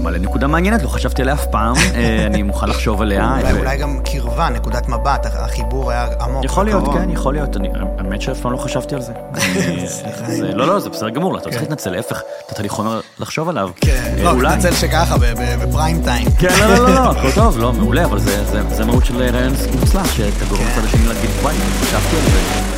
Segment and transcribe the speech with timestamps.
[0.00, 3.36] אתה מעלה נקודה מעניינת, לא חשבתי עליה אף פעם, אה, אני מוכן לחשוב עליה.
[3.40, 6.44] אולי, ו- אולי גם קרבה, נקודת מבט, החיבור היה עמוק.
[6.44, 6.84] יכול להיות.
[6.92, 7.56] כן, יכול להיות.
[7.98, 9.12] האמת שאף פעם לא חשבתי על זה.
[9.36, 11.60] אה, לא, לא, זה בסדר גמור, אתה צריך כן.
[11.60, 13.70] להתנצל, להפך, נתת לי חומר לחשוב עליו.
[13.80, 14.54] כן, אה, לא, אולי.
[14.54, 15.16] תנצל שככה,
[15.62, 16.28] בפריים טיים.
[16.38, 20.12] כן, לא, לא, לא, לא, הכל טוב, לא, מעולה, אבל זה- מהות של רעיון מוצלח,
[20.14, 20.68] שאתה גורם כן.
[20.78, 22.69] לצד השני להגיד, וואי, חשבתי על זה.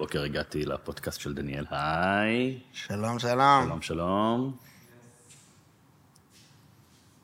[0.00, 2.58] בוקר הגעתי לפודקאסט של דניאל, היי.
[2.72, 3.64] שלום, שלום.
[3.64, 4.56] שלום, שלום.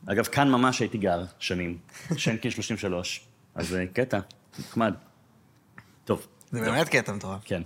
[0.07, 1.79] אגב, כאן ממש הייתי גר שנים,
[2.17, 3.21] שינקין 33,
[3.55, 4.19] אז אה, קטע,
[4.59, 4.95] נחמד.
[6.05, 7.41] טוב, זה באמת קטע מטורף.
[7.45, 7.63] כן.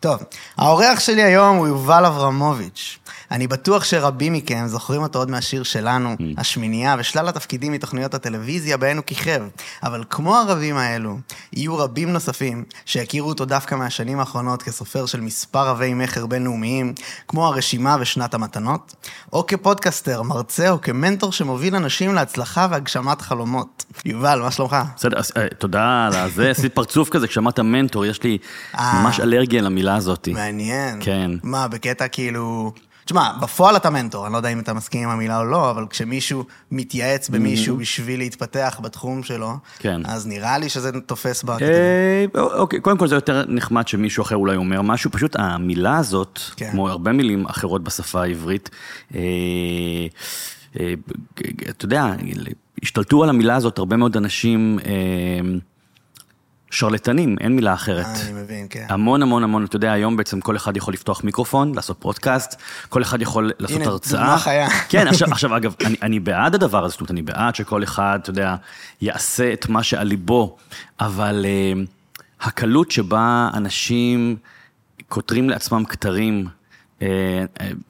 [0.00, 0.22] טוב,
[0.56, 2.98] האורח שלי היום הוא יובל אברמוביץ'.
[3.30, 8.96] אני בטוח שרבים מכם זוכרים אותו עוד מהשיר שלנו, השמינייה, ושלל התפקידים מתוכניות הטלוויזיה בהן
[8.96, 9.42] הוא כיכב.
[9.82, 11.18] אבל כמו הרבים האלו,
[11.52, 16.94] יהיו רבים נוספים שהכירו אותו דווקא מהשנים האחרונות כסופר של מספר רבי מכר בינלאומיים,
[17.28, 18.94] כמו הרשימה ושנת המתנות,
[19.32, 23.84] או כפודקאסטר, מרצה או כמנטור שמוביל אנשים להצלחה והגשמת חלומות.
[24.04, 24.76] יובל, מה שלומך?
[24.96, 28.38] בסדר, אה, תודה על זה, עשית פרצוף כזה, כשאמרת מנטור, יש לי
[28.74, 29.00] אה.
[29.02, 30.28] ממש אלרגיה למילה הזאת.
[30.28, 30.98] מעניין.
[31.02, 31.30] כן.
[31.42, 32.72] מה, בקטע כאילו...
[33.06, 35.86] תשמע, בפועל אתה מנטור, אני לא יודע אם אתה מסכים עם המילה או לא, אבל
[35.90, 40.00] כשמישהו מתייעץ במישהו בשביל להתפתח בתחום שלו, כן.
[40.04, 41.44] אז נראה לי שזה תופס.
[41.48, 46.40] אה, אוקיי, קודם כל זה יותר נחמד שמישהו אחר אולי אומר משהו, פשוט המילה הזאת,
[46.56, 46.70] כן.
[46.70, 48.70] כמו הרבה מילים אחרות בשפה העברית,
[49.14, 49.20] אה,
[50.80, 50.94] אה,
[51.70, 52.14] אתה יודע,
[52.82, 54.92] השתלטו על המילה הזאת הרבה מאוד אנשים אה,
[56.76, 58.06] שרלטנים, אין מילה אחרת.
[58.06, 58.86] אה, אני מבין, כן.
[58.88, 63.02] המון המון המון, אתה יודע, היום בעצם כל אחד יכול לפתוח מיקרופון, לעשות פודקאסט, כל
[63.02, 64.20] אחד יכול לעשות הנה, הרצאה.
[64.20, 64.68] דוגמה חיה.
[64.88, 68.18] כן, עכשיו, עכשיו אגב, אני, אני בעד הדבר הזה, זאת אומרת, אני בעד שכל אחד,
[68.22, 68.54] אתה יודע,
[69.00, 70.56] יעשה את מה שעל ליבו,
[71.00, 74.36] אבל uh, הקלות שבה אנשים
[75.08, 76.46] כותרים לעצמם כתרים,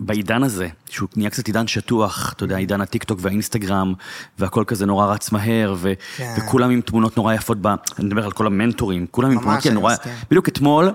[0.01, 3.95] בעידן הזה, שהוא נהיה קצת עידן שטוח, אתה יודע, עידן הטיקטוק והאינסטגרם,
[4.39, 6.35] והכל כזה נורא רץ מהר, ו- כן.
[6.39, 9.73] וכולם עם תמונות נורא יפות, ב- אני מדבר על כל המנטורים, כולם עם תמונות כאלה
[9.73, 9.95] אני נורא...
[10.31, 10.91] בדיוק אתמול,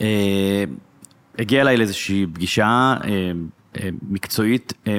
[0.00, 0.64] אה,
[1.38, 3.32] הגיע אליי לאיזושהי פגישה אה,
[3.80, 4.98] אה, מקצועית, אה,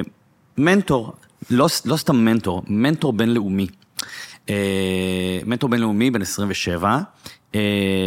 [0.58, 1.12] מנטור,
[1.50, 3.66] לא, לא סתם מנטור, מנטור בינלאומי.
[4.50, 7.00] אה, מנטור בינלאומי, בן 27, אה,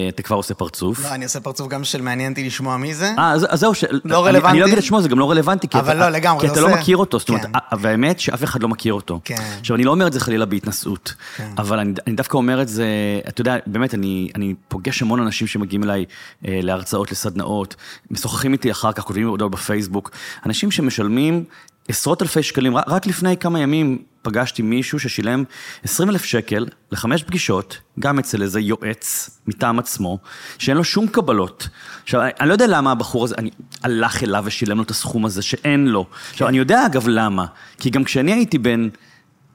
[0.09, 1.03] אתה כבר עושה פרצוף.
[1.03, 3.11] לא, אני עושה פרצוף גם של מעניין אותי לשמוע מי זה.
[3.17, 3.83] אה, אז, אז זהו, ש...
[3.83, 4.59] לא אני, אני רלוונטי?
[4.59, 6.65] לא אגיד את שמו, זה גם לא רלוונטי, אבל אתה, לא, לגמרי, כי אתה לא
[6.67, 7.49] עושה- מכיר אותו, זאת אומרת, כן.
[7.81, 9.19] והאמת שאף אחד לא מכיר אותו.
[9.23, 9.35] כן.
[9.59, 11.49] עכשיו, אני לא אומר את זה חלילה בהתנשאות, כן.
[11.57, 12.85] אבל אני, אני דווקא אומר את זה,
[13.27, 16.05] אתה יודע, באמת, אני, אני פוגש המון אנשים שמגיעים אליי
[16.47, 17.75] אה, להרצאות, לסדנאות,
[18.11, 20.11] משוחחים איתי אחר כך, כותבים לי הודעות בפייסבוק,
[20.45, 21.43] אנשים שמשלמים
[21.87, 23.97] עשרות אלפי שקלים, רק, רק לפני כמה ימים
[24.27, 25.43] פגשתי מישהו ששילם
[25.83, 30.17] 20 אלף שקל לחמש פגישות, גם אצל איזה יועץ מטעם עצמו,
[30.57, 31.67] שאין לו שום קבלות.
[32.03, 33.49] עכשיו, אני- לא יודע למה הבחור הזה, אני
[33.83, 36.05] הלך אליו ושילם לו את הסכום הזה שאין לו.
[36.31, 37.45] עכשיו, אני יודע אגב למה,
[37.79, 38.89] כי גם כשאני הייתי בן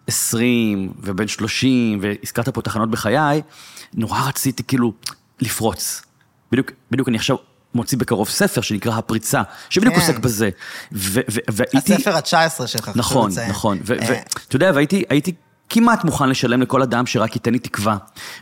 [0.06, 3.42] 20 ובן 30, והזכרת פה תחנות בחיי,
[3.94, 4.92] נורא רציתי כאילו
[5.40, 6.02] לפרוץ.
[6.52, 7.36] בדיוק, בדיוק אני עכשיו
[7.74, 10.00] מוציא בקרוב ספר שנקרא הפריצה, שבדיוק כן.
[10.00, 10.50] עוסק בזה.
[10.92, 11.94] והייתי...
[11.94, 13.30] הספר ה-19 שלך, נכון.
[13.48, 13.78] נכון.
[13.78, 15.32] אה, ואתה יודע, והייתי הייתי
[15.72, 17.96] כמעט מוכן לשלם לכל אדם שרק ייתן לי תקווה.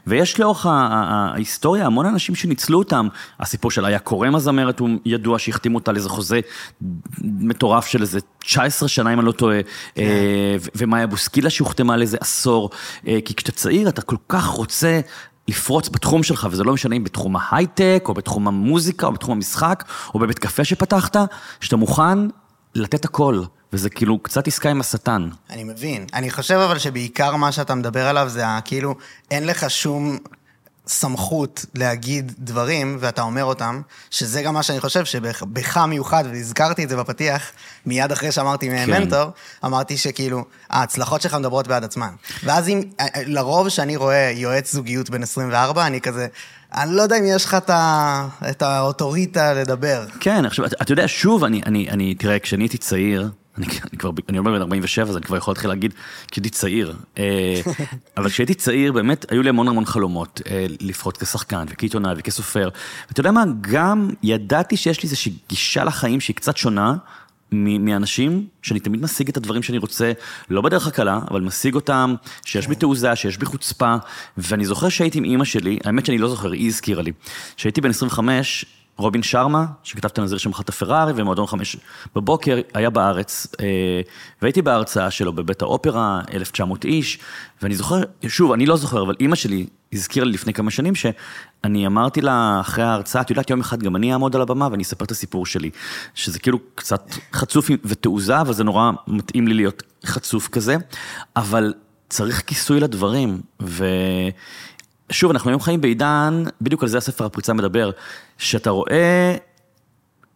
[0.07, 3.09] ויש לאורך ההיסטוריה המון אנשים שניצלו אותם.
[3.41, 6.41] הסיפור של איה קורם הזמרת, הוא ידוע שהחתימו אותה על איזה חוזה
[7.21, 9.63] מטורף של איזה 19 שנה, אם אני לא טועה.
[9.95, 10.03] כן.
[10.03, 12.71] אה, ומאיה בוסקילה שהוחתמה על איזה עשור.
[13.07, 15.01] אה, כי כשאתה צעיר, אתה כל כך רוצה...
[15.51, 19.85] לפרוץ בתחום שלך, וזה לא משנה אם בתחום ההייטק, או בתחום המוזיקה, או בתחום המשחק,
[20.15, 21.17] או בבית קפה שפתחת,
[21.61, 22.19] שאתה מוכן
[22.75, 25.29] לתת הכל, וזה כאילו קצת עסקה עם השטן.
[25.51, 26.07] אני מבין.
[26.15, 28.95] אני חושב אבל שבעיקר מה שאתה מדבר עליו זה כאילו,
[29.31, 30.19] אין לך שום
[30.91, 33.81] סמכות להגיד דברים, ואתה אומר אותם,
[34.11, 35.43] שזה גם מה שאני חושב שבך
[35.77, 37.51] מיוחד, והזכרתי את זה בפתיח,
[37.87, 38.91] מיד אחרי שאמרתי כן.
[38.91, 39.31] מנטור,
[39.65, 42.11] אמרתי שכאילו, ההצלחות שלך מדברות בעד עצמן.
[42.45, 42.81] ואז אם,
[43.27, 46.27] לרוב שאני רואה יועץ זוגיות בן 24, אני כזה,
[46.75, 50.05] אני לא יודע אם יש לך את ה- את האוטוריטה לדבר.
[50.21, 53.99] כן, עכשיו, אתה, אתה יודע, שוב, אני, אני, אני, תראה, כשאני הייתי צעיר, אני, אני
[53.99, 55.95] כבר, אני אומר בן 47, אז אני כבר יכול להתחיל להגיד,
[56.31, 56.95] כשהייתי צעיר.
[57.19, 57.61] אה,
[58.17, 62.69] אבל כשהייתי צעיר, באמת, היו לי המון המון חלומות, אה, לפחות כשחקן, וכעיתונאי, וכסופר.
[63.09, 66.95] ואתה יודע מה, גם ידעתי שיש לי איזושהי גישה לחיים שהיא קצת שונה.
[67.53, 70.13] מאנשים שאני תמיד משיג את הדברים שאני רוצה,
[70.51, 72.15] לא בדרך הקלה, אבל משיג אותם,
[72.45, 73.97] שיש בי תעוזה, שיש בי חוצפה,
[74.39, 77.13] ואני זוכר שהייתי עם אימא שלי, האמת שאני לא זוכר, היא הזכירה לי,
[77.57, 78.65] שהייתי בן 25,
[79.01, 81.77] רובין שרמה, שכתב את הנזיר שמחת הפרארי, ומועדון חמש
[82.15, 83.67] בבוקר, היה בארץ, אה,
[84.43, 87.19] והייתי בהרצאה שלו בבית האופרה, 1900 איש,
[87.63, 91.87] ואני זוכר, שוב, אני לא זוכר, אבל אימא שלי הזכירה לי לפני כמה שנים, שאני
[91.87, 95.05] אמרתי לה אחרי ההרצאה, את יודעת, יום אחד גם אני אעמוד על הבמה ואני אספר
[95.05, 95.71] את הסיפור שלי,
[96.15, 100.77] שזה כאילו קצת חצוף ותעוזה, אבל זה נורא מתאים לי להיות חצוף כזה,
[101.37, 101.75] אבל
[102.09, 103.85] צריך כיסוי לדברים, ו...
[105.11, 107.91] שוב, אנחנו היום חיים בעידן, בדיוק על זה הספר הפריצה מדבר,
[108.39, 109.37] שאתה רואה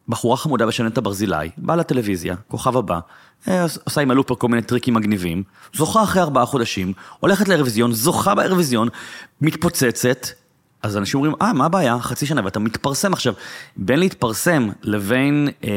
[0.09, 3.00] בחורה חמודה בשננת ברזילי, באה לטלוויזיה, כוכב הבא,
[3.49, 5.43] אה, עושה עם הלופר כל מיני טריקים מגניבים,
[5.75, 8.88] זוכה אחרי ארבעה חודשים, הולכת לאירוויזיון, זוכה באירוויזיון,
[9.41, 10.26] מתפוצצת,
[10.85, 11.99] אז אנשים אומרים, אה, מה הבעיה?
[12.00, 13.35] חצי שנה, ואתה מתפרסם עכשיו.
[13.77, 15.70] בין להתפרסם לבין אה,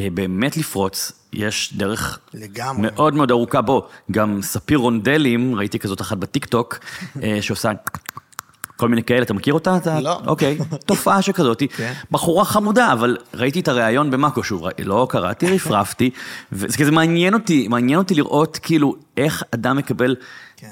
[0.00, 2.82] אה, באמת לפרוץ, יש דרך לגמרי.
[2.82, 3.60] מאוד מאוד ארוכה.
[3.60, 6.78] בוא, גם ספיר רונדלים, ראיתי כזאת אחת בטיקטוק,
[7.22, 7.72] אה, שעושה
[8.76, 9.76] כל מיני כאלה, אתה מכיר אותה?
[9.76, 10.00] אתה...
[10.00, 10.20] לא.
[10.26, 11.62] אוקיי, תופעה שכזאת.
[11.76, 11.92] כן.
[12.10, 16.10] בחורה חמודה, אבל ראיתי את הריאיון במאקו, שוב, לא קראתי, רפרפתי,
[16.52, 20.16] וזה כזה מעניין אותי, מעניין אותי לראות כאילו איך אדם מקבל
[20.56, 20.68] כן.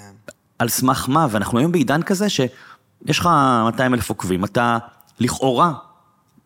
[0.59, 3.29] על סמך מה, ואנחנו היום בעידן כזה שיש לך
[3.65, 4.79] 200 אלף עוקבים, אתה
[5.21, 5.73] לכאורה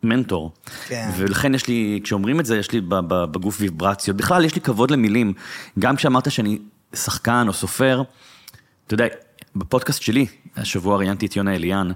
[0.02, 0.52] מנטור.
[0.86, 1.10] כן.
[1.16, 4.16] ולכן יש לי, כשאומרים את זה, יש לי בגוף ויברציות.
[4.16, 5.32] בכלל, יש לי כבוד למילים.
[5.78, 6.58] גם כשאמרת שאני
[6.94, 8.02] שחקן או סופר,
[8.86, 9.06] אתה יודע,
[9.56, 10.26] בפודקאסט שלי,
[10.56, 11.90] השבוע ראיינתי את יונה אליאן,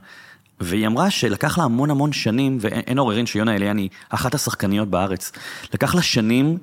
[0.61, 5.33] והיא אמרה שלקח לה המון המון שנים, ואין עוררין שיונה אליאן היא אחת השחקניות בארץ.
[5.75, 6.59] לקח לה שנים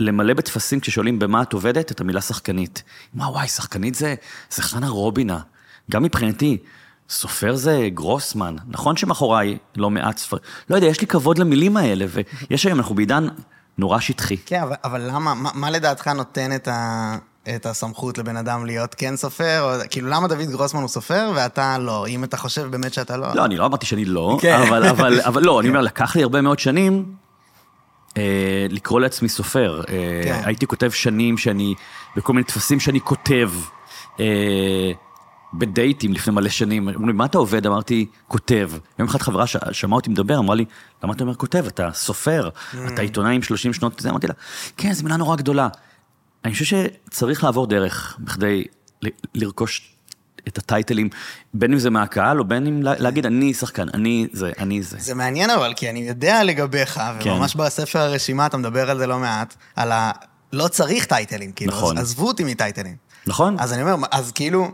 [0.00, 2.82] למלא בטפסים כששואלים במה את עובדת, את המילה שחקנית.
[3.14, 4.14] מה, וואי, שחקנית זה,
[4.50, 5.38] זה חנה רובינה.
[5.90, 6.58] גם מבחינתי,
[7.10, 8.56] סופר זה גרוסמן.
[8.68, 10.36] נכון שמאחוריי לא מעט ספר...
[10.70, 13.28] לא יודע, יש לי כבוד למילים האלה, ויש היום, אנחנו בעידן
[13.78, 14.36] נורא שטחי.
[14.36, 17.16] כן, אבל, אבל למה, מה, מה לדעתך נותן את, ה,
[17.56, 19.60] את הסמכות לבן אדם להיות כן סופר?
[19.62, 22.06] או, כאילו, למה דוד גרוסמן הוא סופר ואתה לא?
[22.06, 23.34] אם אתה חושב באמת שאתה לא...
[23.34, 24.60] לא, אני לא אמרתי שאני לא, כן.
[24.68, 27.14] אבל, אבל, אבל לא, אני אומר, לקח לי הרבה מאוד שנים
[28.16, 29.80] אה, לקרוא לעצמי סופר.
[29.88, 30.40] אה, כן.
[30.44, 31.74] הייתי כותב שנים שאני,
[32.16, 33.50] בכל מיני טפסים שאני כותב.
[34.20, 34.92] אה,
[35.58, 37.66] בדייטים לפני מלא שנים, אמרו לי, מה אתה עובד?
[37.66, 38.70] אמרתי, כותב.
[38.98, 40.64] יום אחד חברה ש- שמעה אותי מדבר, אמרה לי,
[41.04, 41.64] למה אתה אומר כותב?
[41.66, 42.48] אתה סופר,
[42.88, 44.34] אתה עיתונאי עם 30 שנות זה, אמרתי לה,
[44.76, 45.68] כן, זו מילה נורא גדולה.
[46.44, 48.64] אני חושב שצריך לעבור דרך בכדי
[49.02, 49.90] ל- לרכוש
[50.48, 51.08] את הטייטלים,
[51.54, 54.96] בין אם זה מהקהל, או בין אם לה- להגיד, אני שחקן, אני זה, אני זה.
[55.00, 57.30] זה מעניין אבל, כי אני יודע לגביך, כן.
[57.30, 60.10] וממש בספר הרשימה אתה מדבר על זה לא מעט, על ה...
[60.52, 61.98] לא צריך טייטלים, כאילו, נכון.
[61.98, 62.96] אז עזבו אותי מטייטלים.
[63.26, 63.56] נכון?
[63.58, 64.68] אז אני אומר, אז כאילו,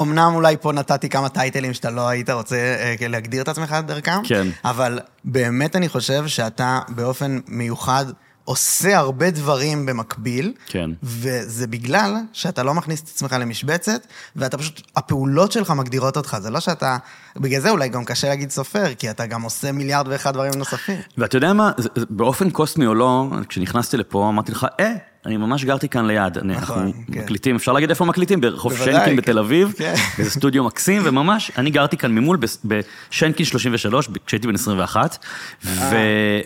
[0.00, 4.22] אומנם אולי פה נתתי כמה טייטלים שאתה לא היית רוצה אה, להגדיר את עצמך דרכם,
[4.24, 4.46] כן.
[4.64, 8.06] אבל באמת אני חושב שאתה באופן מיוחד
[8.44, 10.90] עושה הרבה דברים במקביל, כן.
[11.02, 14.06] וזה בגלל שאתה לא מכניס את עצמך למשבצת,
[14.36, 16.96] ואתה פשוט, הפעולות שלך מגדירות אותך, זה לא שאתה,
[17.36, 20.96] בגלל זה אולי גם קשה להגיד סופר, כי אתה גם עושה מיליארד ואחד דברים נוספים.
[21.18, 21.70] ואתה יודע מה,
[22.10, 24.92] באופן קוסמי או לא, כשנכנסתי לפה, אמרתי לך, אה,
[25.26, 26.38] אני ממש גרתי כאן ליד.
[26.38, 27.20] נכון, אנחנו כן.
[27.20, 28.40] מקליטים, אפשר להגיד איפה מקליטים?
[28.40, 29.16] ברחוב שיינקין כן.
[29.16, 29.94] בתל אביב, כן.
[30.18, 35.24] איזה סטודיו מקסים, וממש, אני גרתי כאן ממול בשיינקין 33, כשהייתי בן 21,
[35.64, 35.96] ו-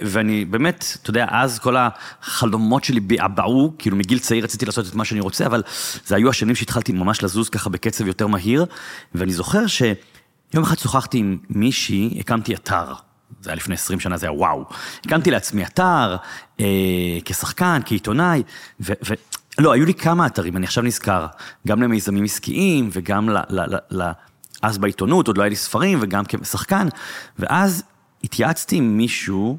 [0.02, 4.94] ואני באמת, אתה יודע, אז כל החלומות שלי בעבעו, כאילו מגיל צעיר רציתי לעשות את
[4.94, 5.62] מה שאני רוצה, אבל
[6.06, 8.66] זה היו השנים שהתחלתי ממש לזוז ככה בקצב יותר מהיר,
[9.14, 13.05] ואני זוכר שיום אחד שוחחתי עם מישהי, הקמתי אתר.
[13.40, 14.64] זה היה לפני 20 שנה, זה היה וואו.
[15.06, 16.16] הקמתי לעצמי אתר,
[16.60, 16.66] אה,
[17.24, 18.42] כשחקן, כעיתונאי,
[18.80, 18.92] ו...
[19.08, 19.14] ו...
[19.58, 21.26] לא, היו לי כמה אתרים, אני עכשיו נזכר,
[21.66, 23.38] גם למיזמים עסקיים וגם ל...
[23.48, 24.10] ל, ל, ל
[24.62, 26.88] אז בעיתונות, עוד לא היה לי ספרים, וגם כשחקן,
[27.38, 27.82] ואז
[28.24, 29.58] התייעצתי עם מישהו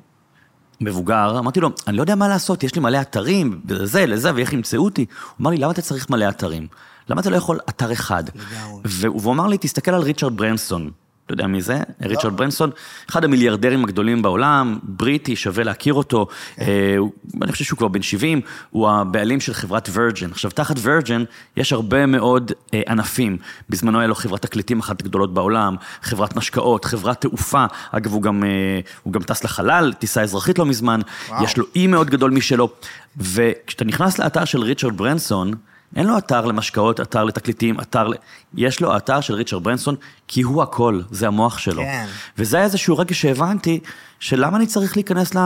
[0.82, 4.54] מבוגר, אמרתי לו, אני לא יודע מה לעשות, יש לי מלא אתרים, לזה, לזה, ואיך
[4.54, 5.06] ימצאו אותי.
[5.10, 6.68] הוא אמר לי, למה אתה צריך מלא אתרים?
[7.10, 8.24] למה אתה לא יכול אתר אחד?
[8.30, 8.82] לגמרי.
[8.86, 10.92] והוא והוא אמר לי, תסתכל על ריצ'רד ברנסון.
[11.28, 11.80] אתה יודע מי זה?
[12.02, 12.70] ריצ'רד ברנסון,
[13.10, 16.28] אחד המיליארדרים הגדולים בעולם, בריטי, שווה להכיר אותו.
[16.62, 16.96] אה,
[17.42, 20.32] אני חושב שהוא כבר בן 70, הוא הבעלים של חברת וירג'ן.
[20.32, 21.24] עכשיו, תחת וירג'ן
[21.58, 23.38] יש הרבה מאוד אה, ענפים.
[23.70, 27.66] בזמנו היה לו חברת תקליטים אחת הגדולות בעולם, חברת משקאות, חברת תעופה.
[27.92, 31.02] אגב, הוא גם, אה, הוא גם טס לחלל, טיסה אזרחית לא מזמן.
[31.30, 31.44] וואו.
[31.44, 32.70] יש לו אי מאוד גדול משלו.
[33.18, 35.54] וכשאתה נכנס לאתר של ריצ'רד ברנסון,
[35.96, 38.08] אין לו אתר למשקאות, אתר לתקליטים, אתר.
[38.56, 39.96] יש לו אתר של ריצ'רד ברנסון,
[40.28, 41.82] כי הוא הכל, זה המוח שלו.
[41.82, 42.06] כן.
[42.38, 43.80] וזה היה איזשהו רגע שהבנתי,
[44.20, 45.40] שלמה אני צריך להיכנס ל...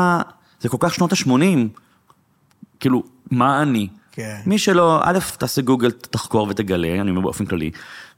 [0.62, 1.80] זה כל כך שנות ה-80,
[2.80, 3.88] כאילו, מה אני?
[4.12, 4.42] כן.
[4.46, 7.72] מי שלא, א', תעשה גוגל, תחקור ותגלה, אני אומר באופן כללי,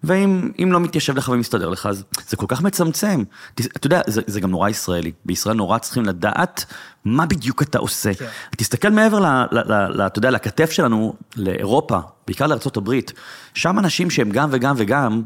[0.03, 3.23] ואם אם לא מתיישב לך ומסתדר לך, אז זה כל כך מצמצם.
[3.55, 5.11] אתה יודע, זה, זה גם נורא ישראלי.
[5.25, 6.65] בישראל נורא צריכים לדעת
[7.05, 8.13] מה בדיוק אתה עושה.
[8.13, 8.25] כן.
[8.57, 13.11] תסתכל מעבר, ל, ל, ל, ל, אתה יודע, לכתף שלנו, לאירופה, בעיקר הברית,
[13.53, 15.21] שם אנשים שהם גם וגם וגם,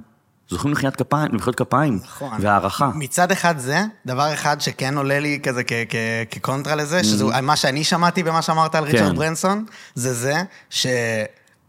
[0.50, 2.38] זוכים למחיאות כפיים, למחיאות כפיים, נכון.
[2.42, 2.92] והערכה.
[2.96, 5.96] מצד אחד זה, דבר אחד שכן עולה לי כזה כ- כ-
[6.32, 9.16] כקונטרה לזה, שזה מה שאני שמעתי במה שאמרת על ריצ'רד כן.
[9.16, 9.66] ברנסון,
[9.96, 10.44] זה זה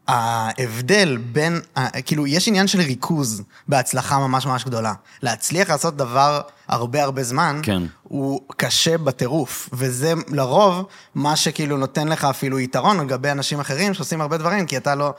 [0.09, 1.61] שההבדל בין,
[2.05, 4.93] כאילו, יש עניין של ריכוז בהצלחה ממש ממש גדולה.
[5.23, 7.83] להצליח לעשות דבר הרבה הרבה זמן, כן.
[8.03, 14.21] הוא קשה בטירוף, וזה לרוב מה שכאילו נותן לך אפילו יתרון לגבי אנשים אחרים שעושים
[14.21, 15.15] הרבה דברים, כי אתה לא...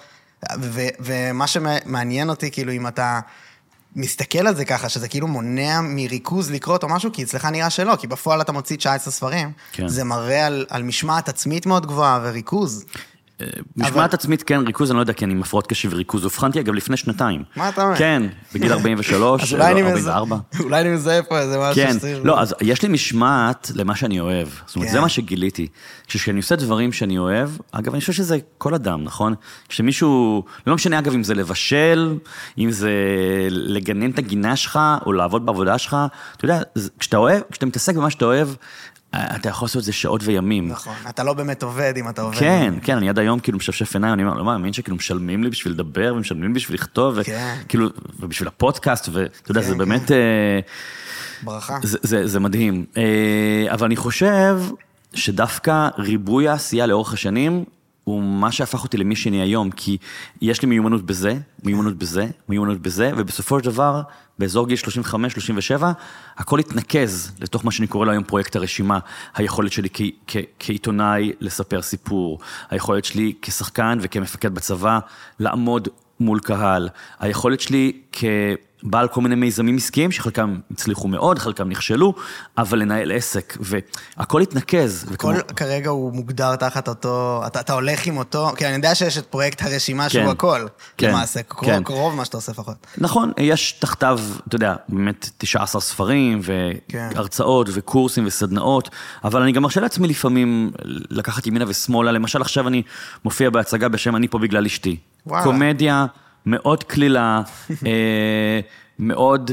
[0.61, 3.19] ו- ומה שמעניין אותי, כאילו, אם אתה
[3.95, 7.95] מסתכל על זה ככה, שזה כאילו מונע מריכוז לקרות או משהו, כי אצלך נראה שלא,
[7.95, 9.87] כי בפועל אתה מוציא 19 ספרים, כן.
[9.87, 12.85] זה מראה על, על משמעת עצמית מאוד גבוהה וריכוז.
[13.77, 16.23] משמעת עצמית, כן, ריכוז, אני לא יודע, כי אני עם הפרעות קשב וריכוז.
[16.23, 17.43] אובחנתי, אגב, לפני שנתיים.
[17.55, 17.95] מה אתה אומר?
[17.95, 20.37] כן, בגיל 43, אז אולי אני, מזהה, 44.
[20.59, 22.19] אולי אני מזהה פה איזה משהו כן, שצריך...
[22.23, 24.47] לא, אז יש לי משמעת למה שאני אוהב.
[24.65, 24.93] זאת אומרת, כן.
[24.93, 25.67] זה מה שגיליתי.
[26.07, 29.33] כשאני עושה דברים שאני אוהב, אגב, אני חושב שזה כל אדם, נכון?
[29.69, 32.17] כשמישהו, לא משנה אגב אם זה לבשל,
[32.57, 32.91] אם זה
[33.49, 35.97] לגנן את הגינה שלך, או לעבוד בעבודה שלך,
[36.37, 36.61] אתה יודע,
[36.99, 38.47] כשאתה אוהב, כשאתה מתעסק במה שאתה אוהב,
[39.15, 40.67] אתה יכול לעשות את זה שעות וימים.
[40.67, 42.37] נכון, אתה לא באמת עובד אם אתה עובד.
[42.37, 45.49] כן, כן, אני עד היום כאילו משפשף עיניים, אני אומר, לא מאמין שכאילו משלמים לי
[45.49, 47.55] בשביל לדבר, ומשלמים לי בשביל לכתוב, כן.
[47.65, 47.89] וכאילו,
[48.19, 49.77] ובשביל הפודקאסט, ואתה יודע, כן, זה כן.
[49.77, 50.11] באמת...
[50.11, 50.59] אה,
[51.43, 51.77] ברכה.
[52.03, 52.85] זה מדהים.
[52.97, 54.61] אה, אבל אני חושב
[55.13, 57.65] שדווקא ריבוי העשייה לאורך השנים,
[58.09, 59.97] הוא מה שהפך אותי למי שאני היום, כי
[60.41, 64.01] יש לי מיומנות בזה, מיומנות בזה, מיומנות בזה, ובסופו של דבר,
[64.39, 64.77] באזור גיל
[65.77, 65.83] 35-37,
[66.37, 68.99] הכל התנקז לתוך מה שאני קורא לו היום פרויקט הרשימה.
[69.35, 72.39] היכולת שלי כ- כ- כעיתונאי לספר סיפור,
[72.69, 74.99] היכולת שלי כשחקן וכמפקד בצבא
[75.39, 75.87] לעמוד
[76.19, 76.89] מול קהל,
[77.19, 78.01] היכולת שלי
[78.81, 82.13] כבעל כל מיני מיזמים עסקיים, שחלקם הצליחו מאוד, חלקם נכשלו,
[82.57, 85.05] אבל לנהל עסק, והכל התנקז.
[85.11, 88.95] וכמו- הכל כרגע הוא מוגדר תחת אותו, אתה, אתה הולך עם אותו, כי אני יודע
[88.95, 90.09] שיש את פרויקט הרשימה כן.
[90.09, 90.65] שהוא הכל,
[90.97, 91.83] כן, למעשה, קרוב, כן.
[91.83, 92.75] קרוב מה שאתה עושה לפחות.
[92.97, 96.41] נכון, יש תחתיו, אתה יודע, באמת 19 ספרים,
[96.87, 97.09] כן.
[97.15, 98.89] והרצאות, וקורסים, וסדנאות,
[99.23, 100.71] אבל אני גם מרשה לעצמי לפעמים
[101.09, 102.11] לקחת ימינה ושמאלה.
[102.11, 102.83] למשל, עכשיו אני
[103.25, 104.97] מופיע בהצגה בשם אני פה בגלל אשתי.
[105.27, 105.43] וואלה.
[105.43, 106.05] קומדיה
[106.45, 107.41] מאוד קלילה,
[107.85, 108.59] אה,
[108.99, 109.51] מאוד...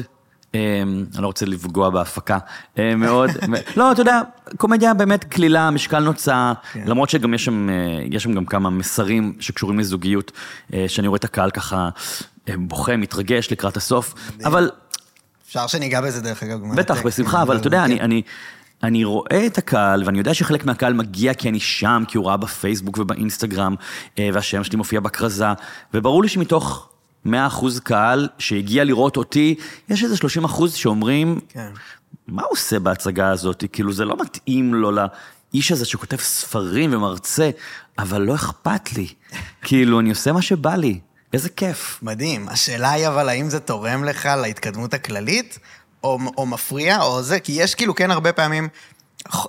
[0.55, 0.83] אה,
[1.15, 2.39] אני לא רוצה לפגוע בהפקה,
[2.79, 3.31] אה, מאוד,
[3.77, 4.21] לא, אתה יודע,
[4.57, 6.83] קומדיה באמת קלילה, משקל נוצה, כן.
[6.87, 7.69] למרות שגם יש שם,
[8.11, 10.33] יש שם גם כמה מסרים שקשורים לזוגיות,
[10.87, 11.89] שאני רואה את הקהל ככה
[12.49, 14.15] בוכה, מתרגש לקראת הסוף,
[14.45, 14.71] אבל
[15.47, 16.59] אפשר שניגע בזה דרך אגב.
[16.77, 17.99] בטח, בשמחה, אבל אתה יודע, כן.
[18.01, 18.23] אני,
[18.83, 22.37] אני, רואה את הקהל, ואני יודע שחלק מהקהל מגיע כי אני שם, כי הוא ראה
[22.37, 23.75] בפייסבוק ובאינסטגרם,
[24.19, 25.47] אה, והשם שלי מופיע בכרזה,
[25.95, 26.89] וברור לי שמתוך
[27.27, 27.31] 100%
[27.83, 29.55] קהל שהגיע לראות אותי,
[29.89, 31.71] יש איזה 30% שאומרים, כן.
[32.29, 33.65] מה הוא עושה בהצגה הזאת?
[33.73, 37.51] כאילו, זה לא מתאים לו לאיש הזה שכותב ספרים ומרצה,
[37.99, 39.09] אבל לא אכפת לי.
[39.67, 41.01] כאילו, אני עושה מה שבא לי.
[41.33, 41.99] איזה כיף.
[42.03, 42.49] מדהים.
[42.49, 45.59] השאלה היא אבל, האם זה תורם לך להתקדמות הכללית,
[46.07, 47.41] או, או מפריע, או זה?
[47.41, 48.69] כי יש כאילו כן הרבה פעמים...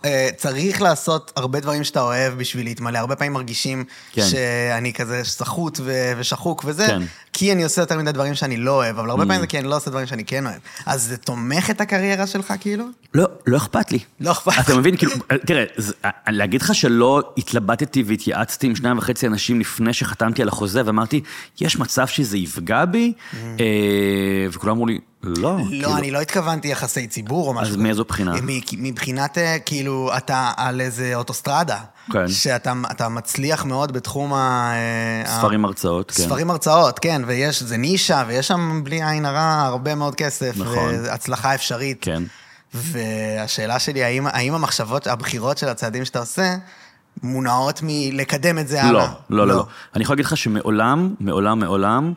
[0.05, 2.97] אה, צריך לעשות הרבה דברים שאתה אוהב בשביל להתמלא.
[2.97, 3.83] הרבה פעמים מרגישים
[4.13, 4.21] כן.
[4.27, 7.01] שאני כזה סחוט ו- ושחוק וזה, כן.
[7.33, 9.67] כי אני עושה יותר מדי דברים שאני לא אוהב, אבל הרבה פעמים זה כי אני
[9.67, 10.57] לא עושה דברים שאני כן אוהב.
[10.85, 12.85] אז זה תומך את הקריירה שלך כאילו?
[13.13, 13.99] לא, לא אכפת לי.
[14.19, 14.75] לא אכפת אתה.
[14.77, 15.11] מבין, כאילו,
[15.45, 15.93] תראה, זה-
[16.27, 21.21] להגיד לך שלא התלבטתי והתייעצתי עם שניים וחצי אנשים לפני שחתמתי על החוזה, ואמרתי,
[21.61, 23.13] יש מצב שזה יפגע בי?
[23.59, 23.65] אה,
[24.51, 25.57] וכולם אמרו לי, לא.
[25.69, 27.74] כאילו, לא, אני לא התכוונתי יחסי ציבור או משהו.
[27.74, 28.33] אז מאיזו בחינה?
[28.77, 31.79] מבחינת, אה, כאילו, אתה על איזה אוטוסטרדה.
[32.12, 32.27] כן.
[32.27, 34.71] שאתה אתה מצליח מאוד בתחום ה...
[35.25, 36.24] אה, ספרים הרצאות, כן.
[36.24, 40.53] ספרים הרצאות, כן, ויש, זה נישה, ויש שם בלי עין הרע הרבה מאוד כסף.
[40.57, 40.93] נכון.
[41.03, 41.97] והצלחה אפשרית.
[42.01, 42.24] כן.
[42.74, 46.55] והשאלה שלי, האם, האם המחשבות, הבחירות של הצעדים שאתה עושה,
[47.24, 49.07] מונעות מלקדם את זה הלאה?
[49.29, 49.65] לא, לא, לא, לא.
[49.95, 52.13] אני יכול להגיד לך שמעולם, מעולם, מעולם,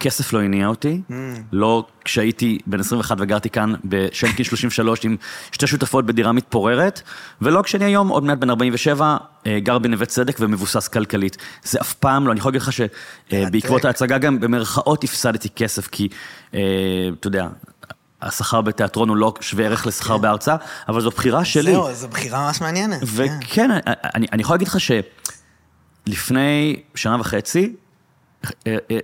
[0.00, 1.00] כסף לא הניע אותי.
[1.10, 1.12] Mm.
[1.52, 5.16] לא כשהייתי בן 21 וגרתי כאן בשנקין 33 עם
[5.52, 7.02] שתי שותפות בדירה מתפוררת,
[7.42, 9.16] ולא כשאני היום, עוד מעט בן 47,
[9.46, 11.36] אה, גר בנווה צדק ומבוסס כלכלית.
[11.64, 16.08] זה אף פעם לא, אני יכול להגיד לך שבעקבות ההצגה גם במרכאות הפסדתי כסף, כי,
[16.54, 16.60] אה,
[17.20, 17.48] אתה יודע,
[18.22, 20.56] השכר בתיאטרון הוא לא שווה ערך לשכר בהרצאה,
[20.88, 21.72] אבל זו בחירה שלי.
[21.72, 23.00] זהו, זו בחירה ממש מעניינת.
[23.00, 23.06] כן.
[23.06, 23.70] וכן,
[24.14, 24.76] אני, אני יכול להגיד לך
[26.06, 27.72] שלפני שנה וחצי,
[28.66, 28.98] אה, אה,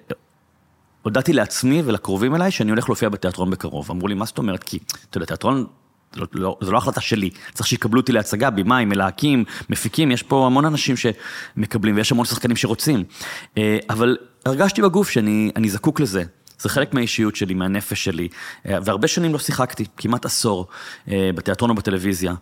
[1.06, 3.90] הודעתי לעצמי ולקרובים אליי שאני הולך להופיע בתיאטרון בקרוב.
[3.90, 4.64] אמרו לי, מה זאת אומרת?
[4.64, 4.78] כי,
[5.10, 5.66] אתה יודע, תיאטרון,
[6.16, 7.30] לא, לא, זו לא החלטה שלי.
[7.54, 12.56] צריך שיקבלו אותי להצגה, במאי, מלהקים, מפיקים, יש פה המון אנשים שמקבלים, ויש המון שחקנים
[12.56, 13.04] שרוצים.
[13.58, 16.22] אה, אבל הרגשתי בגוף שאני אני זקוק לזה.
[16.58, 18.28] זה חלק מהאישיות שלי, מהנפש שלי,
[18.68, 20.66] אה, והרבה שנים לא שיחקתי, כמעט עשור,
[21.10, 22.34] אה, בתיאטרון או בטלוויזיה.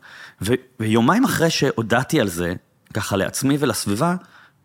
[0.81, 2.55] ויומיים אחרי שהודעתי על זה,
[2.95, 4.15] ככה לעצמי ולסביבה,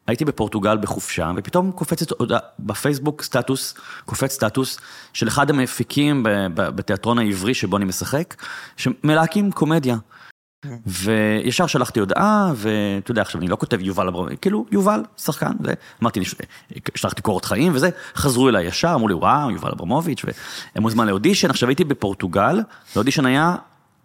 [0.10, 3.74] הייתי בפורטוגל בחופשה, ופתאום קופצת הודעה, בפייסבוק סטטוס,
[4.06, 4.80] קופץ סטטוס
[5.13, 6.25] של אחד המפיקים
[6.56, 8.36] בתיאטרון העברי שבו אני משחק,
[8.78, 9.98] שמלהקים קומדיה.
[10.86, 15.74] וישר שלחתי הודעה, ואתה יודע, עכשיו אני לא כותב יובל אברהם, כאילו, יובל, שחקן, זה,
[16.01, 16.36] אמרתי, "נש-
[16.96, 21.50] שלחתי קורות חיים וזה, חזרו אליי ישר, אמרו לי, וואו, יובל אברמוביץ', והם מוזמן לאודישן,
[21.50, 22.60] עכשיו הייתי בפורטוגל,
[22.96, 23.56] לאודישן היה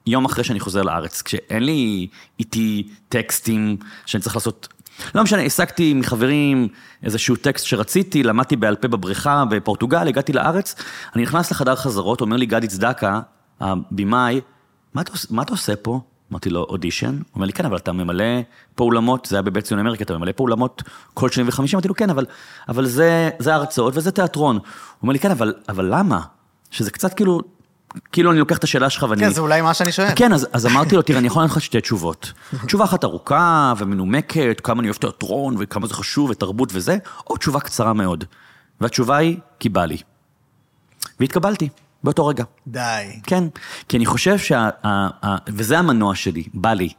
[0.06, 2.06] יום אחרי שאני חוזר לארץ, כשאין לי
[2.38, 4.68] איתי טקסטים שאני צריך לעשות,
[5.14, 6.68] לא משנה, השגתי מחברים
[7.02, 10.74] איזשהו טקסט שרציתי, למדתי בעל פה בבריכה בפורטוגל, הגעתי לארץ,
[11.14, 13.20] אני נכנס לחדר חזרות, אומר לי גדי צדקה,
[13.60, 14.40] הבמאי,
[14.94, 15.02] מה
[15.42, 16.00] אתה, עושה פה?
[16.32, 17.06] אמרתי לו, אודישן?
[17.06, 18.24] הוא אומר לי, כן, אבל אתה ממלא
[18.74, 20.82] פה אולמות, זה היה בבית ציון אמריקה, אתה ממלא פה אולמות
[21.14, 21.76] כל שני וחמישים?
[21.76, 22.26] אמרתי לו, כן, אבל,
[22.68, 24.56] אבל זה, זה הרצאות וזה תיאטרון.
[24.56, 24.62] הוא
[25.02, 26.20] אומר לי, כן, אבל, אבל למה?
[26.70, 27.40] שזה קצת כאילו,
[28.12, 29.20] כאילו אני לוקח את השאלה שלך ואני...
[29.20, 30.08] כן, זה אולי מה שאני שואל.
[30.16, 32.32] כן, אז, אז אמרתי לו, תראה, אני יכול לענות לך שתי תשובות.
[32.66, 36.96] תשובה אחת ארוכה ומנומקת, כמה אני אוהב תיאטרון וכמה זה חשוב ותרבות וזה,
[37.30, 38.24] או תשובה קצרה מאוד.
[38.80, 39.96] והתשובה היא, כי בא לי.
[41.20, 41.68] והתקבלתי,
[42.04, 42.44] באותו רגע.
[42.66, 43.20] די.
[43.22, 43.44] כן,
[43.88, 44.68] כי אני חושב שה...
[44.84, 46.84] ה- ה- וזה המנוע שלי, בא לי.
[46.84, 46.92] אני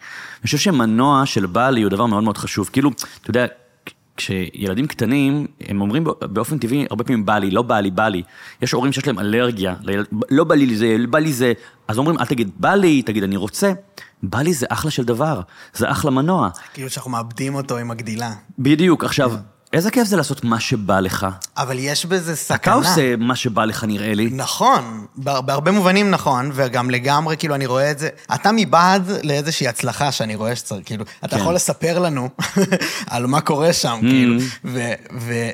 [0.45, 2.69] חושב שמנוע של בא לי הוא דבר מאוד מאוד חשוב.
[2.73, 3.45] כאילו, אתה יודע,
[4.17, 8.23] כשילדים קטנים, הם אומרים באופן טבעי, הרבה פעמים בא לי, לא בא לי, בא לי.
[8.61, 11.53] יש הורים שיש להם אלרגיה, לילד, לא בא לי זה, בא לי זה,
[11.87, 13.73] אז אומרים, אל תגיד בא לי, תגיד אני רוצה.
[14.23, 15.41] בא לי זה אחלה של דבר,
[15.73, 16.49] זה אחלה מנוע.
[16.73, 18.31] כאילו שאנחנו מאבדים אותו עם הגדילה.
[18.59, 19.33] בדיוק, עכשיו,
[19.75, 21.27] איזה כיף זה לעשות מה שבא לך.
[21.57, 22.73] אבל יש בזה אתה סכנה.
[22.73, 24.29] עושה מה שבא לך, נראה לי.
[24.31, 29.67] נכון, בה- בהרבה מובנים נכון, וגם לגמרי, כאילו, אני רואה את זה, אתה מבעד לאיזושהי
[29.67, 31.41] הצלחה שאני רואה שצריך, כאילו, אתה כן.
[31.41, 32.29] יכול לספר לנו
[33.09, 34.91] על מה קורה שם, כאילו, ו...
[35.19, 35.49] ו-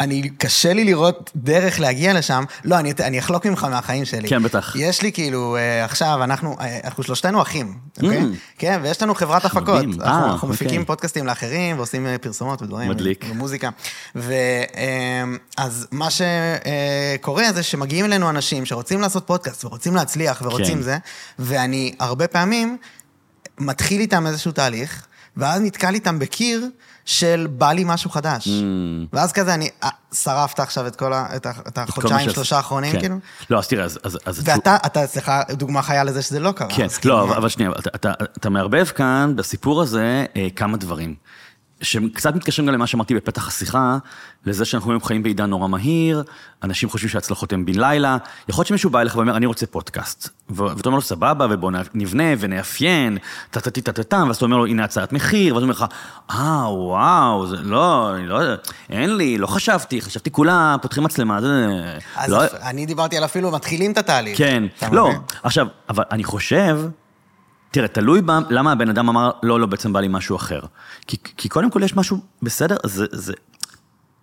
[0.00, 2.44] אני, קשה לי לראות דרך להגיע לשם.
[2.64, 4.28] לא, אני, אני אחלוק ממך מהחיים שלי.
[4.28, 4.76] כן, בטח.
[4.78, 8.22] יש לי כאילו, אה, עכשיו, אנחנו, אה, אנחנו שלושתנו אחים, אוקיי?
[8.22, 8.24] Mm.
[8.58, 9.64] כן, ויש לנו חברת הפקות.
[9.64, 9.90] חמודים.
[9.90, 10.66] אנחנו, אה, אנחנו אוקיי.
[10.66, 12.90] מפיקים פודקאסטים לאחרים, ועושים אה, פרסומות ודברים.
[12.90, 13.24] מדליק.
[13.30, 13.70] ומוזיקה.
[14.14, 20.82] ואז מה שקורה זה שמגיעים אלינו אנשים שרוצים לעשות פודקאסט, ורוצים להצליח, ורוצים כן.
[20.82, 20.98] זה,
[21.38, 22.76] ואני הרבה פעמים
[23.58, 26.68] מתחיל איתם איזשהו תהליך, ואז נתקל איתם בקיר
[27.04, 28.46] של בא לי משהו חדש.
[28.48, 28.50] Mm.
[29.12, 31.26] ואז כזה אני, אה, שרפת עכשיו את כל ה...
[31.36, 32.30] את את החודשיים.
[32.30, 33.00] שלושה האחרונים, כן.
[33.00, 33.16] כאילו?
[33.50, 33.98] לא, אז תראה, אז...
[34.02, 36.68] אז, אז ואתה, אתה, סליחה, דוגמה חיה לזה שזה לא קרה.
[36.68, 40.76] כן, כאילו, לא, אבל, אבל שנייה, אתה, אתה, אתה מערבב כאן בסיפור הזה אה, כמה
[40.76, 41.14] דברים.
[41.82, 43.98] שקצת מתקשרים גם למה שאמרתי בפתח השיחה,
[44.46, 46.22] לזה שאנחנו היום חיים בעידן נורא מהיר,
[46.62, 48.16] אנשים חושבים שההצלחות הן בן לילה,
[48.48, 50.28] יכול להיות שמישהו בא אליך ואומר, אני רוצה פודקאסט.
[50.50, 53.18] ואתה אומר לו, סבבה, ובוא נבנה ונאפיין,
[53.50, 55.84] טה-טה-טה-טה-טם, ואז אתה אומר לו, הנה הצעת מחיר, ואז הוא אומר לך,
[56.30, 58.40] אה, וואו, זה, לא, אני לא
[58.90, 61.66] אין לי, לא חשבתי, חשבתי כולם פותחים מצלמה, זה...
[62.16, 64.38] אז לא, אני דיברתי על אפילו מתחילים את התהליך.
[64.38, 65.10] כן, לא?
[65.42, 66.80] עכשיו, אבל אני חושב,
[67.70, 70.60] תראה, תלוי ב, למה הבן אדם אמר, לא, לא, בעצם בא לי משהו אחר.
[71.06, 73.32] כי, כי קודם כל יש משהו בסדר, זה, זה,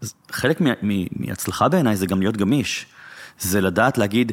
[0.01, 2.85] זה חלק מה, מ, מהצלחה בעיניי זה גם להיות גמיש.
[3.39, 4.31] זה לדעת להגיד,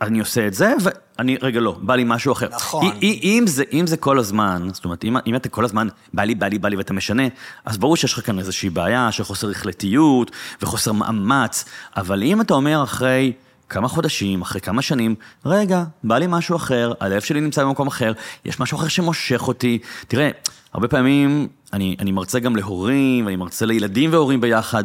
[0.00, 2.48] אני עושה את זה, ואני, רגע, לא, בא לי משהו אחר.
[2.52, 2.86] נכון.
[3.02, 6.22] אם, אם, זה, אם זה כל הזמן, זאת אומרת, אם, אם אתה כל הזמן, בא
[6.22, 7.22] לי, בא לי, בא לי, ואתה משנה,
[7.64, 10.30] אז ברור שיש לך כאן איזושהי בעיה של חוסר החלטיות
[10.62, 11.64] וחוסר מאמץ,
[11.96, 13.32] אבל אם אתה אומר אחרי...
[13.70, 15.14] כמה חודשים, אחרי כמה שנים,
[15.46, 18.12] רגע, בא לי משהו אחר, הלב שלי נמצא במקום אחר,
[18.44, 19.78] יש משהו אחר שמושך אותי.
[20.08, 20.30] תראה,
[20.72, 24.84] הרבה פעמים אני, אני מרצה גם להורים, ואני מרצה לילדים והורים ביחד,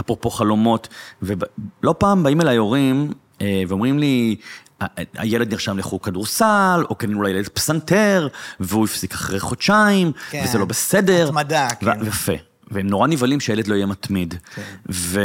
[0.00, 0.88] אפרופו חלומות,
[1.22, 4.36] ולא פעם באים אליי הורים אה, ואומרים לי,
[4.80, 8.28] "ה- הילד נרשם לחוג כדורסל, או קנינו לילד פסנתר,
[8.60, 10.42] והוא הפסיק אחרי חודשיים, כן.
[10.44, 11.24] וזה לא בסדר.
[11.28, 11.92] התמדה, כאילו.
[12.06, 12.32] יפה.
[12.70, 14.34] והם נורא נבהלים שהילד לא יהיה מתמיד.
[14.54, 14.62] כן.
[14.90, 15.20] ו...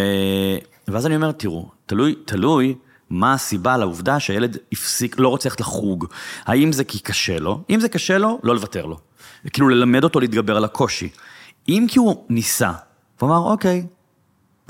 [0.87, 2.75] ואז אני אומר, תראו, תלוי, תלוי
[3.11, 6.05] מה הסיבה לעובדה שהילד הפסיק, לא רוצה ללכת לחוג.
[6.45, 7.63] האם זה כי קשה לו?
[7.69, 8.99] אם זה קשה לו, לא לוותר לו.
[9.53, 11.09] כאילו ללמד אותו להתגבר על הקושי.
[11.69, 12.71] אם כי הוא ניסה,
[13.19, 13.85] הוא אמר, אוקיי,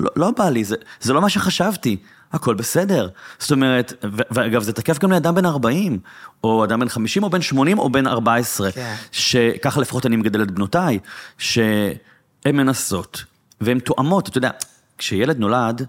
[0.00, 1.96] לא, לא בא לי, זה, זה לא מה שחשבתי,
[2.32, 3.08] הכל בסדר.
[3.38, 3.92] זאת אומרת,
[4.30, 5.98] ואגב, זה תקף גם לאדם בן 40,
[6.44, 8.94] או אדם בן 50, או בן 80, או בן 14, כן.
[9.12, 10.98] שככה לפחות אני מגדל את בנותיי,
[11.38, 11.96] שהן
[12.46, 13.24] מנסות,
[13.60, 14.50] והן תואמות, אתה יודע,
[14.98, 15.86] כשילד נולד,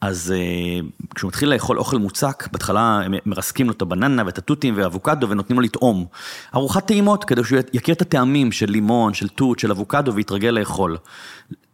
[0.00, 4.74] אז uh, כשהוא מתחיל לאכול אוכל מוצק, בהתחלה הם מרסקים לו את הבננה ואת התותים
[4.76, 6.06] ואבוקדו ונותנים לו לטעום.
[6.54, 10.96] ארוחת טעימות, כדי שהוא יכיר את הטעמים של לימון, של תות, של אבוקדו ויתרגל לאכול.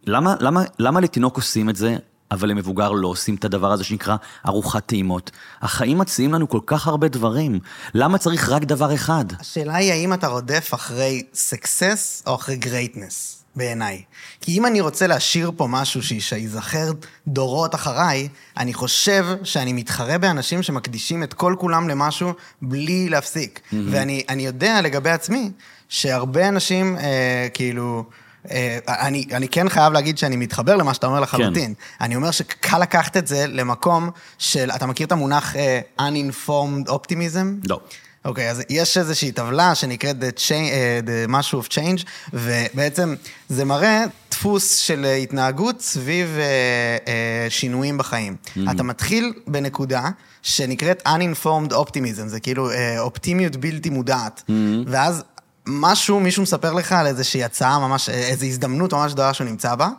[0.05, 1.97] למה, למה, למה לתינוק עושים את זה,
[2.31, 4.15] אבל למבוגר לא עושים את הדבר הזה שנקרא
[4.47, 5.31] ארוחת טעימות?
[5.61, 7.59] החיים מציעים לנו כל כך הרבה דברים.
[7.93, 9.25] למה צריך רק דבר אחד?
[9.39, 14.01] השאלה היא האם אתה רודף אחרי סקסס או אחרי greatness, בעיניי.
[14.41, 16.91] כי אם אני רוצה להשאיר פה משהו שייזכר
[17.27, 23.59] דורות אחריי, אני חושב שאני מתחרה באנשים שמקדישים את כל כולם למשהו בלי להפסיק.
[23.59, 23.75] Mm-hmm.
[23.91, 25.51] ואני אני יודע לגבי עצמי,
[25.89, 28.03] שהרבה אנשים, אה, כאילו...
[28.51, 31.73] אה, אני, אני כן חייב להגיד שאני מתחבר למה שאתה אומר לחלוטין.
[31.73, 32.05] כן.
[32.05, 37.67] אני אומר שקל לקחת את זה למקום של, אתה מכיר את המונח uh, uninformed optimism?
[37.69, 37.79] לא.
[38.27, 43.15] אוקיי, okay, אז יש איזושהי טבלה שנקראת The, change, uh, the משהו of change, ובעצם
[43.49, 47.09] זה מראה דפוס של התנהגות סביב uh, uh,
[47.49, 48.35] שינויים בחיים.
[48.45, 48.71] Mm-hmm.
[48.71, 50.09] אתה מתחיל בנקודה
[50.41, 54.51] שנקראת uninformed optimism, זה כאילו uh, אופטימיות בלתי מודעת, mm-hmm.
[54.87, 55.23] ואז
[55.67, 59.89] משהו, מישהו מספר לך על איזושהי הצעה ממש, איזו הזדמנות ממש גדולה שהוא נמצא בה,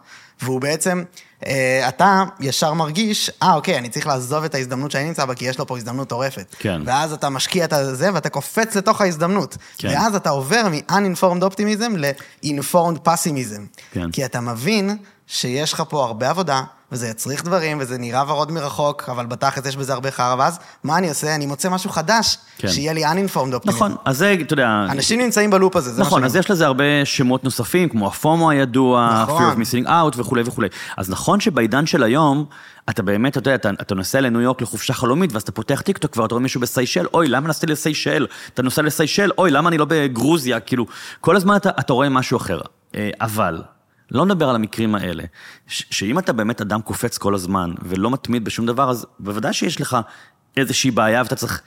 [0.43, 1.05] והוא בעצם, אה,
[1.88, 5.59] אתה ישר מרגיש, אה, אוקיי, אני צריך לעזוב את ההזדמנות שאני נמצא בה, כי יש
[5.59, 6.55] לו פה הזדמנות טורפת.
[6.59, 6.83] כן.
[6.85, 9.57] ואז אתה משקיע את זה, ואתה קופץ לתוך ההזדמנות.
[9.79, 9.88] כן.
[9.88, 13.61] ואז אתה עובר מ-uninformed optimism ל-informed pessimism.
[13.92, 14.11] כן.
[14.11, 14.96] כי אתה מבין
[15.27, 19.77] שיש לך פה הרבה עבודה, וזה יצריך דברים, וזה נראה ורוד מרחוק, אבל בתכלס יש
[19.77, 21.35] בזה הרבה חרא, ואז מה אני עושה?
[21.35, 22.68] אני מוצא משהו חדש, כן.
[22.68, 23.68] שיהיה לי uninformed optimism.
[23.68, 24.87] נכון, אז זה, אתה יודע...
[24.90, 26.37] אנשים נמצאים בלופ הזה, זה נכון, מה אז.
[26.37, 29.53] יש לזה הרבה שמות נוספים, כמו הפומו הידוע, נכון.
[29.53, 30.68] fear of missing out וכולי וכולי.
[30.96, 32.44] אז נכון שבעידן של היום,
[32.90, 36.12] אתה באמת, אתה יודע, אתה, אתה נוסע לניו יורק לחופשה חלומית, ואז אתה פותח טיקטוק
[36.12, 38.27] כבר, אתה רואה מישהו בסיישל, אוי, למה נסעתי לסיישל?
[38.55, 40.61] אתה נוסע לסיישל, אוי, למה אני לא בגרוזיה?
[40.61, 40.87] כאילו,
[41.20, 42.61] כל הזמן אתה, אתה רואה משהו אחר.
[42.94, 43.62] אה, אבל,
[44.11, 45.25] לא נדבר על המקרים האלה,
[45.66, 49.81] ש- שאם אתה באמת אדם קופץ כל הזמן, ולא מתמיד בשום דבר, אז בוודאי שיש
[49.81, 49.97] לך
[50.57, 51.62] איזושהי בעיה, ואתה צריך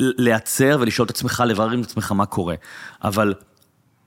[0.00, 2.54] להיעצר ולשאול את עצמך, לברר עם עצמך מה קורה.
[3.04, 3.34] אבל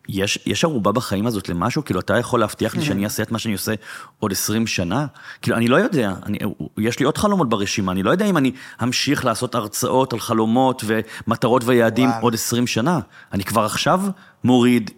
[0.09, 1.85] יש, יש ערובה בחיים הזאת למשהו?
[1.85, 3.73] כאילו, אתה יכול להבטיח לי שאני אעשה את מה שאני עושה
[4.19, 5.05] עוד 20 שנה?
[5.41, 6.37] כאילו, אני לא יודע, אני,
[6.77, 8.51] יש לי עוד חלומות ברשימה, אני לא יודע אם אני
[8.83, 12.21] אמשיך לעשות הרצאות על חלומות ומטרות ויעדים וואו.
[12.21, 12.99] עוד 20 שנה.
[13.31, 14.01] אני כבר עכשיו
[14.43, 14.91] מוריד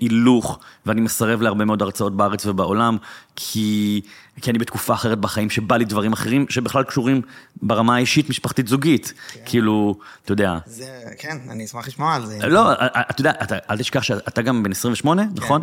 [0.00, 2.96] הילוך, ואני מסרב להרבה מאוד הרצאות בארץ ובעולם,
[3.36, 4.00] כי,
[4.40, 7.22] כי אני בתקופה אחרת בחיים שבא לי דברים אחרים, שבכלל קשורים
[7.62, 9.12] ברמה האישית, משפחתית, זוגית.
[9.44, 12.38] כאילו, אתה יודע, זה, כן, אני אשמח לשמוע על זה.
[12.46, 15.30] לא, אתה יודע, אתה, אל תשכח שאתה גם בן 28, כן.
[15.36, 15.62] נכון?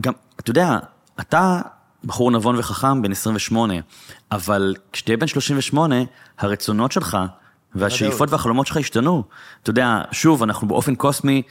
[0.00, 0.78] גם, אתה יודע,
[1.20, 1.60] אתה
[2.04, 3.74] בחור נבון וחכם בן 28,
[4.32, 5.96] אבל כשתהיה בן 38,
[6.38, 7.18] הרצונות שלך
[7.74, 8.30] והשאיפות.
[8.32, 9.24] והחלומות שלך השתנו.
[9.62, 11.42] אתה יודע, שוב, אנחנו באופן קוסמי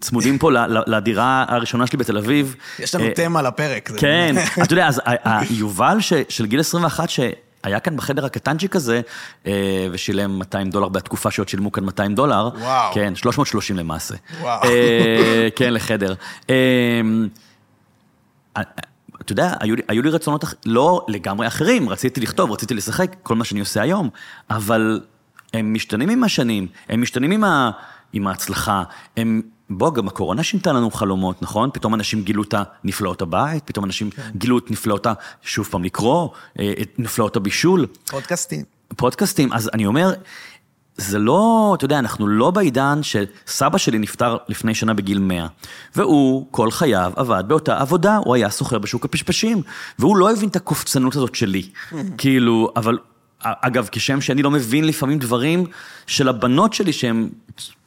[0.00, 0.50] צמודים פה
[0.86, 2.56] לדירה הראשונה שלי בתל אביב.
[2.78, 3.90] יש לנו אה, תמה לפרק.
[3.96, 8.76] כן, אתה יודע, אז ה- ה- יובל ש- של גיל 21, שהיה כאן בחדר הקטנצ'יק
[8.76, 9.00] הזה,
[9.46, 9.52] אה,
[9.92, 12.48] ושילם 200 דולר בתקופה שעוד שילמו כאן 200 דולר.
[12.58, 12.94] וואו.
[12.94, 14.14] כן, 330 למעשה.
[14.40, 14.64] וואו.
[14.64, 16.14] אה, כן, לחדר.
[19.20, 23.44] אתה יודע, היו היו לי רצונות לא לגמרי אחרים, רציתי לכתוב, רציתי לשחק, כל מה
[23.44, 24.08] שאני עושה היום,
[24.50, 25.00] אבל
[25.54, 27.70] הם משתנים עם השנים, הם משתנים עם, ה,
[28.14, 28.82] עם ההצלחה,
[29.16, 29.42] הם...
[29.70, 31.70] בוא, גם הקורונה שינתה לנו חלומות, נכון?
[31.72, 34.30] פתאום אנשים גילו את הנפלאות הבית, פתאום אנשים כן.
[34.36, 35.12] גילו את נפלאות ה...
[35.42, 37.86] שוב פעם לקרוא, אה, את נפלאות הבישול.
[38.10, 38.64] פודקאסטים.
[38.96, 40.12] פודקאסטים, אז אני אומר,
[40.96, 45.46] זה לא, אתה יודע, אנחנו לא בעידן שסבא שלי נפטר לפני שנה בגיל 100,
[45.96, 49.62] והוא כל חייו עבד באותה עבודה, הוא היה סוחר בשוק הפשפשים,
[49.98, 51.70] והוא לא הבין את הקופצנות הזאת שלי.
[52.18, 52.98] כאילו, אבל,
[53.44, 55.66] אגב, כשם שאני לא מבין לפעמים דברים
[56.06, 57.28] של הבנות שלי, שהם,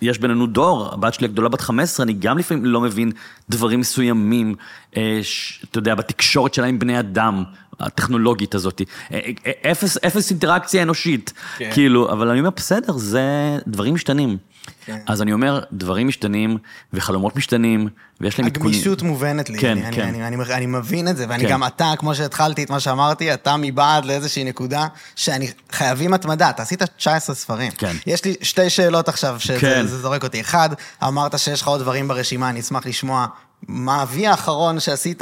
[0.01, 3.11] יש בינינו דור, הבת שלי הגדולה בת 15, אני גם לפעמים לא מבין
[3.49, 4.55] דברים מסוימים,
[4.97, 7.43] אה, ש- אתה יודע, בתקשורת שלה עם בני אדם.
[7.79, 11.69] הטכנולוגית הזאת, אה, אה, אפס, אפס אינטראקציה אנושית, כן.
[11.73, 13.21] כאילו, אבל אני אומר, בסדר, זה,
[13.67, 14.37] דברים משתנים.
[14.85, 14.97] כן.
[15.07, 16.57] אז אני אומר, דברים משתנים,
[16.93, 17.89] וחלומות משתנים,
[18.21, 18.73] ויש להם עדכונים.
[18.73, 19.57] הגמישות מובנת לי.
[19.57, 20.01] כן, אני, כן.
[20.01, 21.49] אני, אני, אני, אני מבין את זה, ואני כן.
[21.49, 26.49] גם אתה, כמו שהתחלתי את מה שאמרתי, אתה מבעד לאיזושהי נקודה שאני חייבים התמדה.
[26.49, 27.71] אתה עשית 19 ספרים.
[27.71, 27.95] כן.
[28.07, 29.87] יש לי שתי שאלות עכשיו, שזה כן.
[29.87, 30.41] זה זורק אותי.
[30.41, 30.69] אחד,
[31.03, 33.27] אמרת שיש לך עוד דברים ברשימה, אני אשמח לשמוע
[33.67, 35.21] מה האבי האחרון שעשית,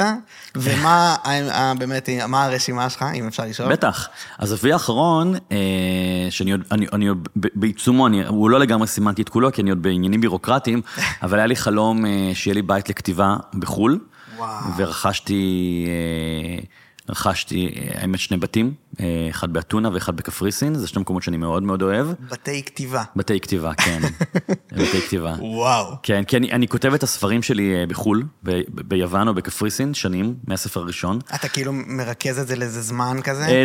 [0.56, 1.16] ומה
[1.78, 3.72] באמת, מה הרשימה שלך, אם אפשר לשאול.
[3.72, 4.08] בטח.
[4.38, 5.56] אז אבי האחרון, אה,
[6.30, 9.70] שאני עוד, אני, אני עוד בעיצומו, אני, הוא לא לגמרי סימנתי את כולו, כי אני
[9.70, 10.82] עוד בעניינים בירוקרטיים,
[11.22, 13.98] אבל היה לי חלום אה, שיהיה לי בית לכתיבה בחו"ל.
[14.36, 14.50] וואו.
[14.76, 16.64] ורכשתי, אה,
[17.08, 21.62] רכשתי, אה, האמת, שני בתים, אה, אחד באתונה ואחד בקפריסין, זה שני מקומות שאני מאוד
[21.62, 22.06] מאוד אוהב.
[22.30, 23.02] בתי כתיבה.
[23.16, 24.00] בתי כתיבה, כן.
[24.78, 25.34] בתי כתיבה.
[25.40, 25.94] וואו.
[26.02, 30.34] כן, כי אני, אני כותב את הספרים שלי אה, בחו"ל, ב, ביוון או בקפריסין, שנים,
[30.46, 31.18] מהספר הראשון.
[31.34, 33.46] אתה כאילו מרכז את זה לאיזה זמן כזה?
[33.46, 33.62] אה,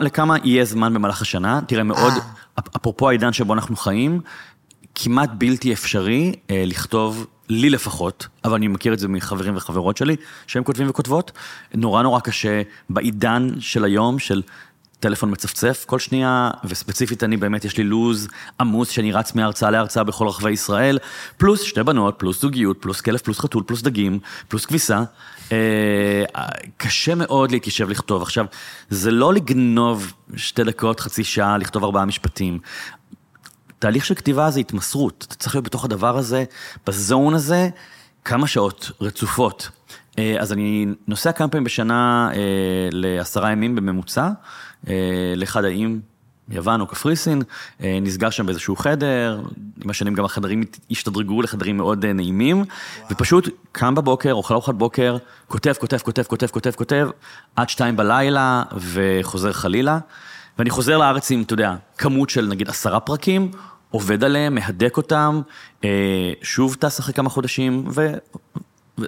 [0.00, 2.12] לכמה, יהיה זמן במהלך השנה, תראה, מאוד.
[2.76, 4.20] אפרופו העידן שבו אנחנו חיים,
[4.94, 10.16] כמעט בלתי אפשרי אה, לכתוב, לי לפחות, אבל אני מכיר את זה מחברים וחברות שלי,
[10.46, 11.32] שהם כותבים וכותבות,
[11.74, 14.42] נורא נורא קשה בעידן של היום, של
[15.00, 18.28] טלפון מצפצף כל שנייה, וספציפית אני באמת, יש לי לו"ז
[18.60, 20.98] עמוס שאני רץ מהרצאה להרצאה בכל רחבי ישראל,
[21.36, 25.02] פלוס שתי בנות, פלוס זוגיות, פלוס כלב, פלוס חתול, פלוס דגים, פלוס כביסה.
[25.52, 26.24] אה,
[26.76, 28.22] קשה מאוד להתיישב לכתוב.
[28.22, 28.46] עכשיו,
[28.90, 32.58] זה לא לגנוב שתי דקות, חצי שעה, לכתוב ארבעה משפטים.
[33.84, 35.24] תהליך של כתיבה זה התמסרות.
[35.28, 36.44] אתה צריך להיות בתוך הדבר הזה,
[36.86, 37.68] בזון הזה,
[38.24, 39.68] כמה שעות רצופות.
[40.18, 42.38] אה, אז אני נוסע כמה פעמים בשנה אה,
[42.92, 44.28] לעשרה ימים בממוצע,
[44.88, 46.00] אה, לאחד האיים,
[46.48, 47.42] יוון או קפריסין,
[47.82, 49.40] אה, נסגר שם באיזשהו חדר,
[49.84, 53.08] עם השנים גם החדרים השתדרגו לחדרים מאוד אה, נעימים, וואו.
[53.10, 55.16] ופשוט קם בבוקר, אוכל ארוחת בוקר,
[55.48, 57.08] כותב, כותב, כותב, כותב, כותב, כותב,
[57.56, 59.98] עד שתיים בלילה, וחוזר חלילה.
[60.58, 63.50] ואני חוזר לארץ עם, אתה יודע, כמות של נגיד עשרה פרקים,
[63.94, 65.40] עובד עליהם, מהדק אותם,
[65.84, 68.14] אה, שוב טס אחרי כמה חודשים, ו...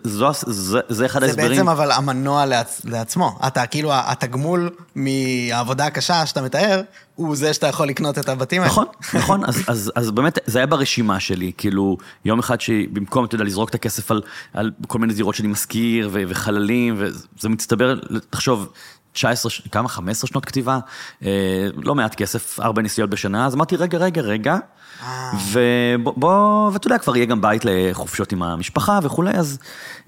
[0.05, 1.49] זו, זה, זה אחד ההסברים.
[1.49, 3.38] זה בעצם אבל המנוע לעצ, לעצמו.
[3.46, 6.83] אתה כאילו, התגמול מהעבודה הקשה שאתה מתאר,
[7.14, 8.72] הוא זה שאתה יכול לקנות את הבתים האלה.
[8.72, 8.87] נכון,
[9.18, 9.44] נכון.
[9.44, 11.53] אז, אז, אז באמת, זה היה ברשימה שלי.
[11.59, 14.22] כאילו, יום אחד שבמקום, אתה יודע, לזרוק את הכסף על,
[14.53, 17.99] על כל מיני דירות שאני משכיר, וחללים, וזה מצטבר,
[18.31, 18.68] תחשוב,
[19.16, 19.88] 19, כמה?
[19.88, 20.79] 15 שנות כתיבה,
[21.24, 24.57] אה, לא מעט כסף, ארבע נסיעות בשנה, אז אמרתי, רגע, רגע, רגע,
[25.02, 25.33] אה.
[25.52, 29.59] ובוא, ואתה יודע, כבר יהיה גם בית לחופשות עם המשפחה וכולי, אז,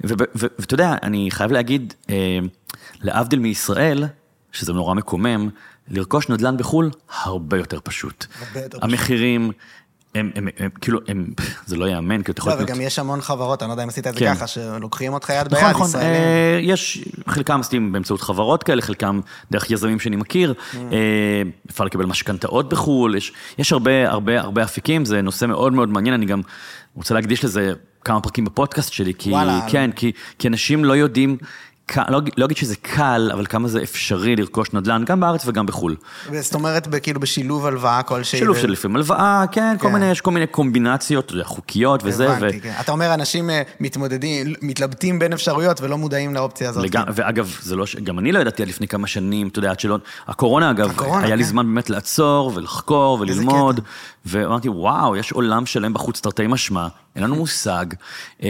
[0.01, 2.39] ואתה יודע, אני חייב להגיד, אה,
[3.01, 4.05] להבדיל מישראל,
[4.53, 5.49] שזה נורא מקומם,
[5.89, 6.91] לרכוש נדל"ן בחו"ל,
[7.23, 8.27] הרבה יותר פשוט.
[8.41, 8.85] הרבה יותר פשוט.
[10.15, 11.27] הם, הם, הם, כאילו, הם,
[11.67, 12.63] זה לא ייאמן, כי אתה יכול לא.
[12.63, 14.35] וגם יש המון חברות, אני לא יודע אם עשית את זה כן.
[14.35, 16.13] ככה, שלוקחים אותך יד נכון, ביד, נכון, ישראלים.
[16.13, 20.77] אה, יש, חלקם עושים באמצעות חברות כאלה, חלקם דרך יזמים שאני מכיר, mm.
[20.77, 25.89] אה, אפשר לקבל משכנתאות בחו"ל, יש, יש הרבה, הרבה, הרבה אפיקים, זה נושא מאוד מאוד
[25.89, 26.41] מעניין, אני גם
[26.95, 27.73] רוצה להקדיש לזה
[28.05, 29.61] כמה פרקים בפודקאסט שלי, כי, וואלה.
[29.69, 31.37] כן, כי, כי אנשים לא יודעים
[32.09, 35.97] לא, לא אגיד שזה קל, אבל כמה זה אפשרי לרכוש נדל"ן, גם בארץ וגם בחו"ל.
[36.41, 38.39] זאת אומרת, כאילו בשילוב הלוואה כלשהי.
[38.39, 39.93] שילוב של לפעמים הלוואה, כן, כל כן.
[39.93, 42.37] מיני, יש כל מיני קומבינציות, אתה יודע, חוקיות וזה.
[42.37, 42.73] הבנתי, כן.
[42.81, 46.85] אתה אומר, אנשים אה, מתמודדים, מתלבטים בין אפשרויות ולא מודעים לאופציה הזאת.
[46.95, 49.99] ואגב, זה לא, גם אני לא ידעתי עד לפני כמה שנים, אתה יודע, עד שלא,
[50.29, 51.49] הקורונה אגב, היה לי כן.
[51.49, 53.81] זמן באמת לעצור ולחקור וללמוד,
[54.27, 56.89] ואמרתי, וואו, יש עולם שלם בחוץ, תרתי משמע,
[57.19, 57.87] אין לנו מושג.
[58.43, 58.49] אה,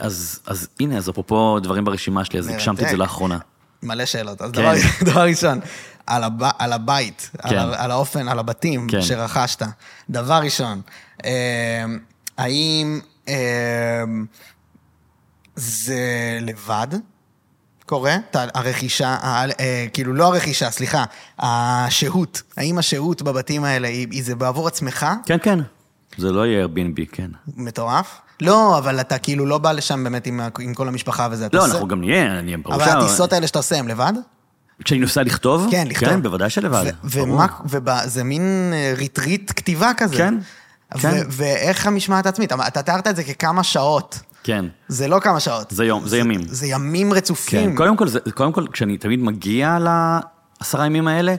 [0.00, 3.38] אז, אז הנה, אז אפרופו דברים ברשימה שלי, אז הגשמתי את זה לאחרונה.
[3.82, 4.42] מלא שאלות.
[4.42, 4.60] אז כן.
[4.60, 4.72] דבר,
[5.12, 5.60] דבר ראשון,
[6.06, 7.58] על, הב, על הבית, כן.
[7.58, 9.02] על, על האופן, על הבתים כן.
[9.02, 9.62] שרכשת.
[10.10, 10.80] דבר ראשון,
[11.24, 11.84] אה,
[12.38, 14.04] האם אה,
[15.56, 15.98] זה
[16.40, 16.88] לבד?
[17.86, 18.16] קורה?
[18.34, 19.16] הרכישה,
[19.60, 21.04] אה, כאילו לא הרכישה, סליחה,
[21.38, 22.42] השהות.
[22.56, 25.06] האם השהות בבתים האלה, היא זה בעבור עצמך?
[25.26, 25.58] כן, כן.
[26.18, 27.30] זה לא יהיה Airbnb, כן.
[27.56, 28.20] מטורף?
[28.40, 31.48] לא, אבל אתה כאילו לא בא לשם באמת עם, עם כל המשפחה וזה.
[31.52, 32.92] לא, אנחנו גם נהיה, אני אהיה בראשה.
[32.92, 34.12] אבל הטיסות האלה שאתה עושה, הם לבד?
[34.84, 35.68] כשאני נוסע לכתוב?
[35.70, 36.08] כן, לכתוב.
[36.08, 36.84] כן, בוודאי שלבד.
[37.04, 40.16] ומה, וזה מין ריטריט כתיבה כזה.
[40.16, 40.34] כן,
[40.98, 41.22] כן.
[41.30, 42.52] ואיך המשמעת העצמית?
[42.52, 44.20] אתה תיארת את זה ככמה שעות.
[44.42, 44.64] כן.
[44.88, 45.70] זה לא כמה שעות.
[45.70, 46.40] זה יום, זה ימים.
[46.48, 47.70] זה ימים רצופים.
[47.70, 51.34] כן, קודם כל, זה, קודם כל, כשאני תמיד מגיע לעשרה ימים האלה,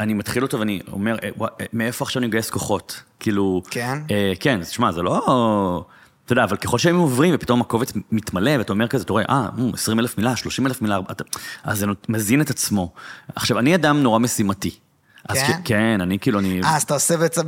[0.00, 3.02] אני מתחיל אותו ואני אומר, אה, אה, מאיפה עכשיו אני מגייס כוחות?
[3.20, 3.62] כאילו...
[3.70, 3.98] כן?
[4.10, 5.84] אה, כן, תשמע, זה לא...
[6.24, 9.48] אתה יודע, אבל ככל שהם עוברים ופתאום הקובץ מתמלא ואתה אומר כזה, אתה רואה, אה,
[9.74, 11.24] 20 אלף מילה, 30 אלף מילה, אתה...
[11.64, 12.92] אז זה מזין את עצמו.
[13.36, 14.70] עכשיו, אני אדם נורא משימתי.
[15.28, 15.60] אז כן?
[15.64, 16.60] כן, אני כאילו, אני...
[16.64, 17.42] אה, אז אתה עושה בעצם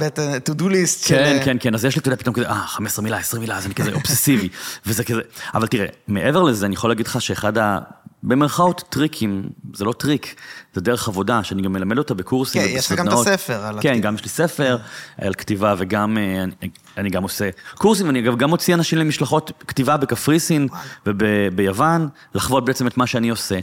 [0.48, 1.14] to do list של...
[1.14, 3.56] כן, כן, כן, אז יש לי, אתה יודע, פתאום כזה, אה, 15 מילה, 20 מילה,
[3.56, 4.48] אז אני כזה אובססיבי,
[4.86, 5.20] וזה כזה...
[5.54, 7.78] אבל תראה, מעבר לזה, אני יכול להגיד לך שאחד ה...
[8.22, 10.34] במרכאות טריקים, זה לא טריק,
[10.74, 12.74] זה דרך עבודה, שאני גם מלמד אותה בקורסים ובסדנאות.
[12.74, 14.76] כן, יש לך גם את הספר על כן, גם יש לי ספר
[15.18, 19.52] על כתיבה, וגם אה, אני, אני גם עושה קורסים, ואני אגב גם מוציא אנשים למשלחות
[19.68, 20.68] כתיבה בקפריסין
[21.06, 23.58] וביוון, לחוות בעצם את מה שאני עושה.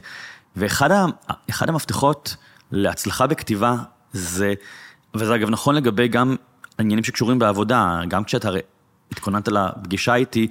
[0.56, 0.90] ואחד
[1.62, 2.36] המפתחות
[2.72, 3.76] להצלחה בכתיבה
[4.14, 4.54] זה,
[5.16, 6.36] וזה אגב נכון לגבי גם
[6.80, 8.50] עניינים שקשורים בעבודה, גם כשאתה
[9.12, 10.48] התכוננת לפגישה איתי,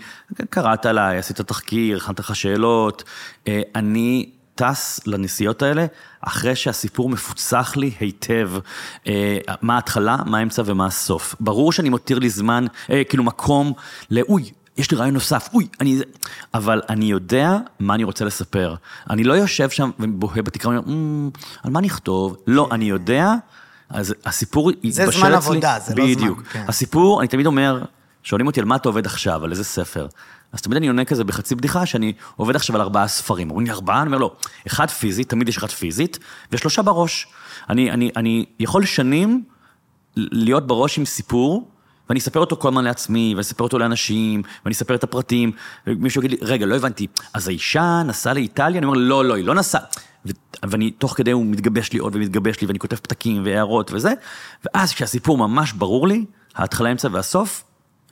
[0.51, 3.05] קראת עליי, עשית תחקיר, הכנת לך שאלות.
[3.49, 5.87] אה, אני טס לנסיעות האלה
[6.21, 8.51] אחרי שהסיפור מפוצח לי היטב,
[9.07, 11.35] אה, מה ההתחלה, מה האמצע ומה הסוף.
[11.40, 13.73] ברור שאני מותיר לי זמן, אה, כאילו מקום
[14.11, 14.51] לאוי.
[14.77, 15.99] יש לי רעיון נוסף, אוי, אני...
[16.55, 18.75] אבל אני יודע מה אני רוצה לספר.
[19.11, 22.37] אני לא יושב שם ובוהה בתקרה, ואומר, mm, על מה נכתוב?
[22.47, 23.35] לא, אני יודע,
[23.90, 25.12] אז הסיפור יתבשל אצלי...
[25.12, 26.14] זה זמן עבודה, זה לא זמן.
[26.14, 26.42] בדיוק.
[26.42, 26.64] כן.
[26.68, 27.83] הסיפור, אני תמיד אומר,
[28.22, 30.07] שואלים אותי על מה אתה עובד עכשיו, על איזה ספר.
[30.52, 33.50] אז תמיד אני עונה כזה בחצי בדיחה, שאני עובד עכשיו על ארבעה ספרים.
[33.50, 34.02] אומרים לי ארבעה?
[34.02, 36.18] אני אומר לא, אחד פיזית, תמיד יש אחד פיזית,
[36.52, 37.26] ושלושה בראש.
[37.70, 39.44] אני, אני, אני יכול שנים
[40.16, 41.70] להיות בראש עם סיפור,
[42.09, 45.52] ואני אספר אותו כל הזמן לעצמי, ואני אספר אותו לאנשים, ואני אספר את הפרטים,
[45.87, 48.78] ומישהו יגיד לי, רגע, לא הבנתי, אז האישה נסעה לאיטליה?
[48.78, 49.81] אני אומר, לא, לא, היא לא נסעה.
[50.62, 54.12] ואני, תוך כדי הוא מתגבש לי עוד ומתגבש לי, ואני כותב פתקים והערות וזה,
[54.64, 57.64] ואז כשהסיפור ממש ברור לי, ההתחלה, האמצע והסוף,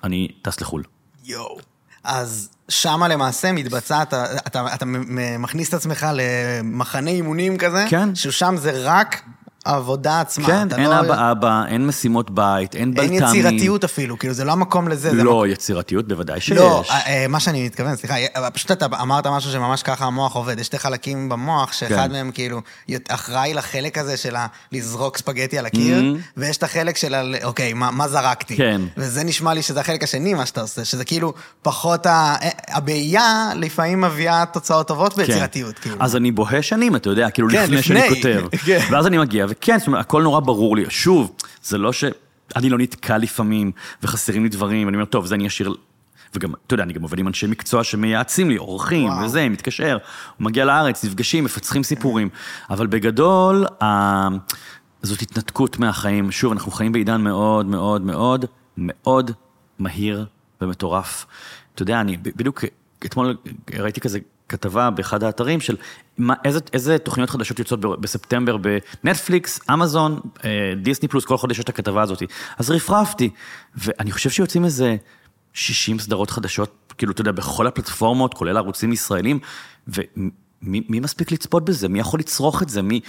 [0.06, 0.82] אני טס לחו"ל.
[1.24, 1.58] יואו.
[2.04, 4.84] אז שמה למעשה מתבצעת, אתה, אתה, אתה
[5.38, 8.14] מכניס את עצמך למחנה אימונים כזה, כן.
[8.14, 9.22] ששם זה רק
[9.66, 10.46] העבודה עצמה.
[10.46, 13.22] כן, אין לא- אבא אבא, אין משימות בית, אין בלת"מים.
[13.22, 15.10] אין יצירתיות אפילו, כאילו, זה לא המקום לזה.
[15.10, 16.58] זה לא, יצירתיות בוודאי שיש.
[16.58, 20.34] לא, אה, אה, מה שאני מתכוון, סליחה, אה, פשוט אתה אמרת משהו שממש ככה המוח
[20.34, 20.58] עובד.
[20.58, 22.12] יש שתי חלקים במוח, שאחד כן.
[22.12, 22.60] מהם כאילו
[23.08, 24.34] אחראי לחלק הזה של
[24.72, 26.18] לזרוק ספגטי על הקיר, Mhm.
[26.36, 28.56] ויש את החלק של, אוקיי, מה מה זרקתי?
[28.56, 28.80] כן.
[28.96, 32.34] וזה נשמע לי שזה החלק השני, מה שאתה עושה, שזה כאילו פחות ה...
[32.68, 33.24] הבעייה
[33.56, 35.96] לפעמים מביאה תוצאות טובות ביצירתיות, כאילו.
[35.98, 36.02] כן.
[36.04, 38.16] אז אני בוהה שנים, אתה יודע, כאילו כן, לפני שאני לפני.
[38.16, 38.56] כותב.
[38.66, 38.80] כן.
[38.90, 40.84] ואז אני מגיע, וכן, זאת אומרת, הכל נורא ברור לי.
[40.88, 42.04] שוב, זה לא ש...
[42.56, 45.74] אני לא נתקע לפעמים, וחסרים לי דברים, ואני אומר, טוב, זה אני אשאיר...
[46.34, 49.24] וגם, אתה יודע, אני גם עובד עם אנשי מקצוע שמייעצים לי, אורחים וואו.
[49.24, 49.98] וזה, מתקשר,
[50.40, 52.28] מגיע לארץ, נפגשים, מפצחים סיפורים.
[52.70, 54.28] אבל בגדול, ה...
[55.02, 56.32] זאת התנתקות מהחיים.
[56.32, 58.44] שוב, אנחנו חיים בעידן מאוד מאוד מאוד
[58.76, 59.30] מאוד
[59.78, 60.26] מהיר
[60.60, 61.26] ומטורף.
[61.74, 62.64] אתה יודע, אני בדיוק
[63.04, 63.36] אתמול
[63.74, 65.76] ראיתי כזה כתבה באחד האתרים של
[66.18, 68.56] מה, איזה, איזה תוכניות חדשות יוצאות בספטמבר
[69.04, 72.22] בנטפליקס, אמזון, אה, דיסני פלוס, כל חודש יש את הכתבה הזאת.
[72.58, 73.30] אז רפרפתי,
[73.74, 74.96] ואני חושב שיוצאים איזה
[75.52, 79.38] 60 סדרות חדשות, כאילו, אתה יודע, בכל הפלטפורמות, כולל ערוצים ישראלים,
[79.88, 80.30] ומי
[80.62, 81.88] מי מספיק לצפות בזה?
[81.88, 82.82] מי יכול לצרוך את זה?
[82.82, 83.00] מי...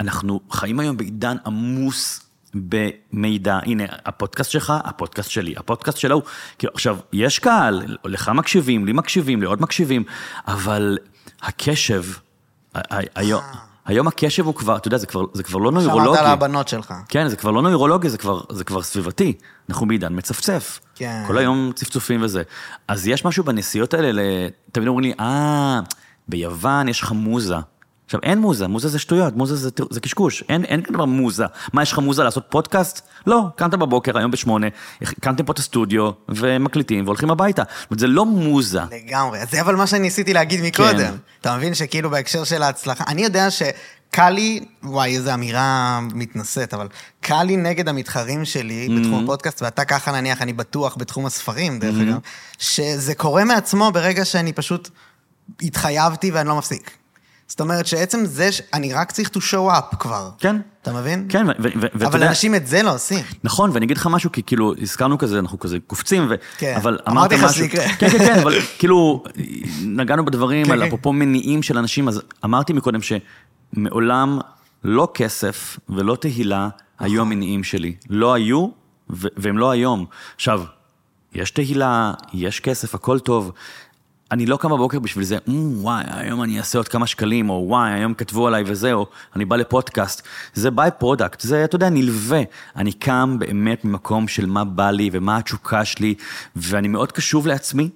[0.00, 3.58] אנחנו חיים היום בעידן עמוס במידע.
[3.62, 6.22] הנה, הפודקאסט שלך, הפודקאסט שלי, הפודקאסט שלו.
[6.58, 10.04] כאילו, עכשיו, יש קהל, לך מקשיבים, לי מקשיבים, לעוד מקשיבים,
[10.46, 10.98] אבל
[11.42, 12.02] הקשב,
[13.14, 13.42] היום...
[13.86, 16.18] היום הקשב הוא כבר, אתה יודע, זה כבר, זה כבר לא נוירולוגי.
[16.18, 16.94] על הבנות שלך.
[17.08, 19.32] כן, זה כבר לא נוירולוגי, זה כבר, זה כבר סביבתי.
[19.68, 20.80] אנחנו בעידן מצפצף.
[20.94, 21.24] כן.
[21.26, 22.42] כל היום צפצופים וזה.
[22.88, 24.22] אז יש משהו בנסיעות האלה.
[24.72, 25.80] תמיד אומרים לי, אה,
[26.28, 27.56] ביוון יש לך מוזה.
[28.06, 31.44] עכשיו, אין מוזה, מוזה זה שטויות, מוזה זה, זה קשקוש, אין, אין כזה דבר מוזה.
[31.72, 33.00] מה, יש לך מוזה לעשות פודקאסט?
[33.26, 34.66] לא, קמת בבוקר, היום בשמונה,
[35.02, 37.62] הקמתם פה את הסטודיו, ומקליטים, והולכים הביתה.
[37.80, 38.80] זאת אומרת, זה לא מוזה.
[38.90, 39.38] לגמרי.
[39.50, 40.98] זה אבל מה שניסיתי להגיד מקודם.
[40.98, 41.14] כן.
[41.40, 46.88] אתה מבין שכאילו בהקשר של ההצלחה, אני יודע שקל לי, וואי, איזו אמירה מתנשאת, אבל
[47.20, 49.00] קל לי נגד המתחרים שלי Mm-hmm.
[49.00, 52.18] בתחום הפודקאסט, ואתה ככה נניח, אני בטוח בתחום הספרים, דרך אגב,
[52.58, 54.88] שזה קורה מעצמו ברגע שאני פשוט
[55.62, 56.90] התחייבתי ואני לא מפסיק.
[57.48, 60.30] זאת אומרת שעצם זה שאני רק צריך to show up כבר.
[60.38, 60.56] כן.
[60.82, 61.26] אתה מבין?
[61.28, 63.24] כן, ואתה אבל יודע- אנשים את זה לא עושים.
[63.44, 66.34] נכון, ואני אגיד לך משהו, כי כאילו, הזכרנו כזה, אנחנו כזה קופצים, ו...
[66.58, 67.54] כן, אבל אמרתי אמרת לך משהו...
[67.56, 67.88] שזה יקרה.
[67.98, 69.24] כן, כן, כן, אבל כאילו,
[69.82, 70.86] נגענו בדברים על כן.
[70.86, 74.38] אפרופו מניעים של אנשים, אז אמרתי מקודם שמעולם
[74.84, 77.26] לא כסף ולא תהילה היו נכון.
[77.32, 77.94] המניעים שלי.
[78.10, 78.68] לא היו,
[79.10, 80.06] והם לא היום.
[80.36, 80.62] עכשיו,
[81.34, 83.52] יש תהילה, יש כסף, הכל טוב.
[84.30, 87.64] אני לא קם בבוקר בשביל זה, "מ, וואי, היום אני אעשה עוד כמה שקלים, או
[87.68, 90.22] וואי, היום כתבו עליי וזהו, אני בא לפודקאסט.
[90.54, 92.42] זה by-product, זה, אתה יודע, נלווה.
[92.76, 96.14] אני קם באמת ממקום של מה בא לי ומה התשוקה שלי,
[96.56, 97.90] ואני מאוד קשוב לעצמי,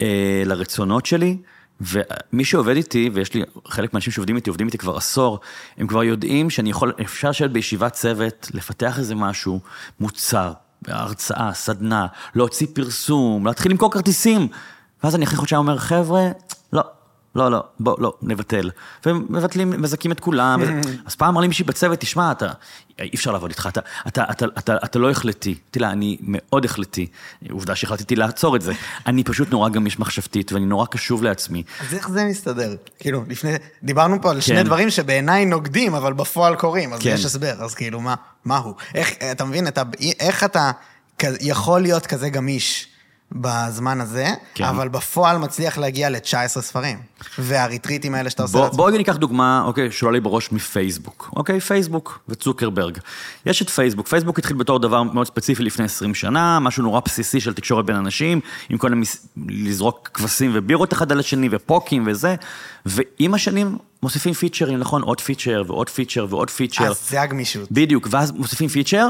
[0.00, 1.36] אה, לרצונות שלי,
[1.80, 5.40] ומי שעובד איתי, ויש לי חלק מהאנשים שעובדים איתי, עובדים איתי כבר עשור,
[5.78, 9.60] הם כבר יודעים שאני יכול, אפשר לשבת בישיבת צוות, לפתח איזה משהו,
[10.00, 10.52] מוצר,
[10.86, 14.48] הרצאה, סדנה, להוציא פרסום, להתחיל למכור כרטיסים.
[15.04, 16.28] ואז אני אחרי חודשיים אומר, חבר'ה,
[16.72, 16.82] לא,
[17.36, 18.70] לא, לא, בוא, לא, נבטל.
[19.06, 20.62] ומבטלים, מזכים את כולם.
[21.06, 22.48] אז פעם אמר לי מישהי בצוות, תשמע, אתה,
[22.98, 25.54] אי אפשר לעבוד איתך, אתה, אתה, אתה, אתה, אתה לא החלטי.
[25.64, 27.06] אמרתי לה, אני מאוד החלטי.
[27.50, 28.72] עובדה שהחלטתי לעצור את זה.
[29.06, 31.62] אני פשוט נורא גמיש מחשבתית, ואני נורא קשוב לעצמי.
[31.80, 32.74] אז איך זה מסתדר?
[32.98, 34.62] כאילו, לפני, דיברנו פה על שני כן.
[34.62, 37.10] דברים שבעיניי נוגדים, אבל בפועל קורים, אז כן.
[37.10, 38.74] יש הסבר, אז כאילו, מה, מה הוא?
[38.94, 39.82] איך, אתה מבין, אתה,
[40.20, 40.70] איך אתה
[41.22, 42.88] יכול להיות כזה גמיש
[43.32, 44.64] בזמן הזה, כן.
[44.64, 46.98] אבל בפועל מצליח להגיע ל-19 ספרים,
[47.38, 48.76] והריטריטים האלה שאתה עושה בוא, לעצמך.
[48.76, 51.30] בוא רגע ניקח דוגמה, אוקיי, שעולה לי בראש מפייסבוק.
[51.36, 52.98] אוקיי, פייסבוק וצוקרברג.
[53.46, 57.40] יש את פייסבוק, פייסבוק התחיל בתור דבר מאוד ספציפי לפני 20 שנה, משהו נורא בסיסי
[57.40, 59.06] של תקשורת בין אנשים, עם כל מיני
[59.48, 62.34] לזרוק כבשים ובירות אחד על השני ופוקים וזה,
[62.86, 65.02] ועם השנים מוסיפים פיצ'רים, נכון?
[65.02, 66.90] עוד פיצ'ר ועוד פיצ'ר ועוד פיצ'ר.
[66.90, 67.72] אז זה הגמישות.
[67.72, 69.08] בדיוק, ואז מוסיפים פיצ'ר,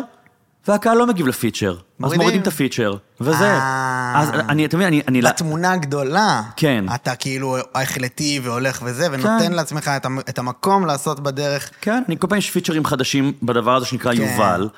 [0.68, 1.70] והקהל לא מגיב לפיצ'ר.
[1.70, 2.20] אז מורידים.
[2.20, 3.44] מורידים את הפיצ'ר, וזה.
[3.44, 4.12] אה.
[4.16, 5.02] אז אני, אתה מבין, אני...
[5.08, 6.84] אני בתמונה הגדולה, כן.
[6.94, 11.70] אתה כאילו החלטי והולך וזה, ונותן לעצמך את את המקום לעשות בדרך.
[11.80, 14.22] כן, אני כל פעם יש פיצ'רים חדשים בדבר הזה שנקרא כן.
[14.22, 14.68] יובל,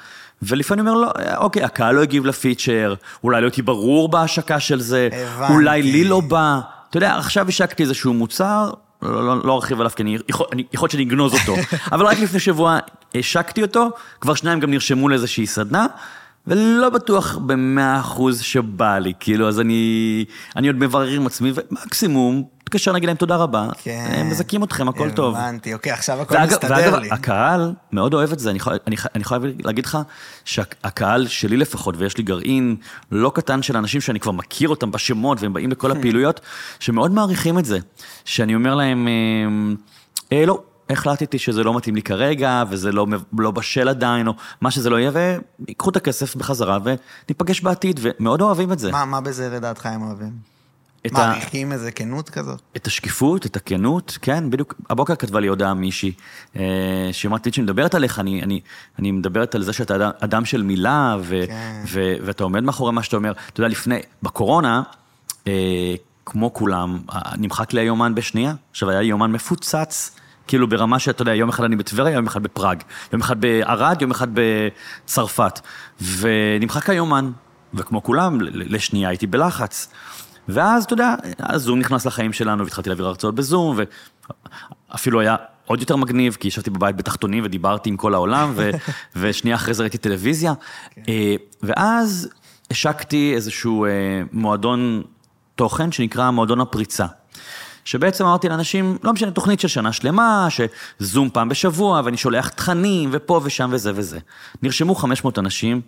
[0.43, 5.09] ולפעמים אומר, לא, אוקיי, הקהל לא הגיב לפיצ'ר, אולי לא הייתי ברור בהשקה של זה,
[5.13, 5.53] הבנתי.
[5.53, 6.61] אולי לי לא בא.
[6.91, 8.71] אתה יודע, עכשיו השקתי איזשהו מוצר,
[9.03, 11.55] לא, לא, לא ארחיב עליו, כי אני, יכול, אני, יכול להיות שאני אגנוז אותו,
[11.93, 12.79] אבל רק לפני שבוע
[13.15, 15.87] השקתי אותו, כבר שניים גם נרשמו לאיזושהי סדנה,
[16.47, 20.25] ולא בטוח במאה אחוז שבא לי, כאילו, אז אני,
[20.57, 24.07] אני עוד מברר עם עצמי, ומקסימום, תתקשר להגיד להם תודה רבה, כן.
[24.11, 25.37] הם מזכים אתכם, הכל טוב.
[25.37, 27.11] הבנתי, אוקיי, עכשיו הכל ואגב, מסתדר ואגב, לי.
[27.11, 29.99] הקהל מאוד אוהב את זה, אני אני, אני חייב להגיד לך
[30.45, 32.77] שהקהל שלי לפחות, ויש לי גרעין
[33.13, 36.41] לא קטן של אנשים שאני כבר מכיר אותם בשמות, והם באים לכל הפעילויות,
[36.81, 37.79] שמאוד מעריכים את זה.
[38.25, 43.07] שאני אומר להם, אה, אה, לא, החלטתי שזה לא מתאים לי כרגע, וזה לא,
[43.39, 45.11] לא בשל עדיין, או מה שזה לא יהיה,
[45.61, 48.93] ויקחו את הכסף בחזרה, וניפגש בעתיד, ומאוד אוהבים את זה.
[48.93, 50.58] מה, מה בזה לדעתך הם אוהבים?
[51.13, 51.75] מעריכים ה...
[51.75, 52.61] איזה כנות כזאת?
[52.77, 54.75] את השקיפות, את הכנות, כן, בדיוק.
[54.91, 56.13] הבוקר כתבה לי הודעה מישהי,
[56.57, 58.61] אה, שאמרתי שאני מדברת עליך, אני, אני,
[58.99, 61.83] אני מדברת על זה שאתה אדם, אדם של מילה, ו, כן.
[61.89, 63.33] ו, ואתה עומד מאחורי מה שאתה אומר.
[63.53, 64.83] אתה יודע, לפני, בקורונה,
[65.47, 65.95] אה,
[66.27, 66.99] כמו כולם,
[67.37, 68.55] נמחק לי היומן בשנייה.
[68.71, 70.17] עכשיו, היה יומן מפוצץ.
[70.47, 72.83] כאילו ברמה שאתה יודע, יום אחד אני בטבריה, יום אחד בפראג,
[73.13, 75.61] יום אחד בערד, יום אחד בצרפת.
[76.01, 77.31] ונמחק היומן,
[77.75, 79.89] וכמו כולם, לשנייה הייתי בלחץ.
[80.49, 83.79] ואז, אתה יודע, הזום נכנס לחיים שלנו, והתחלתי להעביר הרצאות בזום,
[84.91, 85.37] ואפילו היה
[85.67, 88.71] עוד יותר מגניב, כי ישבתי בבית בתחתונים ודיברתי עם כל העולם, ו...
[89.17, 90.53] ושנייה אחרי זה ראיתי טלוויזיה.
[90.95, 91.03] כן.
[91.09, 92.29] אה, ואז
[92.71, 93.91] השקתי איזשהו אה,
[94.33, 95.03] מועדון
[95.55, 97.07] תוכן שנקרא מועדון הפריצה.
[97.85, 103.09] שבעצם אמרתי לאנשים, לא משנה, תוכנית של שנה שלמה, שזום פעם בשבוע, ואני שולח תכנים,
[103.13, 104.19] ופה ושם וזה וזה.
[104.63, 105.81] נרשמו 500 אנשים,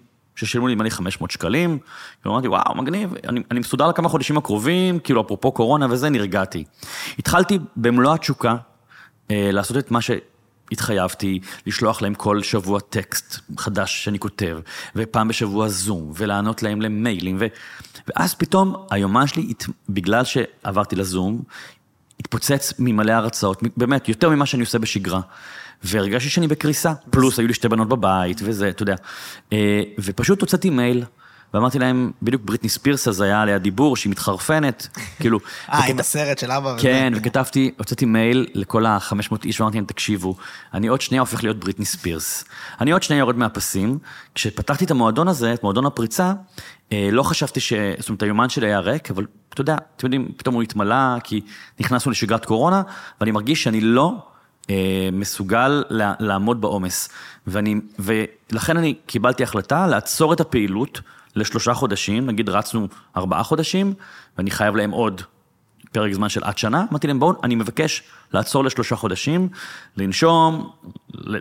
[0.46, 1.78] ששילמו לי, נדמה לי, 500 שקלים,
[2.24, 6.64] ואמרתי, וואו, מגניב, אני, אני מסודר לכמה חודשים הקרובים, כאילו, אפרופו קורונה וזה, נרגעתי.
[7.18, 8.56] התחלתי במלוא התשוקה
[9.30, 14.58] אה, לעשות את מה שהתחייבתי, לשלוח להם כל שבוע טקסט חדש שאני כותב,
[14.96, 17.46] ופעם בשבוע זום, ולענות להם למיילים, ו...
[18.08, 19.52] ואז פתאום היומן שלי,
[19.88, 21.42] בגלל שעברתי לזום,
[22.20, 25.20] התפוצץ ממלא הרצאות, באמת, יותר ממה שאני עושה בשגרה.
[25.84, 28.94] והרגשתי שאני בקריסה, פלוס היו לי שתי בנות בבית וזה, אתה יודע.
[29.52, 31.04] אה, ופשוט הוצאתי מייל.
[31.54, 34.88] ואמרתי להם, בדיוק בריטני ספירס אז היה עליה דיבור שהיא מתחרפנת,
[35.20, 35.38] כאילו...
[35.72, 36.76] אה, עם הסרט של אבא.
[36.78, 40.36] כן, וכתבתי, הוצאתי מייל לכל ה-500 איש, ואמרתי להם, תקשיבו,
[40.74, 42.44] אני עוד שנייה הופך להיות בריטני ספירס.
[42.80, 43.98] אני עוד שנייה יורד מהפסים.
[44.34, 46.32] כשפתחתי את המועדון הזה, את מועדון הפריצה,
[46.92, 47.72] אה, לא חשבתי ש...
[47.98, 51.40] זאת אומרת, היומן שלי היה ריק, אבל אתה יודע, אתם יודעים, פתאום הוא התמלא, כי
[51.80, 52.82] נכנסנו לשגרת קורונה,
[53.20, 54.29] ואני מרגיש שאני לא
[55.12, 55.84] מסוגל
[56.20, 57.08] לעמוד בעומס.
[57.46, 61.00] ואני, ולכן אני קיבלתי החלטה לעצור את הפעילות
[61.36, 63.94] לשלושה חודשים, נגיד רצנו ארבעה חודשים,
[64.38, 65.22] ואני חייב להם עוד
[65.92, 68.02] פרק זמן של עד שנה, אמרתי להם, בואו, אני מבקש
[68.32, 69.48] לעצור לשלושה חודשים,
[69.96, 70.70] לנשום,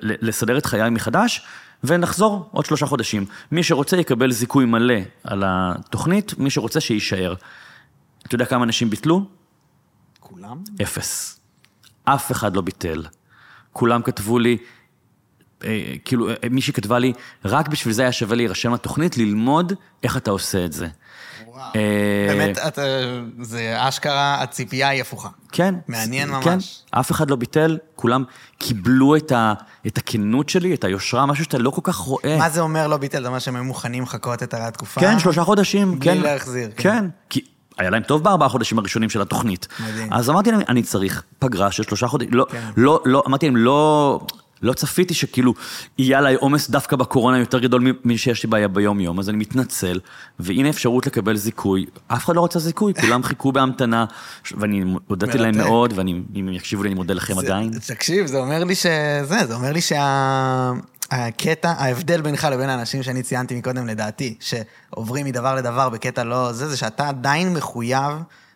[0.04, 1.42] לסדר את חיי מחדש,
[1.84, 3.26] ונחזור עוד שלושה חודשים.
[3.52, 7.34] מי שרוצה יקבל זיכוי מלא על התוכנית, מי שרוצה שיישאר.
[8.28, 9.26] אתה יודע כמה אנשים ביטלו?
[10.20, 10.58] כולם?
[10.82, 11.40] אפס.
[12.04, 13.04] אף אחד לא ביטל.
[13.74, 14.58] כולם כתבו לי,
[15.64, 17.14] אה, כאילו, אה, מישהי כתבה לי,
[17.46, 20.88] רק בשביל זה היה שווה להירשם לתוכנית, ללמוד איך אתה עושה את זה.
[21.48, 21.72] וואו.
[21.76, 22.80] אה, באמת, את,
[23.42, 25.30] זה אשכרה, הציפייה היא הפוכה.
[25.52, 25.76] כן.
[25.88, 26.44] מעניין ממש.
[26.44, 28.24] כן, אף אחד לא ביטל, כולם
[28.58, 29.54] קיבלו את, ה,
[29.88, 32.38] את הכנות שלי, את היושרה, משהו שאתה לא כל כך רואה.
[32.38, 33.22] מה זה אומר לא ביטל?
[33.22, 35.02] זה אומר שהם היו מוכנים לחכות את התקופה?
[35.02, 36.00] כן, שלושה חודשים.
[36.00, 36.22] בלי כן.
[36.22, 36.70] להחזיר.
[36.76, 36.84] כן.
[36.84, 37.42] כן, כי
[37.80, 39.68] היה להם טוב בארבעה חודשים הראשונים של התוכנית.
[39.80, 40.14] מדהים.
[40.14, 42.34] אז אמרתי להם, אני צריך פגרה של שלושה חודשים.
[42.34, 42.62] לא, כן.
[42.78, 44.20] לא, לא, אמרתי להם, לא...
[44.62, 45.54] לא צפיתי שכאילו
[45.98, 50.00] יהיה עליי עומס דווקא בקורונה יותר גדול משיש לי בעיה ביום-יום, אז אני מתנצל,
[50.40, 51.86] והנה אפשרות לקבל זיכוי.
[52.08, 54.06] אף אחד לא רצה זיכוי, כולם חיכו בהמתנה,
[54.58, 57.72] ואני הודיתי להם מאוד, ואם הם יקשיבו לי, אני מודה לכם עדיין.
[57.88, 59.82] תקשיב, זה אומר לי שזה, זה אומר לי
[61.14, 66.70] שהקטע, ההבדל בינך לבין האנשים שאני ציינתי מקודם, לדעתי, שעוברים מדבר לדבר בקטע לא זה,
[66.70, 68.14] זה שאתה עדיין מחויב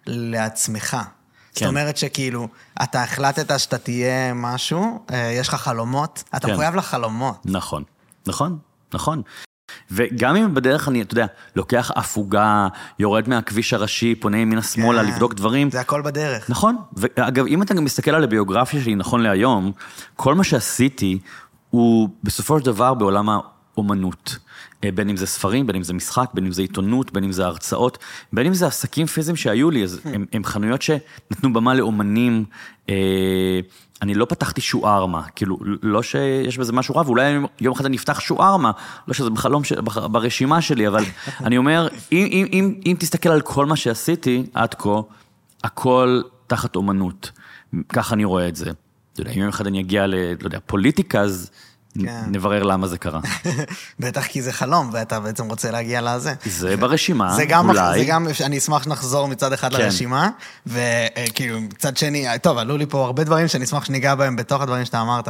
[0.07, 0.97] לעצמך.
[1.55, 1.65] כן.
[1.65, 2.47] זאת אומרת שכאילו,
[2.83, 6.53] אתה החלטת שאתה תהיה משהו, אה, יש לך חלומות, אתה כן.
[6.53, 7.41] מחויב לחלומות.
[7.45, 7.83] נכון,
[8.27, 8.57] נכון,
[8.93, 9.21] נכון.
[9.91, 11.25] וגם אם בדרך אני, אתה יודע,
[11.55, 12.67] לוקח הפוגה,
[12.99, 15.71] יורד מהכביש הראשי, פונה ימינה-שמאלה, כן, לבדוק דברים.
[15.71, 16.49] זה הכל בדרך.
[16.49, 16.75] נכון.
[16.93, 19.71] ואגב, אם אתה גם מסתכל על הביוגרפיה שלי נכון להיום,
[20.15, 21.19] כל מה שעשיתי
[21.73, 24.37] הוא בסופו של דבר בעולם האומנות.
[24.83, 27.31] אה, בין אם זה ספרים, בין אם זה משחק, בין אם זה עיתונות, בין אם
[27.31, 27.97] זה הרצאות,
[28.33, 32.45] בין אם זה עסקים פיזיים שהיו לי, אז הם, הם חנויות שנתנו במה לאומנים.
[32.89, 33.59] אה,
[34.01, 38.19] אני לא פתחתי שוארמה, כאילו, לא שיש בזה משהו רע, ואולי יום אחד אני אפתח
[38.19, 38.71] שוארמה,
[39.07, 39.73] לא שזה בחלום, ש...
[40.11, 41.03] ברשימה שלי, אבל
[41.45, 45.01] אני אומר, אם, אם, אם, אם תסתכל על כל מה שעשיתי עד כה,
[45.63, 47.31] הכל תחת אומנות.
[47.89, 48.71] ככה אני רואה את זה.
[49.13, 50.15] אתה יודע, אם יום אחד אני אגיע ל...
[50.15, 51.49] לא יודע, פוליטיקה, אז...
[52.01, 52.23] כן.
[52.27, 53.19] נברר למה זה קרה.
[53.99, 56.33] בטח כי זה חלום, ואתה בעצם רוצה להגיע לזה.
[56.45, 57.99] זה ברשימה, זה גם, אולי.
[57.99, 59.81] זה גם, אני אשמח שנחזור מצד אחד כן.
[59.81, 60.29] לרשימה,
[60.65, 64.85] וכאילו, מצד שני, טוב, עלו לי פה הרבה דברים שאני אשמח שניגע בהם בתוך הדברים
[64.85, 65.27] שאתה אמרת.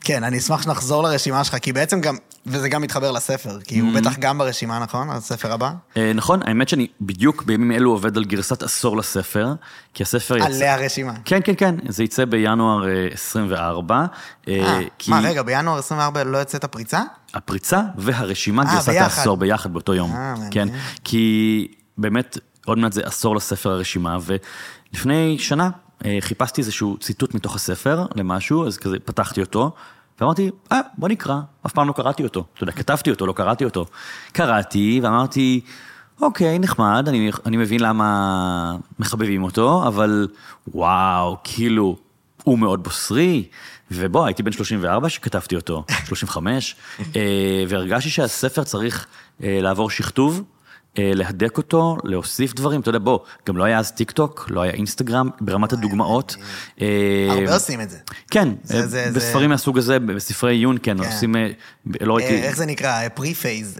[0.00, 3.78] אה, כן, אני אשמח שנחזור לרשימה שלך, כי בעצם גם, וזה גם מתחבר לספר, כי
[3.78, 4.00] הוא mm-hmm.
[4.00, 5.10] בטח גם ברשימה, נכון?
[5.10, 5.72] הספר הבא?
[5.96, 9.54] אה, נכון, האמת שאני בדיוק בימים אלו עובד על גרסת עשור לספר,
[9.94, 10.46] כי הספר יצא...
[10.46, 11.12] עלי הרשימה.
[11.24, 14.06] כן, כן, כן, זה יצא בינואר 24.
[14.48, 17.00] אה, אה, מה, רגע, בינואר 24 לא יוצאת הפריצה?
[17.34, 20.12] הפריצה והרשימה, גרסת העשור ביחד באותו יום.
[20.12, 20.68] אה, כן,
[21.04, 24.16] כי באמת, עוד מעט זה עשור לספר הרשימה,
[24.92, 25.70] ולפני שנה אה,
[26.20, 29.72] חיפשתי איזשהו ציטוט מתוך הספר למשהו, אז כזה פתחתי אותו,
[30.20, 32.44] ואמרתי, אה, בוא נקרא, אף פעם לא קראתי אותו.
[32.54, 33.86] אתה יודע, כתבתי אותו, לא קראתי אותו.
[34.32, 35.60] קראתי, ואמרתי,
[36.20, 40.28] אוקיי, נחמד, אני, אני מבין למה מחבבים אותו, אבל
[40.74, 41.96] וואו, כאילו,
[42.44, 43.44] הוא מאוד בוסרי,
[43.90, 46.76] ובוא, הייתי בן 34 שכתבתי אותו, 35,
[47.16, 49.06] אה, והרגשתי שהספר צריך
[49.42, 50.42] אה, לעבור שכתוב.
[50.98, 54.60] אה, להדק אותו, להוסיף דברים, אתה יודע, בוא, גם לא היה אז טיק טוק, לא
[54.60, 56.36] היה אינסטגרם, ברמת הדוגמאות.
[56.80, 57.98] אה, הרבה עושים את זה.
[58.30, 58.82] כן, אה,
[59.14, 61.50] בספרים מהסוג הזה, בספרי עיון, כן, עושים, אה,
[61.86, 62.42] לא אה, ראיתי...
[62.42, 63.08] איך זה נקרא?
[63.08, 63.78] preface.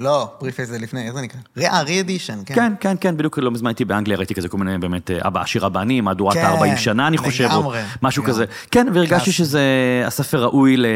[0.00, 1.40] לא, preface זה לפני, איך זה נקרא?
[1.82, 2.54] re-edition, כן.
[2.54, 5.40] כן, כן, כן, בדיוק לא מזמן הייתי באנגליה, ראיתי כזה כל מיני באמת, אה, אבא
[5.40, 7.72] עשיר אבא עני, מהדורת כן, ה-40 שנה, אני חושב, או
[8.02, 8.24] משהו.
[8.24, 8.44] כזה.
[8.70, 9.32] כן, והרגשתי.
[9.32, 9.62] שזה,
[10.06, 10.86] הספר ראוי, ל,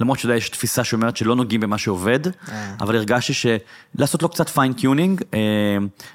[0.00, 2.32] למרות שאתה יודע, יש תפיסה שאומרת שלא נוגעים במה שעובד, אה.
[2.80, 5.22] אבל הרגשתי שלעשות לו קצת fine-tuning,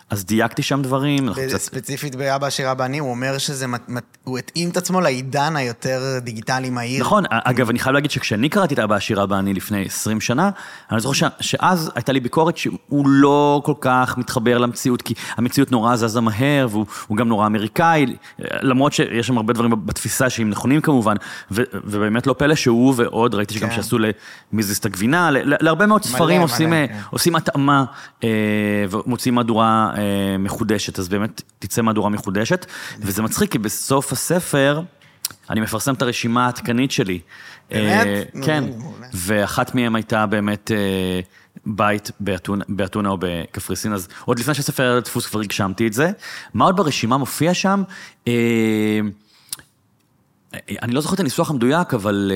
[0.09, 1.29] אז דייקתי שם דברים.
[1.57, 3.65] ספציפית באבא עשיר אבא עני, הוא אומר שזה,
[4.23, 7.01] הוא התאים את עצמו לעידן היותר דיגיטלי מהיר.
[7.01, 10.49] נכון, אגב, אני חייב להגיד שכשאני קראתי את אבא עשיר אבא עני לפני 20 שנה,
[10.91, 15.71] אני זוכר ש- שאז הייתה לי ביקורת שהוא לא כל כך מתחבר למציאות, כי המציאות
[15.71, 20.49] נורא זזה מהר, והוא הוא גם נורא אמריקאי, למרות שיש שם הרבה דברים בתפיסה שהם
[20.49, 21.15] נכונים כמובן,
[21.51, 23.75] ו, ובאמת לא פלא שהוא ועוד, ראיתי שגם כן.
[23.75, 23.97] שעשו
[24.53, 26.99] למיזיס את הגבינה, להרבה מאוד מלא, ספרים מלא, עושים, אה, כן.
[27.09, 27.85] עושים התאמה
[28.23, 28.29] אה,
[28.89, 32.65] ומוציאים מהדורה אה, מחודשת, אז באמת תצא מהדורה מחודשת,
[32.99, 34.81] וזה מצחיק, כי בסוף הספר...
[35.49, 37.19] אני מפרסם את הרשימה העדכנית שלי.
[37.71, 38.07] באמת?
[38.07, 38.63] אה, כן.
[39.13, 41.19] ואחת מהן הייתה באמת אה,
[41.65, 42.11] בית
[42.69, 46.11] באתונה, או בקפריסין, אז עוד לפני שהספר היה לדפוס כבר הגשמתי את זה.
[46.53, 47.83] מה עוד ברשימה מופיע שם?
[48.27, 48.99] אה,
[50.81, 52.31] אני לא זוכר את הניסוח המדויק, אבל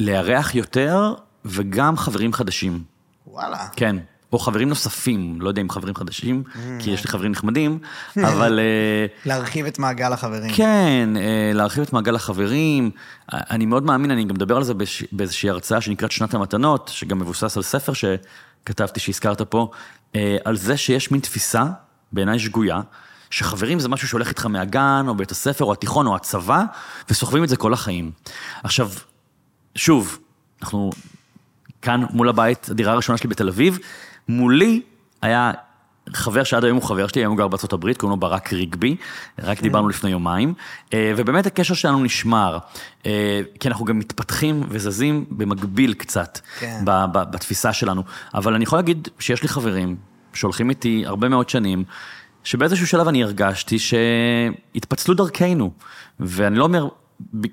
[0.00, 2.82] לארח יותר וגם חברים חדשים.
[3.26, 3.66] וואלה.
[3.76, 3.96] כן,
[4.32, 6.42] או חברים נוספים, לא יודע אם חברים חדשים,
[6.78, 7.78] כי יש לי חברים נחמדים,
[8.28, 8.60] אבל...
[8.60, 10.52] אה, להרחיב את מעגל החברים.
[10.54, 12.90] כן, אה, להרחיב את מעגל החברים.
[13.32, 14.74] אה, אני מאוד מאמין, אני גם מדבר על זה
[15.12, 19.70] באיזושהי הרצאה שנקראת שנת המתנות, שגם מבוסס על ספר שכתבתי, שהזכרת פה,
[20.44, 21.64] על זה שיש מין תפיסה,
[22.12, 22.80] בעיניי שגויה,
[23.30, 26.64] שחברים זה משהו שהולך איתך מהגן, או בית הספר, או התיכון, או הצבא,
[27.10, 28.10] וסוחבים את זה כל החיים.
[28.62, 28.90] עכשיו,
[29.74, 30.18] שוב,
[30.62, 30.90] אנחנו
[31.82, 33.78] כאן מול הבית, הדירה הראשונה שלי בתל אביב,
[34.28, 34.82] מולי
[35.22, 35.52] היה
[36.12, 38.96] חבר שעד היום הוא חבר שלי, היום הוא גר בארצות הברית, קוראים לו ברק ריגבי,
[39.38, 40.54] רק דיברנו לפני יומיים,
[40.94, 42.58] אה, ובאמת הקשר שלנו נשמר,
[43.06, 46.80] אה, כי אנחנו גם מתפתחים וזזים במקביל קצת, כן.
[47.12, 48.02] בתפיסה שלנו.
[48.34, 49.96] אבל אני יכול להגיד שיש לי חברים
[50.34, 51.84] שהולכים איתי הרבה מאוד שנים,
[52.44, 55.70] שבאיזשהו שלב אני הרגשתי שהתפצלו דרכינו,
[56.20, 56.88] ואני לא אומר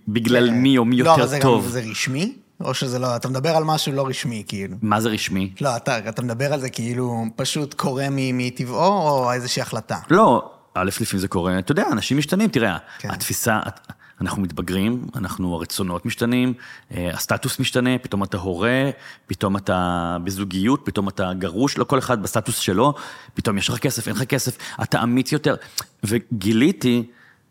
[0.07, 1.63] בגלל מי או מי לא, יותר אבל זה טוב.
[1.63, 2.33] גם, זה רשמי?
[2.61, 4.75] או שזה לא, אתה מדבר על משהו לא רשמי, כאילו.
[4.81, 5.53] מה זה רשמי?
[5.61, 9.97] לא, אתה, אתה מדבר על זה כאילו פשוט קורה מטבעו, או איזושהי החלטה?
[10.09, 13.11] לא, א', לפעמים זה קורה, אתה יודע, אנשים משתנים, תראה, כן.
[13.11, 13.59] התפיסה,
[14.21, 16.53] אנחנו מתבגרים, אנחנו, הרצונות משתנים,
[16.93, 18.89] אה, הסטטוס משתנה, פתאום אתה הורה,
[19.27, 22.93] פתאום אתה בזוגיות, פתאום אתה גרוש, לא כל אחד בסטטוס שלו,
[23.33, 25.55] פתאום יש לך כסף, אין לך כסף, אתה אמיץ יותר.
[26.03, 27.03] וגיליתי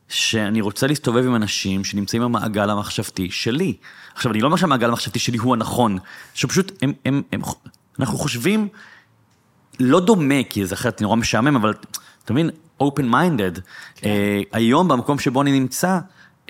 [0.09, 3.77] שאני רוצה להסתובב עם אנשים שנמצאים במעגל המחשבתי שלי.
[4.15, 5.99] עכשיו, אני לא אומר שהמעגל המחשבתי שלי הוא הנכון,
[6.35, 7.41] שפשוט הם, הם, הם,
[8.01, 8.69] אנחנו חושבים
[9.81, 11.75] לא דומה, כי זה אחרת נורא משעמם, אבל
[12.25, 12.51] אתה מבין,
[12.83, 13.61] open minded.
[13.95, 14.09] כן.
[14.09, 15.99] אה, היום במקום שבו אני נמצא,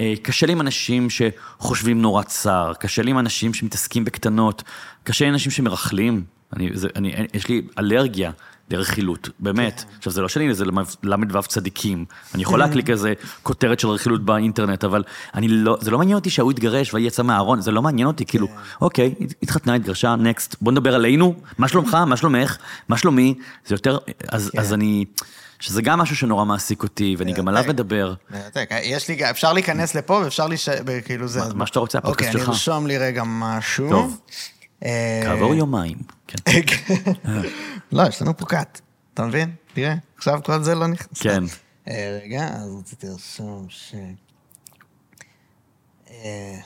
[0.00, 4.62] אה, קשה לי עם אנשים שחושבים נורא צר, קשה לי עם אנשים שמתעסקים בקטנות,
[5.04, 6.24] קשה לי עם אנשים שמרכלים.
[6.56, 8.30] אני, זה, אני, יש לי אלרגיה
[8.70, 9.80] לרכילות, באמת.
[9.80, 9.96] כן.
[9.98, 10.64] עכשיו, זה לא שאני איזה
[11.02, 12.04] ל"ו צדיקים.
[12.34, 13.12] אני יכול להקליק איזה
[13.42, 15.02] כותרת של רכילות באינטרנט, אבל
[15.34, 18.24] אני לא, זה לא מעניין אותי שההוא התגרש והיא יצאה מהארון, זה לא מעניין אותי,
[18.24, 18.54] כאילו, כן.
[18.80, 22.56] אוקיי, התחתנה, התגרשה, נקסט, בוא נדבר עלינו, מה שלומך, מה שלומך,
[22.88, 23.34] מה שלומי,
[23.66, 23.98] זה יותר,
[24.28, 24.58] אז, כן.
[24.58, 25.04] אז אני,
[25.60, 27.74] שזה גם משהו שנורא מעסיק אותי, ואני גם עליו מרתק.
[27.74, 28.14] מדבר.
[28.30, 28.70] מרתק.
[28.82, 30.68] יש לי, אפשר להיכנס לפה ואפשר להיש...
[31.04, 31.40] כאילו זה...
[31.54, 32.48] מה- שאתה רוצה, הפודקאסט אוקיי, שלך.
[32.48, 33.90] אני ארשום לי רגע משהו.
[33.90, 34.20] טוב.
[34.84, 36.38] אה, כעבור יומיים, כן.
[37.92, 38.80] לא, יש לנו פה קאט,
[39.14, 39.54] אתה מבין?
[39.74, 41.20] תראה, עכשיו כל זה לא נכנס.
[41.20, 41.44] כן.
[41.88, 43.94] אה, רגע, אז רציתי לרשום ש...
[46.10, 46.58] אה.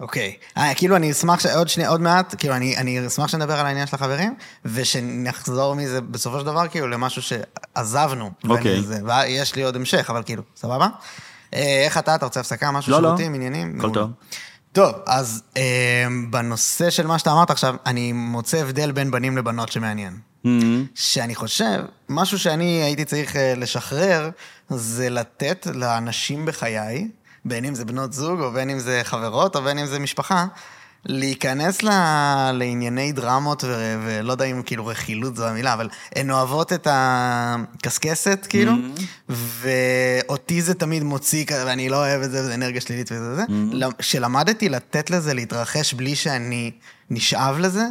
[0.00, 1.46] אוקיי, אה, כאילו אני אשמח, ש...
[1.46, 4.34] עוד שנייה, עוד מעט, כאילו אני, אני אשמח שנדבר על העניין של החברים,
[4.64, 8.30] ושנחזור מזה בסופו של דבר כאילו למשהו שעזבנו.
[8.48, 8.80] אוקיי.
[9.04, 10.88] ויש לי עוד המשך, אבל כאילו, סבבה?
[11.54, 13.08] אה, איך אתה, אתה רוצה הפסקה, משהו לא, לא.
[13.08, 13.68] שירותים, עניינים?
[13.68, 13.94] הכל מעולה.
[13.94, 14.10] טוב.
[14.72, 19.72] טוב, אז אה, בנושא של מה שאתה אמרת עכשיו, אני מוצא הבדל בין בנים לבנות
[19.72, 20.18] שמעניין.
[20.44, 20.48] Mm-hmm.
[20.94, 24.30] שאני חושב, משהו שאני הייתי צריך אה, לשחרר,
[24.68, 27.08] זה לתת לאנשים בחיי,
[27.44, 30.46] בין אם זה בנות זוג, או בין אם זה חברות, או בין אם זה משפחה,
[31.08, 31.88] להיכנס ל...
[32.52, 33.96] לענייני דרמות, ו...
[34.04, 39.32] ולא יודע אם כאילו רכילות זו המילה, אבל הן אוהבות את הקשקשת, כאילו, Mm-hmm.
[40.28, 43.44] ואותי זה תמיד מוציא, ואני לא אוהב את זה, וזה אנרגיה שלילית וזה זה.
[43.44, 43.92] Mm-hmm.
[43.98, 46.70] כשלמדתי לתת לזה להתרחש בלי שאני
[47.10, 47.84] נשאב לזה,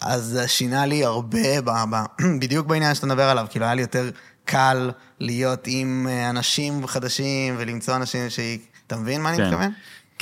[0.00, 1.70] אז זה שינה לי הרבה, ב...
[1.90, 1.96] ב...
[2.40, 4.10] בדיוק בעניין שאתה מדבר עליו, כאילו היה לי יותר
[4.44, 4.90] קל
[5.20, 8.40] להיות עם אה, אנשים חדשים ולמצוא אנשים ש...
[8.86, 9.46] אתה מבין מה אני כן.
[9.46, 9.72] מתכוון?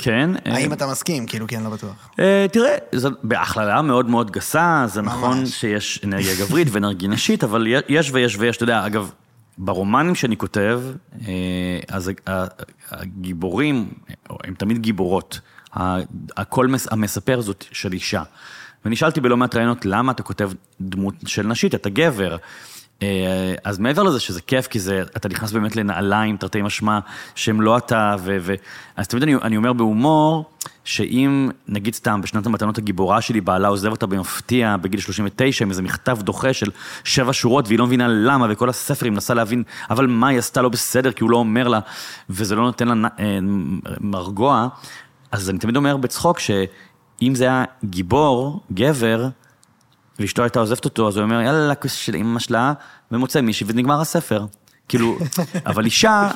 [0.01, 0.29] כן.
[0.45, 1.25] אה, האם אתה מסכים?
[1.25, 2.09] כאילו, כי אני לא בטוח.
[2.19, 5.01] אה, תראה, זו בהכללה מאוד מאוד גסה, זה.
[5.01, 9.11] נכון שיש אנרגיה גברית ואנרגיה נשית, אבל יש ויש ויש, אתה יודע, אגב,
[9.57, 10.81] ברומנים שאני כותב,
[11.27, 11.33] אה,
[11.87, 12.11] אז
[12.91, 13.89] הגיבורים,
[14.43, 15.39] הם תמיד גיבורות.
[15.77, 15.97] ה-
[16.37, 18.23] הקול מס- המספר זאת של אישה.
[18.85, 22.37] ונשאלתי בלא מעט ראיונות, למה אתה כותב דמות של נשית, אתה גבר.
[23.03, 26.99] אה, אז מעבר לזה שזה כיף, כי זה, אתה נכנס באמת לנעליים, תרתי משמע,
[27.35, 28.37] שהם לא אתה, ו...
[28.41, 28.53] ו
[28.95, 30.49] אז תמיד אני, אני אומר בהומור,
[30.83, 35.81] שאם, נגיד סתם, בשנת המתנות הגיבורה שלי, בעלה עוזב אותה במפתיע בגיל 39, עם איזה
[35.81, 36.71] מכתב דוחה של
[37.03, 40.61] שבע שורות, והיא לא מבינה למה, וכל הספר היא מנסה להבין, אבל מה היא עשתה
[40.61, 41.79] לא בסדר, כי הוא לא אומר לה,
[42.29, 43.39] וזה לא נותן לה אה,
[44.01, 44.67] מרגוע,
[45.31, 49.27] אז אני תמיד אומר בצחוק, שאם זה היה גיבור, גבר,
[50.19, 52.73] ואשתו הייתה עוזבת אותו, אז הוא אומר, יאללה, כוס של אמא שלה,
[53.11, 54.45] ומוצא מישהי ונגמר הספר.
[54.87, 55.17] כאילו,
[55.65, 56.29] אבל אישה,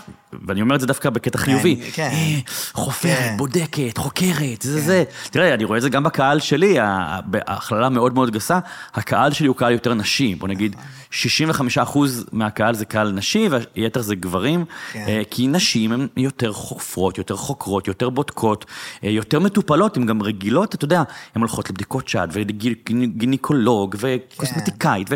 [0.48, 2.10] ואני אומר את זה דווקא בקטע חיובי, כן.
[2.14, 2.40] אה,
[2.74, 3.36] חופרת, כן.
[3.38, 5.04] בודקת, חוקרת, זה זה.
[5.32, 8.60] תראה, אני רואה את זה גם בקהל שלי, ה- בהכללה מאוד מאוד גסה,
[8.94, 10.76] הקהל שלי הוא קהל יותר נשי, בוא נגיד,
[11.12, 11.98] 65%
[12.32, 15.06] מהקהל זה קהל נשי, והיתר זה גברים, כן.
[15.08, 18.66] אה, כי נשים הן יותר חופרות, יותר חוקרות, יותר בודקות,
[19.04, 21.04] אה, יותר מטופלות, הן גם רגילות, אתה יודע,
[21.36, 25.10] הן הולכות לבדיקות שד, וגינקולוג, וקוסמטיקאית,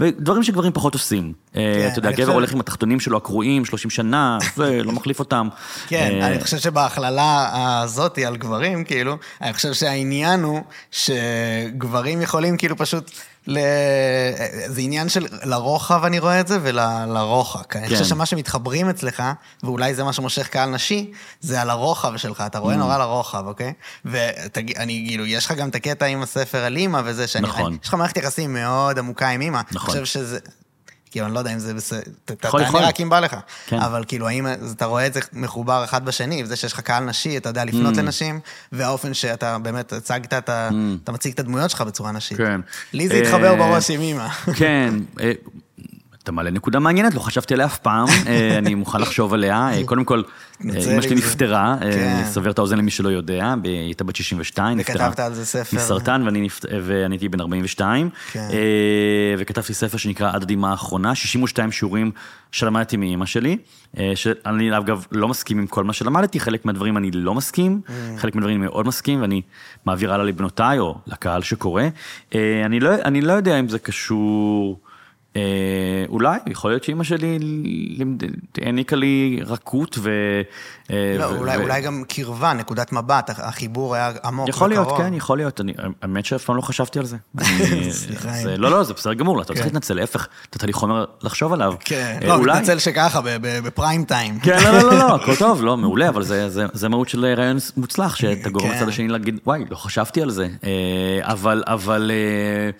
[0.00, 1.32] ודברים שגברים פחות עושים.
[1.52, 5.48] כן, אתה יודע, גבר הולך עם התחתונים שלו הקרועים, 30 שנה, לא מחליף אותם.
[5.86, 7.50] כן, אה, אני חושב שבהכללה
[7.82, 10.60] הזאתי על גברים, כאילו, אני חושב שהעניין הוא
[10.90, 13.10] שגברים יכולים כאילו פשוט,
[13.46, 13.58] ל...
[14.66, 17.76] זה עניין של לרוחב אני רואה את זה ולרוחק.
[17.76, 17.92] אני כן.
[17.94, 19.22] חושב שמה שמתחברים אצלך,
[19.62, 22.60] ואולי זה מה שמושך קהל נשי, זה על הרוחב שלך, אתה Mm.
[22.60, 23.72] רואה נורא לרוחב, אוקיי?
[24.04, 27.48] ואני, כאילו, יש לך גם את הקטע עם הספר על אימא וזה, שאני...
[27.48, 27.78] נכון.
[27.82, 29.60] יש לך מערכת יחסים מאוד עמוקה עם אימא.
[29.72, 29.96] נכון.
[29.96, 30.38] אני חושב שזה...
[31.14, 32.78] כאילו, אני לא יודע אם זה בסדר, תענה.
[32.88, 33.36] רק אם בא לך.
[33.66, 33.78] כן.
[33.78, 34.46] אבל כאילו, האם
[34.76, 37.94] אתה רואה את זה מחובר אחד בשני, וזה שיש לך קהל נשי, אתה יודע לפנות
[37.94, 37.98] Mm.
[37.98, 38.40] לנשים,
[38.72, 40.68] והאופן שאתה באמת הצגת, אתה,
[41.04, 42.38] אתה מציג את הדמויות שלך בצורה נשית.
[42.38, 42.60] כן.
[42.92, 44.28] לי זה אה, התחבר בראש עם אימא.
[44.56, 45.32] כן, אה,
[46.24, 49.68] אתה מעלה נקודה מעניינת, לא חשבתי עליה אף פעם, אה, אני מוכן לחשוב עליה.
[49.72, 50.22] אה, קודם כל,
[50.70, 52.22] אה, אמא שלי נפטרה, כן.
[52.22, 54.94] אסבר את האוזן למי שלא יודע, היא הייתה בת 62, נפטרה.
[55.08, 55.76] וכתבת על זה ספר.
[55.76, 56.22] מסרטן,
[56.82, 58.48] ואני הייתי בן 42, כן.
[59.38, 62.10] וכתבתי ספר שנקרא עד הדמעה האחרונה, 62 שיעורים
[62.52, 63.56] שלמדתי מאימא שלי,
[64.14, 67.90] שאני אגב לא מסכים עם כל מה שלמדתי, חלק מהדברים אני לא מסכים, Mm.
[68.18, 69.42] חלק מהדברים אני מאוד מסכים, ואני
[69.86, 71.82] מעביר הלאה לבנותיי או לקהל שקורא.
[72.80, 74.78] לא, אני לא יודע אם זה קשור...
[75.36, 75.42] אה,
[76.08, 77.38] אולי, יכול להיות שאימא שלי
[78.62, 80.10] העניקה לי רכות ו...
[80.90, 84.86] אה, לא, ו- אולי, ו- אולי גם קרבה, נקודת מבט, החיבור היה עמוק יכול להיות,
[84.86, 85.02] וקרוב.
[85.02, 85.60] כן, יכול להיות.
[85.60, 85.72] אני,
[86.02, 87.16] האמת שאף פעם לא חשבתי על זה.
[87.38, 89.64] אני- סליחה, זה- לא, לא, זה בסדר גמור, אתה לא צריך כן.
[89.64, 91.74] להתנצל, להפך, נתת לי חומר לחשוב עליו.
[91.80, 94.40] כן, אה, לא, אולי- מתנצל שככה, בפריים טיים.
[94.40, 97.24] כן, לא, לא, לא, לא, הכל טוב, לא, מעולה, אבל זה, זה, זה מהות של
[97.24, 98.76] רעיון מוצלח, שאתה גורם כן.
[98.76, 100.48] לצד השני להגיד, וואי, לא חשבתי על זה.
[100.64, 100.70] אה,
[101.22, 102.70] אבל, אבל אה,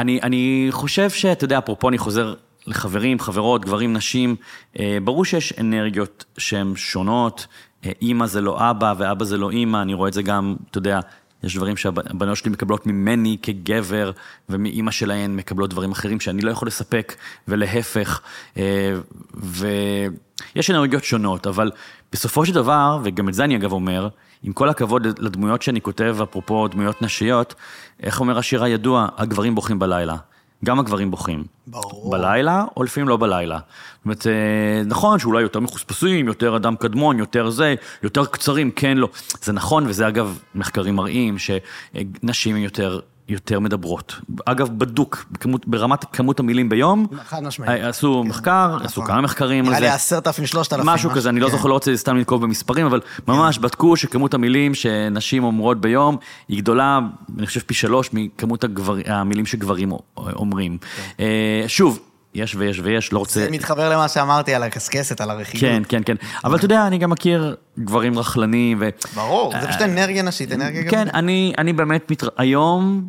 [0.00, 2.34] אני, אני חושב שאתה יודע, אפרופו אני חוזר
[2.66, 4.36] לחברים, חברות, גברים, נשים,
[4.78, 7.46] אה, ברור שיש אנרגיות שהן שונות,
[7.86, 10.78] אה, אימא זה לא אבא ואבא זה לא אימא, אני רואה את זה גם, אתה
[10.78, 11.00] יודע,
[11.42, 14.10] יש דברים שהבנות שלי מקבלות ממני כגבר,
[14.48, 17.14] ומאימא שלהן מקבלות דברים אחרים שאני לא יכול לספק,
[17.48, 18.20] ולהפך.
[18.56, 18.92] אה,
[19.34, 21.70] ויש אנרגיות שונות, אבל
[22.12, 24.08] בסופו של דבר, וגם את זה אני אגב אומר,
[24.42, 27.54] עם כל הכבוד לדמויות שאני כותב, אפרופו דמויות נשיות,
[28.02, 30.16] איך אומר השיר הידוע, הגברים בוכים בלילה.
[30.64, 31.44] גם הגברים בוכים.
[31.66, 32.10] ברור.
[32.10, 33.58] בלילה, או לפעמים לא בלילה.
[33.58, 38.98] זאת אומרת, אה, נכון שאולי יותר מחוספסים, יותר אדם קדמון, יותר זה, יותר קצרים, כן,
[38.98, 39.08] לא.
[39.42, 43.00] זה נכון, וזה אגב, מחקרים מראים שנשים יותר...
[43.30, 44.20] יותר מדברות.
[44.44, 47.82] אגב, בדוק, בכמות, ברמת כמות המילים ביום, חד משמעית.
[47.82, 49.06] אה, עשו מחקר, עשו נכון.
[49.06, 49.86] כמה מחקרים על נראה זה.
[49.86, 50.88] לי עשרת אלפים, שלושת אלפים.
[50.88, 51.52] משהו כזה, אני לא כן.
[51.52, 56.16] זוכר, לא רוצה סתם לנקוב במספרים, אבל ממש בדקו שכמות המילים שנשים אומרות ביום
[56.48, 56.98] היא גדולה,
[57.38, 60.78] אני חושב פי שלוש מכמות הגבר, המילים שגברים אומרים.
[61.20, 62.00] אה, שוב,
[62.34, 63.40] יש ויש ויש, לא רוצה...
[63.40, 65.60] זה מתחבר למה שאמרתי על הקשקשת, על הרכילות.
[65.60, 66.14] כן, כן, כן.
[66.44, 68.88] אבל אתה יודע, אני גם מכיר גברים רכלנים ו...
[69.14, 72.22] ברור, זה פשוט אנרגיה נשית, אנרגיה כן, אני, באמת, מת...
[72.36, 73.08] היום,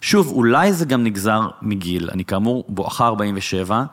[0.00, 2.10] שוב, אולי זה גם נגזר מגיל.
[2.12, 3.84] אני כאמור בואכה 47,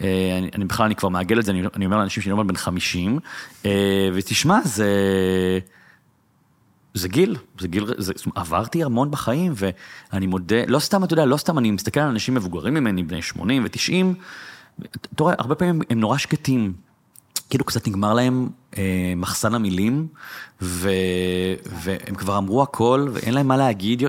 [0.00, 2.42] אה, אני, אני בכלל, אני כבר מעגל את זה, אני, אני אומר לאנשים שאני אומר
[2.42, 3.18] בן 50,
[3.64, 4.88] אה, ותשמע, זה...
[6.94, 11.12] זה גיל, זה גיל, זה, זאת אומרת, עברתי המון בחיים, ואני מודה, לא סתם, אתה
[11.12, 14.84] יודע, לא סתם אני מסתכל על אנשים מבוגרים ממני, בני 80 ו-90,
[15.14, 16.72] אתה רואה, הרבה פעמים הם נורא שקטים,
[17.50, 20.06] כאילו קצת נגמר להם אה, מחסן המילים,
[20.62, 20.90] ו,
[21.72, 24.02] והם כבר אמרו הכל, ואין להם מה להגיד,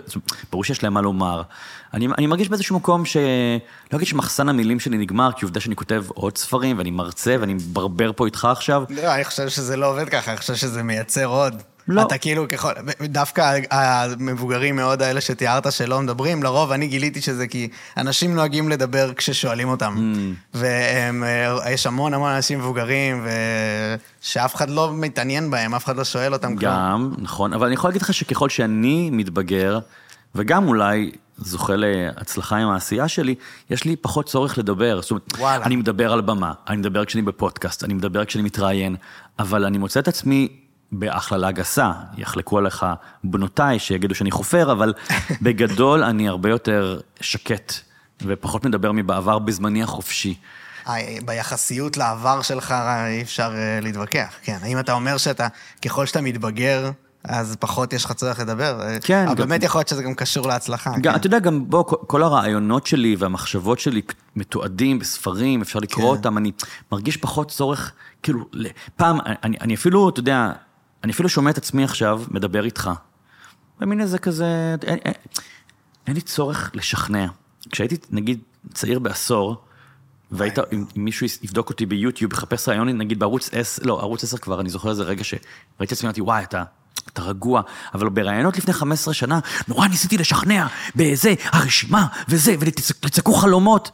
[0.51, 1.41] ברור שיש להם מה לומר.
[1.93, 3.17] אני, אני מרגיש באיזשהו מקום ש...
[3.91, 7.53] לא אגיד שמחסן המילים שלי נגמר, כי עובדה שאני כותב עוד ספרים, ואני מרצה, ואני
[7.53, 8.83] מברבר פה איתך עכשיו.
[8.89, 11.61] לא, אני חושב שזה לא עובד ככה, אני חושב שזה מייצר עוד.
[11.87, 12.01] לא.
[12.01, 12.71] אתה כאילו ככל,
[13.01, 17.67] דווקא המבוגרים מאוד האלה שתיארת שלא מדברים, לרוב אני גיליתי שזה כי
[17.97, 20.11] אנשים נוהגים לדבר כששואלים אותם.
[20.53, 20.57] Mm.
[20.57, 23.27] ויש המון המון אנשים מבוגרים,
[24.21, 26.73] ושאף אחד לא מתעניין בהם, אף אחד לא שואל אותם כלום.
[26.73, 29.79] גם, נכון, אבל אני יכול להגיד לך שככל שאני מתבגר,
[30.35, 33.35] וגם אולי זוכה להצלחה עם העשייה שלי,
[33.69, 35.01] יש לי פחות צורך לדבר.
[35.01, 35.65] זאת אומרת, וואלה.
[35.65, 38.95] אני מדבר על במה, אני מדבר כשאני בפודקאסט, אני מדבר כשאני מתראיין,
[39.39, 40.64] אבל אני מוצא את עצמי
[40.99, 42.85] בהכללה גסה, יחלקו עליך
[43.23, 44.93] בנותיי שיגידו שאני חופר, אבל
[45.41, 47.73] בגדול אני הרבה יותר שקט
[48.25, 50.35] ופחות מדבר מבעבר בזמני החופשי.
[50.87, 50.93] אה,
[51.25, 52.71] ביחסיות לעבר שלך
[53.07, 54.57] אי אפשר אה, להתווכח, כן.
[54.61, 55.47] האם אתה אומר שאתה,
[55.85, 56.91] ככל שאתה מתבגר,
[57.23, 58.81] אז פחות יש לך צורך לדבר?
[59.03, 60.91] כן, אבל גם- באמת יכול להיות שזה גם קשור להצלחה.
[61.01, 61.15] גם, כן.
[61.19, 64.01] אתה יודע, גם בוא, כל- כל הרעיונות שלי והמחשבות שלי
[64.35, 66.17] מתועדים בספרים, אפשר לקרוא כן.
[66.17, 66.51] אותם, אני
[66.91, 67.91] מרגיש פחות צורך,
[68.23, 68.45] כאילו,
[68.95, 70.51] פעם, אני, אני אפילו, אתה יודע,
[71.05, 72.89] אני אפילו שומע את עצמי עכשיו מדבר איתך.
[73.79, 75.13] במין איזה כזה, אין, אין,
[76.07, 77.27] אין לי צורך לשכנע.
[77.69, 78.39] כשהייתי, נגיד,
[78.73, 79.63] צעיר בעשור,
[80.31, 84.61] והיית, אם, מישהו יבדוק אותי ביוטיוב, יחפש רעיון, נגיד בערוץ 10, לא, ערוץ 10 כבר,
[84.61, 85.43] אני זוכר איזה רגע שראיתי
[85.81, 86.63] את עצמי, אמרתי, וואי, אתה,
[87.13, 87.61] אתה רגוע,
[87.93, 93.91] אבל בראיונות לפני 15 שנה, נורא ניסיתי לשכנע, בזה, הרשימה, וזה, ותצעקו חלומות.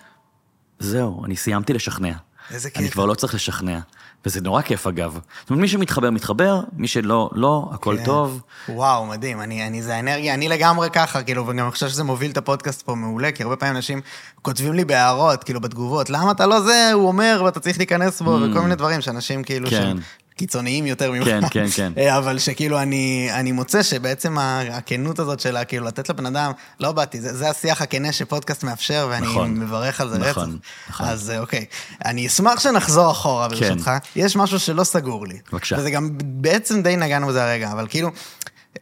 [0.80, 2.14] זהו, אני סיימתי לשכנע.
[2.52, 2.94] איזה אני כיף.
[2.94, 3.80] כבר לא צריך לשכנע.
[4.26, 5.20] וזה נורא כיף אגב.
[5.42, 8.04] זאת אומרת, מי שמתחבר, מתחבר, מי שלא, לא, הכל כן.
[8.06, 8.42] טוב.
[8.70, 12.32] וואו, מדהים, אני, אני, זה האנרגיה, אני לגמרי ככה, כאילו, וגם אני חושב שזה מוביל
[12.32, 14.02] את הפודקאסט פה מעולה, כי הרבה פעמים אנשים
[14.42, 18.38] כותבים לי בהערות, כאילו, בתגובות, למה אתה לא זה, הוא אומר, ואתה צריך להיכנס בו,
[18.42, 19.72] וכל מיני דברים שאנשים כאילו, Mm.
[19.72, 19.98] כן.
[20.42, 21.26] קיצוניים יותר ממך.
[21.26, 21.92] כן, כן, כן.
[21.98, 24.38] אה, אבל שכאילו, אני, אני מוצא שבעצם
[24.72, 29.08] הכנות הזאת שלה, כאילו, לתת לבן אדם, לא באתי, זה, זה השיח הכנה שפודקאסט מאפשר,
[29.12, 29.54] ואני נכון.
[29.54, 30.66] מברך על זה נכון, רצח.
[30.90, 31.08] נכון.
[31.08, 31.66] אז אה, אוקיי,
[32.06, 33.56] אני אשמח שנחזור אחורה, כן.
[33.56, 33.92] ברשותך.
[34.16, 35.40] יש משהו שלא סגור לי.
[35.52, 35.76] בבקשה.
[35.80, 38.10] וזה גם בעצם די נגענו בזה הרגע, אבל כאילו,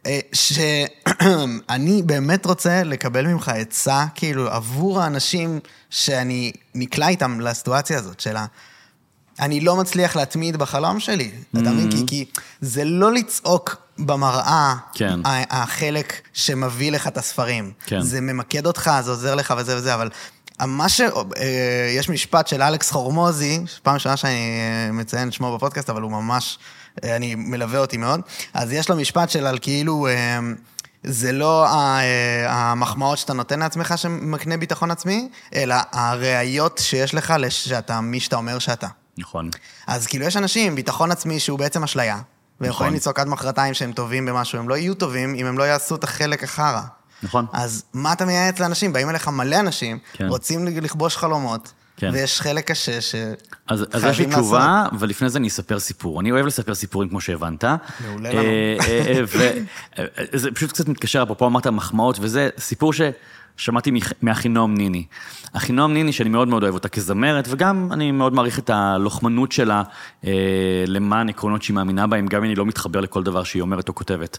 [0.06, 8.20] אה, שאני באמת רוצה לקבל ממך עצה, כאילו, עבור האנשים שאני נקלע איתם לסיטואציה הזאת,
[8.20, 8.46] של ה...
[9.40, 11.90] אני לא מצליח להתמיד בחלום שלי, אתה מבין?
[11.90, 12.24] כי, כי
[12.60, 15.20] זה לא לצעוק במראה, כן.
[15.50, 17.72] החלק שמביא לך את הספרים.
[17.86, 18.00] כן.
[18.00, 20.08] זה ממקד אותך, זה עוזר לך וזה וזה, אבל
[20.66, 21.00] מה ש...
[21.00, 26.02] אה, יש משפט של אלכס חורמוזי, פעם ראשונה שאני אה, מציין את שמו בפודקאסט, אבל
[26.02, 26.58] הוא ממש,
[27.04, 28.20] אה, אני מלווה אותי מאוד.
[28.54, 30.06] אז יש לו משפט של על כאילו,
[31.04, 31.66] זה לא
[32.48, 38.58] המחמאות שאתה נותן לעצמך שמקנה ביטחון עצמי, אלא הראיות שיש לך שאתה מי שאתה אומר
[38.58, 38.86] שאתה.
[39.20, 39.50] נכון.
[39.86, 42.20] אז כאילו יש אנשים עם ביטחון עצמי שהוא בעצם אשליה,
[42.60, 45.62] והם יכולים לצעוק עד מחרתיים שהם טובים במשהו, הם לא יהיו טובים אם הם לא
[45.62, 46.82] יעשו את החלק החרא.
[47.22, 47.46] נכון.
[47.52, 48.92] אז מה אתה מייעץ לאנשים?
[48.92, 50.26] באים אליך מלא אנשים, כן.
[50.26, 52.10] רוצים לכבוש חלומות, כן.
[52.12, 53.14] ויש חלק קשה ש...
[53.68, 56.20] אז, אז יש לי תשובה, ולפני זה אני אספר סיפור.
[56.20, 57.64] אני אוהב לספר סיפורים כמו שהבנת.
[57.64, 58.40] מעולה לנו.
[58.40, 59.20] אה, אה,
[59.98, 63.18] אה, וזה פשוט קצת מתקשר, אפרופו אמרת מחמאות, וזה סיפור ששמעתי
[63.92, 65.04] מח- מאחינועם ניני.
[65.52, 69.82] אחינועם ניני, שאני מאוד מאוד אוהב אותה כזמרת, וגם אני מאוד מעריך את הלוחמנות שלה
[70.26, 73.88] אה, למען עקרונות שהיא מאמינה בהם, גם אם אני לא מתחבר לכל דבר שהיא אומרת
[73.88, 74.38] או כותבת.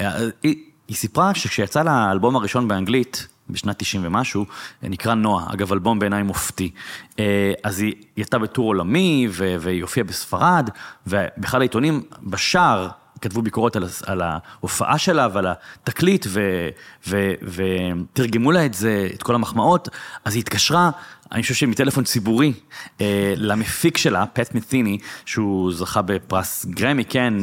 [0.00, 0.56] אה, היא,
[0.88, 4.46] היא סיפרה שכשיצא לה האלבום הראשון באנגלית, בשנת 90 ומשהו,
[4.82, 6.70] נקרא נועה, אגב, אלבום בעיניי מופתי.
[7.18, 10.70] אה, אז היא הייתה בטור עולמי, והיא הופיעה בספרד,
[11.06, 12.88] ובאחד העיתונים, בשער,
[13.22, 15.46] כתבו ביקורות על, על ההופעה שלה ועל
[15.82, 16.68] התקליט, ו-
[17.08, 19.88] ו- ותרגמו לה את זה, את כל המחמאות,
[20.24, 20.90] אז היא התקשרה,
[21.32, 22.52] אני חושב שמטלפון ציבורי,
[23.00, 27.34] אה, למפיק שלה, פט מת'יני, שהוא זכה בפרס גרמי, כן.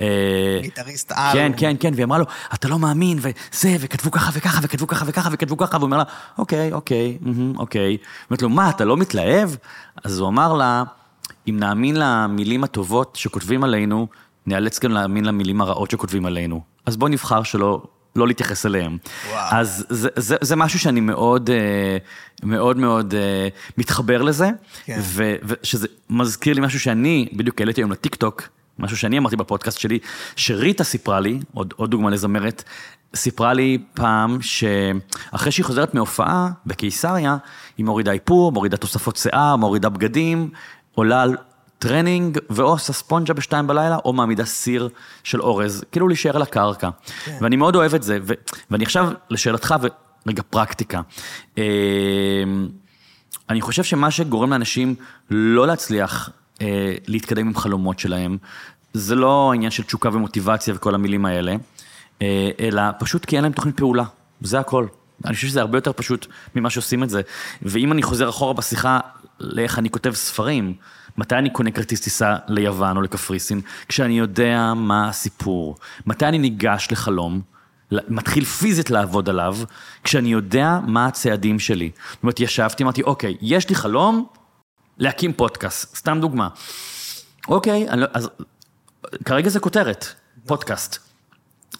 [0.00, 1.32] אה, גיטריסט על.
[1.32, 2.24] כן, כן, כן, והיא אמרה לו,
[2.54, 6.04] אתה לא מאמין, וזה, וכתבו ככה וככה, וכתבו ככה וככה, וכתבו ככה, והוא אומר לה,
[6.38, 7.18] אוקיי, אוקיי,
[7.56, 7.96] אוקיי.
[8.30, 9.50] אומרת לו, מה, אתה לא מתלהב?
[10.04, 10.84] אז הוא אמר לה,
[11.48, 14.06] אם נאמין למילים הטובות שכותבים עלינו,
[14.46, 16.60] ניאלץ גם להאמין למילים הרעות שכותבים עלינו.
[16.86, 17.82] אז בוא נבחר שלא...
[18.16, 18.98] לא להתייחס אליהם.
[19.30, 19.48] וואו.
[19.50, 21.96] אז זה, זה, זה משהו שאני מאוד, אה,
[22.42, 24.50] מאוד מאוד אה, מתחבר לזה,
[24.84, 24.98] כן.
[25.02, 28.42] ו- ושזה מזכיר לי משהו שאני בדיוק העליתי היום לטיקטוק,
[28.78, 29.98] משהו שאני אמרתי בפודקאסט שלי,
[30.36, 32.64] שריטה סיפרה לי, עוד, עוד דוגמה לזמרת,
[33.14, 37.36] סיפרה לי פעם שאחרי שהיא חוזרת מהופעה בקיסריה,
[37.78, 40.50] היא מורידה איפור, מורידה תוספות שיער, מורידה בגדים,
[40.94, 41.36] עולה על
[41.78, 44.88] טרנינג, ואו עושה ספונג'ה בשתיים בלילה, או מעמידה סיר
[45.24, 46.90] של אורז, כאילו להישאר על הקרקע.
[47.24, 47.38] כן.
[47.40, 48.32] ואני מאוד אוהב את זה, ו-
[48.70, 49.74] ואני עכשיו, לשאלתך,
[50.26, 51.00] ורגע פרקטיקה.
[51.58, 51.64] אה,
[53.50, 54.94] אני חושב שמה שגורם לאנשים
[55.30, 56.30] לא להצליח
[56.62, 58.38] אה, להתקדם עם חלומות שלהם,
[58.92, 61.56] זה לא העניין של תשוקה ומוטיבציה וכל המילים האלה,
[62.22, 64.04] אה, אלא פשוט כי אין להם תוכנית פעולה,
[64.40, 64.86] זה הכל.
[65.24, 67.20] אני חושב שזה הרבה יותר פשוט ממה שעושים את זה.
[67.62, 69.00] ואם אני חוזר אחורה בשיחה
[69.40, 70.74] לאיך אני כותב ספרים,
[71.18, 73.60] מתי אני קונה כרטיס טיסה ליוון או לקפריסין?
[73.88, 75.76] כשאני יודע מה הסיפור.
[76.06, 77.40] מתי אני ניגש לחלום?
[77.90, 79.56] מתחיל פיזית לעבוד עליו,
[80.04, 81.90] כשאני יודע מה הצעדים שלי.
[82.12, 84.26] זאת אומרת, ישבתי, אמרתי, אוקיי, יש לי חלום
[84.98, 86.48] להקים פודקאסט, סתם דוגמה.
[87.48, 88.28] אוקיי, אני לא, אז
[89.24, 90.06] כרגע זה כותרת,
[90.46, 90.98] פודקאסט.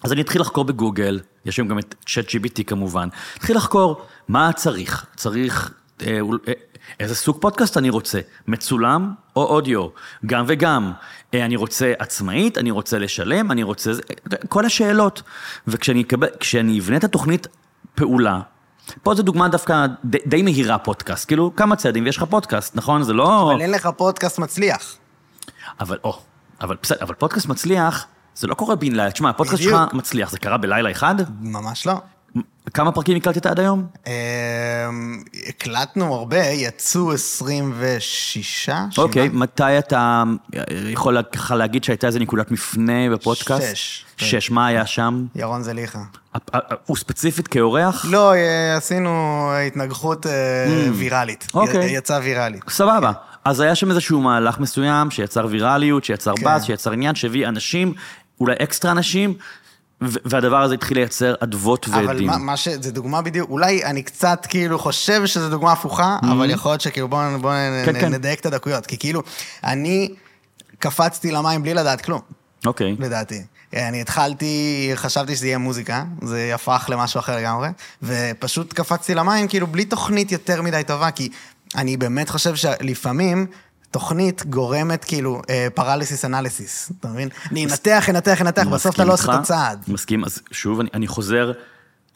[0.03, 4.53] אז אני אתחיל לחקור בגוגל, יש היום גם את צ'אט GBT כמובן, אתחיל לחקור מה
[4.53, 6.53] צריך, צריך אה, אה,
[6.99, 9.87] איזה סוג פודקאסט אני רוצה, מצולם או אודיו,
[10.25, 10.91] גם וגם.
[11.33, 13.91] אה, אני רוצה עצמאית, אני רוצה לשלם, אני רוצה...
[14.49, 15.21] כל השאלות.
[15.67, 17.47] וכשאני אקבל, כשאני אבנה את התוכנית
[17.95, 18.39] פעולה,
[19.03, 23.03] פה זו דוגמה דווקא די, די מהירה פודקאסט, כאילו כמה צעדים ויש לך פודקאסט, נכון?
[23.03, 23.51] זה לא...
[23.51, 24.95] אבל אין לך פודקאסט מצליח.
[25.79, 26.19] אבל, או,
[26.61, 29.11] אבל בסדר, אבל פודקאסט מצליח, זה לא קורה בן לילה.
[29.11, 31.15] תשמע, הפודקאסט שלך מצליח, זה קרה בלילה אחד?
[31.41, 31.93] ממש לא.
[32.73, 33.87] כמה פרקים הקלטת עד היום?
[34.07, 34.11] אמ,
[35.47, 38.69] הקלטנו הרבה, יצאו 26.
[38.97, 40.23] אוקיי, מתי אתה
[40.89, 43.75] יכול ככה להגיד שהייתה איזה נקודת מפנה בפודקאסט?
[43.75, 44.05] שש.
[44.17, 45.25] שש, מה היה שם?
[45.35, 45.99] ירון זליכה.
[46.85, 48.05] הוא ספציפית כאורח?
[48.09, 49.09] לא, אה, עשינו
[49.67, 50.31] התנגחות אה,
[50.93, 51.47] ויראלית.
[51.53, 51.97] אוקיי.
[51.97, 52.59] יצא ויראלי.
[52.69, 53.11] סבבה.
[53.45, 56.43] אז היה שם איזשהו מהלך מסוים שיצר ויראליות, שיצר כן.
[56.43, 57.93] באז, שיצר עניין, שהביא אנשים,
[58.39, 59.33] אולי אקסטרה אנשים,
[60.01, 62.29] והדבר הזה התחיל לייצר אדוות ועדים.
[62.29, 62.67] אבל מה, מה ש...
[62.67, 67.07] זה דוגמה בדיוק, אולי אני קצת כאילו חושב שזו דוגמה הפוכה, אבל יכול להיות שכאילו
[67.07, 67.85] בואו בוא Mm-hmm.
[67.85, 68.13] כן, נ, כן.
[68.13, 69.23] נדייק את הדקויות, כי כאילו,
[69.63, 70.09] אני
[70.79, 72.21] קפצתי למים בלי לדעת כלום,
[72.65, 72.95] אוקיי.
[72.99, 73.41] לדעתי.
[73.73, 77.69] אני התחלתי, חשבתי שזה יהיה מוזיקה, זה הפך למשהו אחר לגמרי,
[78.03, 81.29] ופשוט קפצתי למים כאילו בלי תוכנית יותר מדי טובה, כי
[81.75, 83.47] אני באמת חושב שלפעמים...
[83.91, 85.41] תוכנית גורמת כאילו
[85.73, 87.29] פרליסיס אנליסיס, אתה מבין?
[87.51, 89.85] אני אנתח, אנתח, אנתח, בסוף אתה לא עושה את הצעד.
[89.87, 91.51] מסכים, אז שוב, אני, אני חוזר,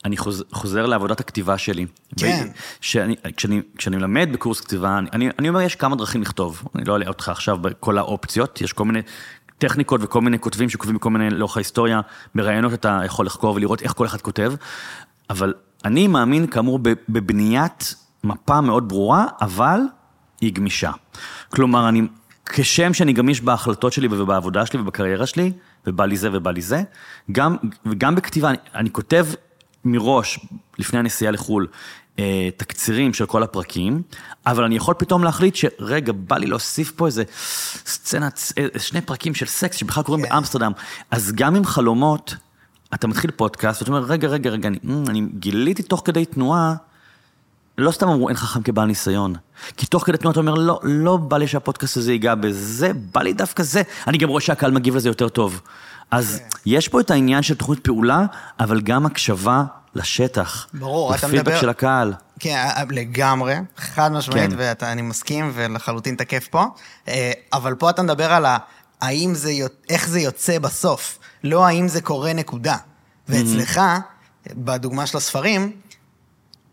[0.06, 1.86] אני חוזר, חוזר לעבודת הכתיבה שלי.
[2.18, 2.48] כן.
[2.82, 6.64] שאני, כשאני, כשאני מלמד בקורס כתיבה, אני, אני אומר, יש כמה דרכים לכתוב.
[6.76, 9.02] אני לא אלאה אותך עכשיו בכל האופציות, יש כל מיני
[9.58, 12.02] טכניקות וכל מיני כותבים שכותבים בכל מיני, לאורך ההיסטוריה,
[12.36, 14.54] בראיונות אתה יכול לחקור ולראות איך כל אחד כותב,
[15.30, 15.54] אבל
[15.86, 19.80] אני מאמין, כאמור, בבניית מפה מאוד ברורה, אבל
[20.42, 20.92] היא גמישה.
[21.50, 22.02] כלומר, אני,
[22.46, 25.52] כשם שאני גמיש בהחלטות שלי ובעבודה שלי ובקריירה שלי,
[25.88, 26.84] ובא לי זה ובא לי זה,
[27.32, 29.28] גם, וגם בכתיבה, אני, אני כותב
[29.86, 30.40] מראש,
[30.80, 31.68] לפני הנסיעה לחו"ל,
[32.20, 34.02] אה, תקצירים של כל הפרקים,
[34.46, 37.24] אבל אני יכול פתאום להחליט שרגע, בא לי להוסיף פה איזה
[37.86, 40.30] סצנה, אה, שני פרקים של סקס שבכלל קורים כן.
[40.30, 40.72] באמסטרדם.
[41.12, 42.36] אז גם עם חלומות,
[42.94, 46.76] אתה מתחיל פודקאסט, ואתה אומר, רגע, רגע, רגע, אני, "מ, אני גיליתי תוך כדי תנועה,
[47.82, 49.36] לא סתם אמרו אין חכם כבעל ניסיון.
[49.78, 53.22] כי תוך כדי תנועה אתה אומר, לא, לא בא לי שהפודקאסט הזה ייגע בזה, בא
[53.22, 53.82] לי דווקא זה.
[54.08, 55.62] אני גם רואה שהקהל מגיב לזה יותר טוב.
[56.12, 56.58] אז כן.
[56.66, 58.26] יש פה את העניין של תוכנית פעולה,
[58.60, 59.64] אבל גם הקשבה
[59.96, 60.68] לשטח.
[60.74, 62.14] ברור, אתה לפידבק מדבר- של הקהל.
[62.40, 64.74] כן, לגמרי, חד משמעית, כן.
[64.82, 66.66] ואני מסכים ולחלוטין תקף פה.
[67.08, 68.58] אה, אבל פה אתה מדבר על ה...
[69.02, 69.52] האם זה,
[69.90, 72.76] איך זה יוצא בסוף, לא האם זה קורה נקודה.
[73.30, 73.82] ואצלך,
[74.54, 75.72] בדוגמה של הספרים,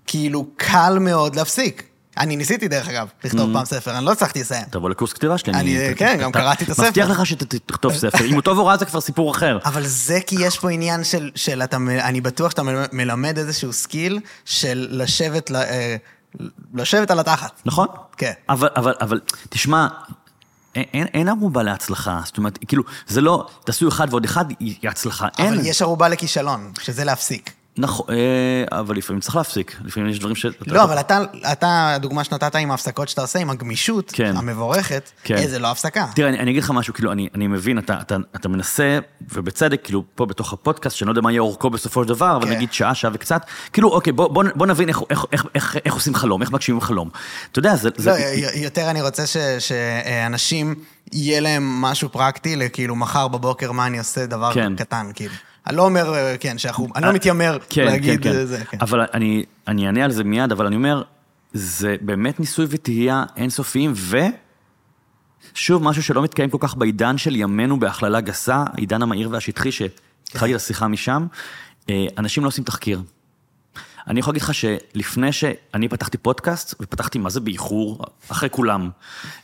[0.08, 1.82] כאילו קל מאוד להפסיק.
[2.18, 4.64] אני ניסיתי, דרך אגב, לכתוב פעם ספר, אני לא הצלחתי לסיים.
[4.70, 5.52] תבוא לקורס כתיבה שלי.
[5.54, 6.86] אני- כן, גם קראתי את הספר.
[6.86, 8.24] מבטיח לך שתכתוב ספר.
[8.24, 9.58] אם הוא טוב או רע זה כבר סיפור אחר.
[9.64, 11.04] אבל זה כי יש פה עניין
[11.34, 15.96] של, אתה, אני בטוח שאתה מלמד איזשהו skill של לשבת, אה,
[16.74, 17.62] לשבת על התחת.
[17.66, 17.86] נכון?
[18.16, 18.32] כן.
[18.48, 19.88] אבל, אבל, אבל, תשמע,
[20.74, 22.20] אין, אין, אין ערובה להצלחה.
[22.24, 25.28] זאת אומרת, כאילו, זה לא, תעשו אחד ועוד אחד, היא הצלחה.
[25.38, 25.46] אין.
[25.54, 27.50] אבל יש ערובה לכישלון, שזה להפסיק.
[27.78, 29.76] נכון, אה, אבל לפעמים צריך להפסיק.
[29.84, 30.46] לפעמים יש דברים ש...
[30.66, 31.18] לא, אבל אתה,
[31.52, 34.36] אתה, הדוגמה שנתת עם ההפסקות שאתה עושה, עם הגמישות כן.
[34.36, 35.36] המבורכת, כן.
[35.36, 36.06] אה, זה לא הפסקה.
[36.14, 38.98] תראה, אני, אני אגיד לך משהו, כאילו, אני, אני מבין, אתה, אתה, אתה מנסה,
[39.32, 42.44] ובצדק, כאילו, פה בתוך הפודקאסט, שאני לא יודע מה יהיה אורכו בסופו של דבר, אבל
[42.44, 42.54] כן.
[42.54, 45.94] נגיד שעה, שעה וקצת, כאילו, אוקיי, בוא, בוא, בוא נבין איך, איך, איך, איך, איך
[45.94, 47.10] עושים חלום, איך מגשימים חלום.
[47.52, 47.88] אתה יודע, זה...
[47.88, 50.74] לא, זה יותר אני רוצה ש- שאנשים,
[51.12, 54.76] יהיה להם משהו פרקטי, לכאילו מחר בבוקר מה אני עושה, דבר כן.
[54.76, 55.34] קטן, כאילו.
[55.68, 58.38] אני לא אומר, אה, כן, שאנחנו, אני לא מתיימר כן, להגיד כן, כן.
[58.38, 58.78] אה, זה, כן.
[58.80, 61.02] אבל אני, אני אענה על זה מיד, אבל אני אומר,
[61.52, 63.92] זה באמת ניסוי וטעייה אינסופיים,
[65.52, 70.54] ושוב, משהו שלא מתקיים כל כך בעידן של ימינו בהכללה גסה, העידן המהיר והשטחי, שהתחלתי
[70.54, 71.26] את השיחה משם,
[71.90, 73.02] אה, אנשים לא עושים תחקיר.
[74.06, 78.90] אני יכול להגיד לך שלפני שאני פתחתי פודקאסט, ופתחתי מה זה באיחור, אחרי כולם,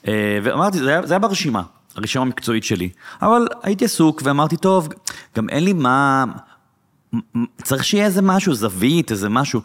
[0.08, 1.62] אה, ואמרתי, זה היה, זה היה ברשימה,
[1.96, 2.88] הרשימה המקצועית שלי.
[3.22, 4.88] אבל הייתי עסוק ואמרתי, טוב,
[5.36, 6.24] גם אין לי מה...
[7.62, 9.60] צריך שיהיה איזה משהו, זווית, איזה משהו.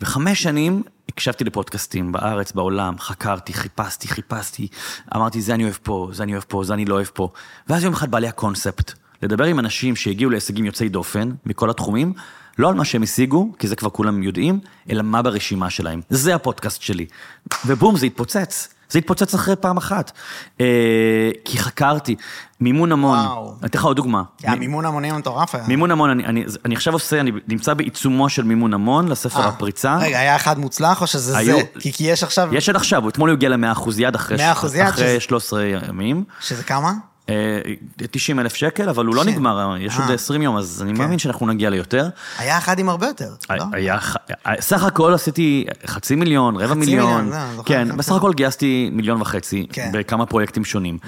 [0.00, 4.68] וחמש שנים הקשבתי לפודקאסטים בארץ, בעולם, חקרתי, חיפשתי, חיפשתי,
[5.16, 7.28] אמרתי, זה אני אוהב פה, זה אני אוהב פה, זה אני לא אוהב פה.
[7.68, 8.92] ואז יום אחד בא לי הקונספט,
[9.22, 12.12] לדבר עם אנשים שהגיעו להישגים יוצאי דופן, מכל התחומים,
[12.58, 16.00] לא על מה שהם השיגו, כי זה כבר כולם יודעים, אלא מה ברשימה שלהם.
[16.10, 17.06] זה הפודקאסט שלי.
[17.66, 18.74] ובום, זה התפוצץ.
[18.90, 20.12] זה התפוצץ אחרי פעם אחת.
[20.60, 20.66] אה,
[21.44, 22.14] כי חקרתי,
[22.60, 23.18] מימון המון.
[23.18, 23.54] וואו.
[23.60, 24.22] אני אתן לך עוד דוגמה.
[24.44, 25.64] המימון המונים המטורף היה.
[25.68, 29.48] מימון המון, אני, אני, אני עכשיו עושה, אני נמצא בעיצומו של מימון המון לספר אה,
[29.48, 29.96] הפריצה.
[30.00, 31.62] רגע, היה אחד מוצלח או שזה היו- זה?
[31.80, 32.48] כי כי יש עכשיו...
[32.54, 36.24] יש עד עכשיו, אתמול הוא הגיע ל-100% יד אחרי, 100% יד, אחרי שזה- 13 ימים.
[36.40, 36.92] שזה כמה?
[37.30, 37.60] אה,
[38.10, 39.24] 90 אלף שקל, אבל הוא לא.
[39.24, 40.14] נגמר, יש עוד אה.
[40.14, 40.98] 20 יום, אז אני כן.
[40.98, 42.08] מאמין שאנחנו נגיע ליותר.
[42.38, 43.64] היה אחד עם הרבה יותר, לא?
[43.72, 44.16] היה, ח-
[44.60, 47.30] סך הכל עשיתי חצי מיליון, רבע מיליון.
[47.30, 47.98] זה, זוכר, כן, זוכר.
[47.98, 49.90] בסך הכל גייסתי מיליון וחצי כן.
[49.92, 50.98] בכמה פרויקטים שונים.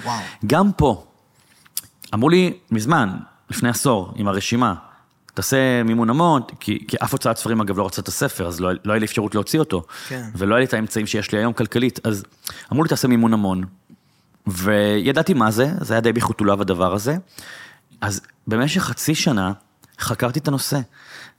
[0.47, 1.03] גם פה,
[2.13, 3.09] אמרו לי מזמן,
[3.49, 4.73] לפני עשור, עם הרשימה,
[5.33, 8.69] תעשה מימון המון, כי, כי אף הוצאת ספרים אגב לא רצה את הספר, אז לא,
[8.85, 9.83] לא היה לי אפשרות להוציא אותו.
[10.07, 10.23] כן.
[10.35, 12.23] ולא היה לי את האמצעים שיש לי היום כלכלית, אז
[12.71, 13.63] אמרו לי תעשה מימון המון.
[14.47, 17.15] וידעתי מה זה, זה היה די בחוטוליו הדבר הזה.
[18.01, 19.51] אז במשך חצי שנה
[19.99, 20.79] חקרתי את הנושא.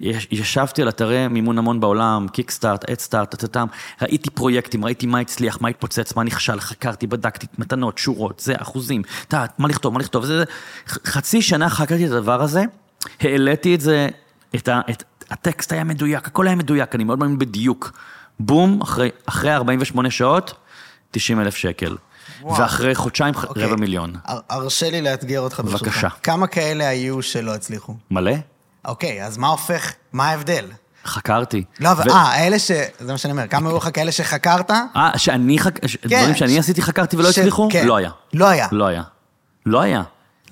[0.01, 3.67] יש- ישבתי על אתרי מימון המון בעולם, קיקסטארט, אדסטארט, טטטם,
[4.03, 9.03] ראיתי פרויקטים, ראיתי מה הצליח, מה התפוצץ, מה נכשל, חקרתי, בדקתי, מתנות, שורות, זה, אחוזים,
[9.33, 10.45] יודע, מה לכתוב, מה לכתוב, זה, זה.
[10.87, 12.65] חצי שנה חקרתי את הדבר הזה,
[13.21, 14.09] העליתי את זה,
[14.55, 17.93] את, ה, את הטקסט היה מדויק, הכל היה מדויק, אני מאוד מאמין בדיוק.
[18.41, 20.55] בום, אחרי, אחרי 48 שעות,
[21.11, 21.97] 90 אלף שקל.
[22.43, 22.61] וואו.
[22.61, 23.65] ואחרי חודשיים, ח- אוקיי.
[23.65, 24.15] רבע מיליון.
[24.25, 25.83] הר- הרשה לי לאתגר אותך ברשותך.
[25.83, 26.09] בבקשה.
[26.23, 27.95] כמה כאלה היו שלא הצליחו?
[28.11, 28.33] מלא?
[28.85, 30.65] אוקיי, אז מה הופך, מה ההבדל?
[31.05, 31.65] חקרתי.
[31.81, 32.71] לא, אבל ו- אה, אלה ש...
[33.01, 34.71] זה מה שאני אומר, כמה היו לך כאלה שחקרת?
[34.71, 35.79] אה, שאני חק...
[35.79, 37.69] כן, דברים שאני עשיתי חקרתי ולא ש- הצליחו?
[37.73, 37.87] כן.
[37.87, 38.11] לא היה.
[38.35, 38.69] לא היה.
[38.73, 39.03] לא היה.
[39.67, 40.03] לא היה.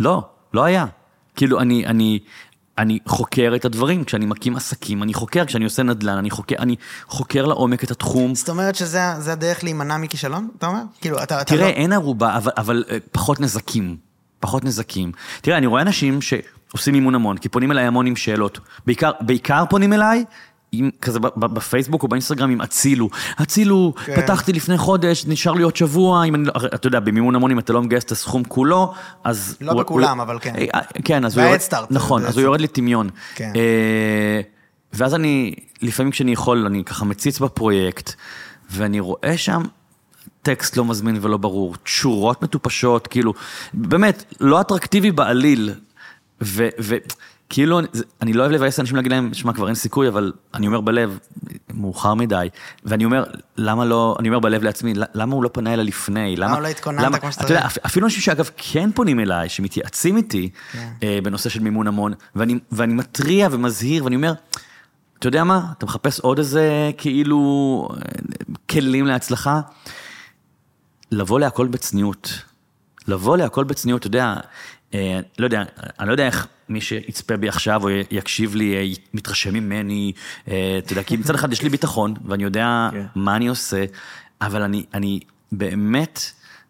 [0.01, 0.23] לא,
[0.55, 0.87] לא היה.
[1.37, 2.18] כאילו, אני, אני,
[2.83, 6.76] אני חוקר את הדברים, כשאני מקים עסקים, אני חוקר, כשאני עושה נדל"ן, אני חוקר, אני
[7.07, 8.35] חוקר לעומק את התחום.
[8.35, 10.83] זאת אומרת שזה זה הדרך להימנע מכישלון, אתה אומר?
[11.01, 11.41] כאילו, אתה...
[11.41, 11.74] אתה תראה, לא...
[11.74, 13.97] אין ערובה, אבל, אבל אה, פחות נזקים.
[14.41, 15.12] פחות נזקים.
[15.41, 18.61] תראה, אני רואה אנשים שעושים אימון המון, כי פונים אליי המון עם שאלות.
[18.87, 20.24] בעיקר, בעיקר פונים אליי,
[20.73, 23.09] עם, כזה בפייסבוק או באינסטגרם עם הצילו.
[23.39, 24.23] הצילו, כן.
[24.23, 26.53] פתחתי לפני חודש, נשאר לי עוד שבוע, אם אני לא...
[26.75, 28.93] אתה יודע, במימון המון, אם אתה לא מגייס את הסכום כולו,
[29.25, 29.57] אז...
[29.61, 30.55] לא הוא- בכולם, הוא- אבל כן.
[30.75, 31.59] אה, כן, אז הוא יורד...
[31.59, 33.09] ב-Head Start, נכון, אז הוא יורד לטמיון.
[33.35, 33.53] כן.
[33.57, 34.41] אה,
[34.93, 38.12] ואז אני, לפעמים כשאני יכול, אני ככה מציץ בפרויקט,
[38.70, 39.62] ואני רואה שם
[40.43, 43.35] טקסט לא מזמין ולא ברור, תשורות מטופשות, כאילו,
[43.75, 45.73] באמת, לא אטרקטיבי בעליל.
[47.53, 47.81] וכאילו,
[48.23, 51.19] אני לא אוהב לבאס אנשים להגיד להם, שמע, כבר אין סיכוי, אבל אני אומר בלב,
[51.75, 52.49] מאוחר מדי.
[52.85, 53.25] ואני אומר,
[53.57, 56.37] למה לא, אני אומר בלב לעצמי, למה הוא לא פנה אליי לפני?
[56.37, 57.47] למה לא התכוננת כמו שצריך?
[57.47, 60.89] אתה יודע, אפילו אנשים שאגב כן פונים אליי, שמתייעצים איתי כן.
[61.03, 64.33] אה, בנושא של מימון המון, ואני, מתריע ומזהיר, ואני אומר,
[65.19, 67.89] אתה יודע מה, אתה מחפש עוד איזה כאילו
[68.71, 69.61] כלים להצלחה?
[71.11, 72.43] לבוא להכל בצניעות.
[73.09, 74.35] לבוא להכל בצניעות, אתה יודע,
[75.38, 75.62] לא יודע,
[76.01, 80.12] אני לא יודע איך מי שיצפה בי עכשיו או יקשיב לי אה, מתרשם ממני,
[80.49, 83.07] אה, אתה יודע, כי מצד אחד יש לי ביטחון, ואני יודע כן.
[83.14, 83.84] מה אני עושה,
[84.40, 85.20] אבל אני, אני
[85.53, 86.20] באמת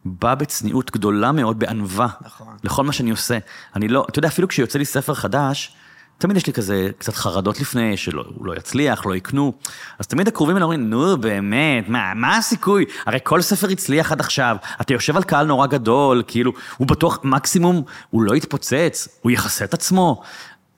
[0.04, 2.56] בא בצניעות גדולה מאוד, בענווה, נכון.
[2.64, 3.38] לכל מה שאני עושה.
[3.76, 5.74] אני לא, אתה יודע, אפילו כשיוצא לי ספר חדש,
[6.22, 9.52] תמיד יש לי כזה קצת חרדות לפני, שהוא לא יצליח, לא יקנו.
[9.98, 12.84] אז תמיד הקרובים האלה אומרים, נו, באמת, מה, מה הסיכוי?
[13.06, 17.18] הרי כל ספר הצליח עד עכשיו, אתה יושב על קהל נורא גדול, כאילו, הוא בטוח,
[17.24, 20.22] מקסימום, הוא לא יתפוצץ, הוא יכסה את עצמו.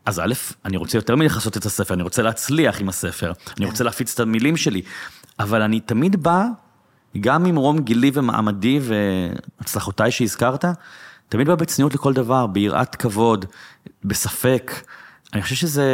[0.06, 0.32] אז א',
[0.64, 4.20] אני רוצה יותר מלכסות את הספר, אני רוצה להצליח עם הספר, אני רוצה להפיץ את
[4.20, 4.82] המילים שלי,
[5.38, 6.44] אבל אני תמיד בא,
[7.20, 10.64] גם ממרום גילי ומעמדי והצלחותיי שהזכרת,
[11.28, 13.44] תמיד בא בצניעות לכל דבר, ביראת כבוד,
[14.04, 14.72] בספק.
[15.34, 15.84] אני חושב שזה,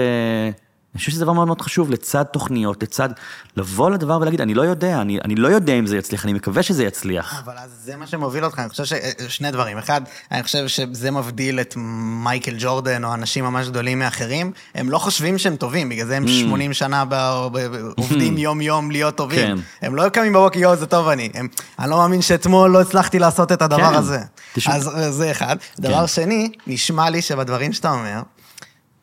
[0.95, 3.09] אני חושב שזה דבר מאוד מאוד חשוב, לצד תוכניות, לצד
[3.57, 6.63] לבוא לדבר ולהגיד, אני לא יודע, אני, אני לא יודע אם זה יצליח, אני מקווה
[6.63, 7.43] שזה יצליח.
[7.45, 9.79] אבל אז זה מה שמוביל אותך, אני חושב ששני דברים.
[9.79, 10.01] אחד,
[10.33, 11.75] אני חושב שזה מבדיל את
[12.23, 14.53] מייקל ג'ורדן או אנשים ממש גדולים מאחרים.
[14.75, 17.15] הם לא חושבים שהם טובים, בגלל זה הם 80 שנה ב-
[17.53, 19.47] ב- עובדים יום-יום להיות טובים.
[19.57, 19.63] כן.
[19.87, 21.29] הם לא קמים בבוקר, יואו, זה טוב אני.
[21.35, 23.95] הם, אני לא מאמין שאתמול לא הצלחתי לעשות את הדבר כן.
[23.95, 24.19] הזה.
[24.55, 25.57] תשמע- אז אה, זה אחד.
[25.81, 28.21] דבר שני, נשמע לי שבדברים שאתה אומר,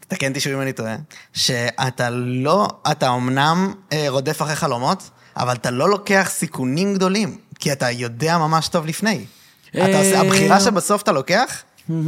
[0.07, 0.95] תקן אותי שוב אם אני טועה,
[1.33, 7.71] שאתה לא, אתה אמנם אה, רודף אחרי חלומות, אבל אתה לא לוקח סיכונים גדולים, כי
[7.71, 9.25] אתה יודע ממש טוב לפני.
[9.69, 11.63] אתה עושה, אה, הבחירה שבסוף אתה לוקח,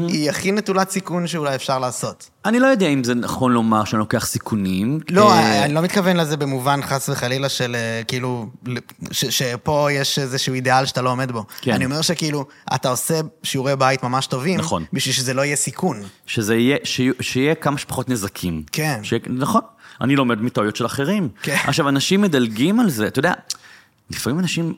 [0.07, 2.29] היא הכי נטולת סיכון שאולי אפשר לעשות.
[2.45, 4.99] אני לא יודע אם זה נכון לומר שאני לוקח סיכונים.
[5.09, 8.49] לא, אה, אני לא מתכוון לזה במובן חס וחלילה של אה, כאילו,
[9.11, 11.45] ש- שפה יש איזשהו אידיאל שאתה לא עומד בו.
[11.61, 11.71] כן.
[11.73, 14.83] אני אומר שכאילו, אתה עושה שיעורי בית ממש טובים, נכון.
[14.93, 16.01] בשביל שזה לא יהיה סיכון.
[16.25, 18.63] שזה יהיה, שיהיה, שיהיה כמה שפחות נזקים.
[18.71, 18.99] כן.
[19.03, 19.61] שיהיה, נכון,
[20.01, 21.29] אני לומד מטעויות של אחרים.
[21.41, 21.57] כן.
[21.63, 23.33] עכשיו, אנשים מדלגים על זה, אתה יודע,
[24.09, 24.73] לפעמים אנשים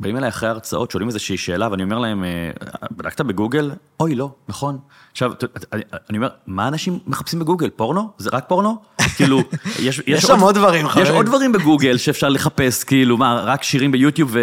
[0.00, 2.50] באים אליי אחרי הרצאות, שואלים איזושהי שאלה, ואני אומר להם, אה,
[2.90, 3.70] בדקת בגוגל?
[4.00, 4.78] אוי, לא, נכון.
[5.12, 5.32] עכשיו,
[5.72, 7.70] אני, אני אומר, מה אנשים מחפשים בגוגל?
[7.70, 8.10] פורנו?
[8.18, 8.76] זה רק פורנו?
[9.16, 9.40] כאילו,
[9.78, 11.14] יש, יש שם עוד דברים, יש חברים.
[11.14, 14.36] עוד דברים בגוגל שאפשר לחפש, כאילו, מה, רק שירים ביוטיוב,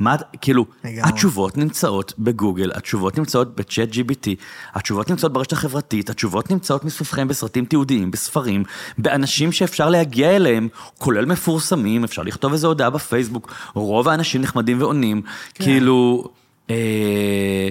[0.00, 0.66] ומה, כאילו.
[0.84, 4.28] התשובות נמצאות בגוגל, התשובות נמצאות בצ'אט GBT,
[4.74, 8.64] התשובות נמצאות ברשת החברתית, התשובות נמצאות מסביבכם בסרטים תיעודיים, בספרים,
[8.98, 15.03] באנשים שאפשר להגיע אליהם, כולל מפורסמים, אפשר לכתוב איזו הודעה בפייסבוק, רוב האנשים נחמדים ועונים,
[15.54, 15.64] כן.
[15.64, 16.24] כאילו,
[16.70, 17.68] אה,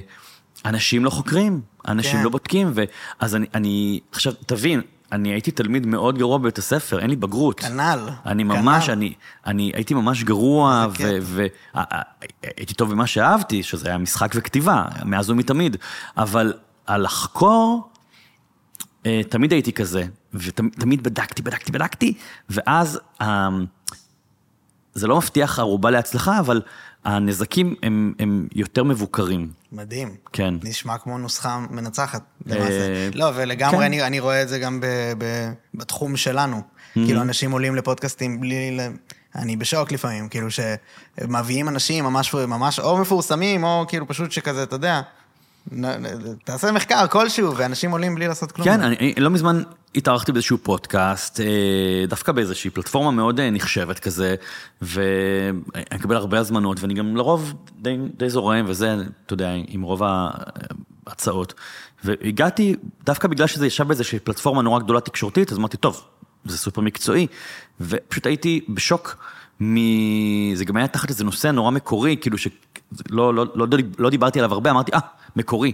[0.65, 2.23] אנשים לא חוקרים, אנשים כן.
[2.23, 2.84] לא בודקים, ו...
[3.19, 4.81] אז אני, אני, עכשיו, תבין,
[5.11, 7.59] אני הייתי תלמיד מאוד גרוע בבית הספר, אין לי בגרות.
[7.59, 7.99] כנ"ל.
[8.25, 8.61] אני כנ"ל.
[8.61, 9.13] ממש, אני,
[9.45, 10.88] אני הייתי ממש גרוע,
[11.23, 15.77] והייתי טוב במה שאהבתי, שזה היה משחק וכתיבה, מאז ומתמיד,
[16.17, 16.53] אבל
[16.86, 17.89] על לחקור,
[19.05, 20.03] אה, תמיד הייתי כזה,
[20.34, 22.13] ותמיד בדקתי, בדקתי, בדקתי,
[22.49, 23.49] ואז אה,
[24.93, 26.61] זה לא מבטיח ערובה להצלחה, אבל
[27.06, 29.49] הנזקים הם, הם יותר מבוקרים.
[29.72, 30.16] מדהים.
[30.34, 30.54] כן.
[30.64, 33.10] נשמע כמו נוסחה מנצחת, אה, למעשה.
[33.14, 33.84] לא, ולגמרי כן.
[33.84, 34.86] אני, אני רואה את זה גם ב,
[35.18, 36.62] ב, בתחום שלנו.
[36.93, 38.78] כאילו, אנשים עולים לפודקאסטים בלי...
[39.36, 44.76] אני בשוק לפעמים, כאילו, שמביאים אנשים ממש, ממש או מפורסמים, או כאילו פשוט שכזה, אתה
[44.76, 45.01] יודע,
[46.43, 48.68] תעשה מחקר כלשהו, ואנשים עולים בלי לעשות כלום.
[48.68, 49.64] כן, אני, אני לא מזמן
[49.95, 54.36] התארחתי באיזשהו פודקאסט, אה, דווקא באיזושהי פלטפורמה מאוד אה, נחשבת כזה,
[54.82, 55.51] ואני
[55.95, 58.95] מקבל הרבה הזמנות, ואני גם לרוב די, די זורם, וזה,
[59.26, 60.01] אתה יודע, עם רוב
[61.07, 61.53] ההצעות.
[62.03, 66.03] והגעתי, דווקא בגלל שזה ישב באיזושהי פלטפורמה נורא גדולה תקשורתית, אז אמרתי, טוב,
[66.45, 67.28] זה סופר מקצועי,
[67.82, 69.18] ופשוט הייתי בשוק
[69.61, 69.76] מ...
[70.55, 72.53] זה גם היה תחת איזה נושא נורא מקורי, כאילו שלא
[73.09, 73.67] לא, לא, לא,
[73.99, 74.99] לא דיברתי עליו הרבה, אמרתי, אה,
[75.35, 75.71] מקורי.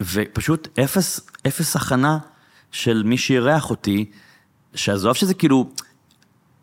[0.00, 2.18] ופשוט אפס, אפס הכנה
[2.72, 4.10] של מי שאירח אותי,
[4.74, 5.70] שעזוב שזה כאילו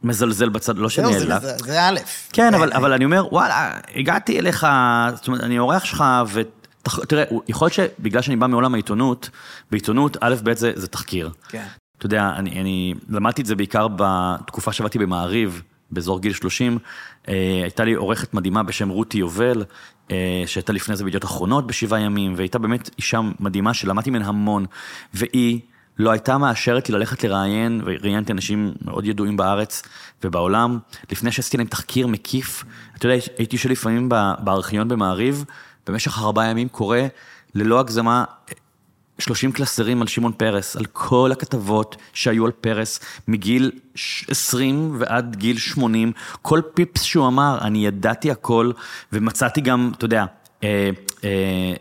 [0.03, 1.41] מזלזל בצד, לא זה, שנעלב.
[1.41, 1.99] זה, זה א'.
[2.33, 2.77] כן, אבל, בעיניי.
[2.77, 4.67] אבל אני אומר, וואלה, הגעתי אליך,
[5.15, 9.29] זאת אומרת, אני אורח שלך, ותראה, יכול להיות שבגלל שאני בא מעולם העיתונות,
[9.71, 11.29] בעיתונות, א', ב', זה, זה תחקיר.
[11.49, 11.65] כן.
[11.97, 15.61] אתה יודע, אני, אני למדתי את זה בעיקר בתקופה שעבדתי במעריב,
[15.91, 16.77] באזור גיל 30.
[17.27, 19.63] אה, הייתה לי עורכת מדהימה בשם רותי יובל,
[20.11, 24.65] אה, שהייתה לפני זה בידיעות אחרונות בשבעה ימים, והייתה באמת אישה מדהימה שלמדתי ממנה המון,
[25.13, 25.59] והיא
[25.99, 29.83] לא הייתה מאשרת לי ללכת לראיין, וראיינתי אנשים מאוד ידועים בארץ
[30.23, 30.79] ובעולם,
[31.11, 32.63] לפני שעשיתי להם תחקיר מקיף.
[32.97, 34.09] אתה יודע, הייתי יושב לפעמים
[34.39, 35.45] בארכיון במעריב,
[35.87, 36.99] במשך ארבעה ימים קורא,
[37.55, 38.23] ללא הגזמה,
[39.19, 45.35] 30 קלסרים על שמעון פרס, על כל הכתבות שהיו על פרס מגיל ש- 20 ועד
[45.35, 46.11] גיל 80,
[46.41, 48.71] כל פיפס שהוא אמר, אני ידעתי הכל,
[49.13, 50.25] ומצאתי גם, אתה יודע,
[50.63, 50.89] אה,
[51.23, 51.29] אה,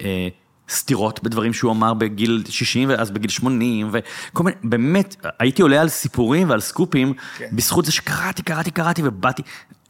[0.03, 0.28] אה,
[0.70, 5.89] סתירות בדברים שהוא אמר בגיל 60 ואז בגיל 80, וכל מיני, באמת, הייתי עולה על
[5.89, 7.49] סיפורים ועל סקופים, כן.
[7.53, 9.43] בזכות זה שקראתי, קראתי, קראתי ובאתי,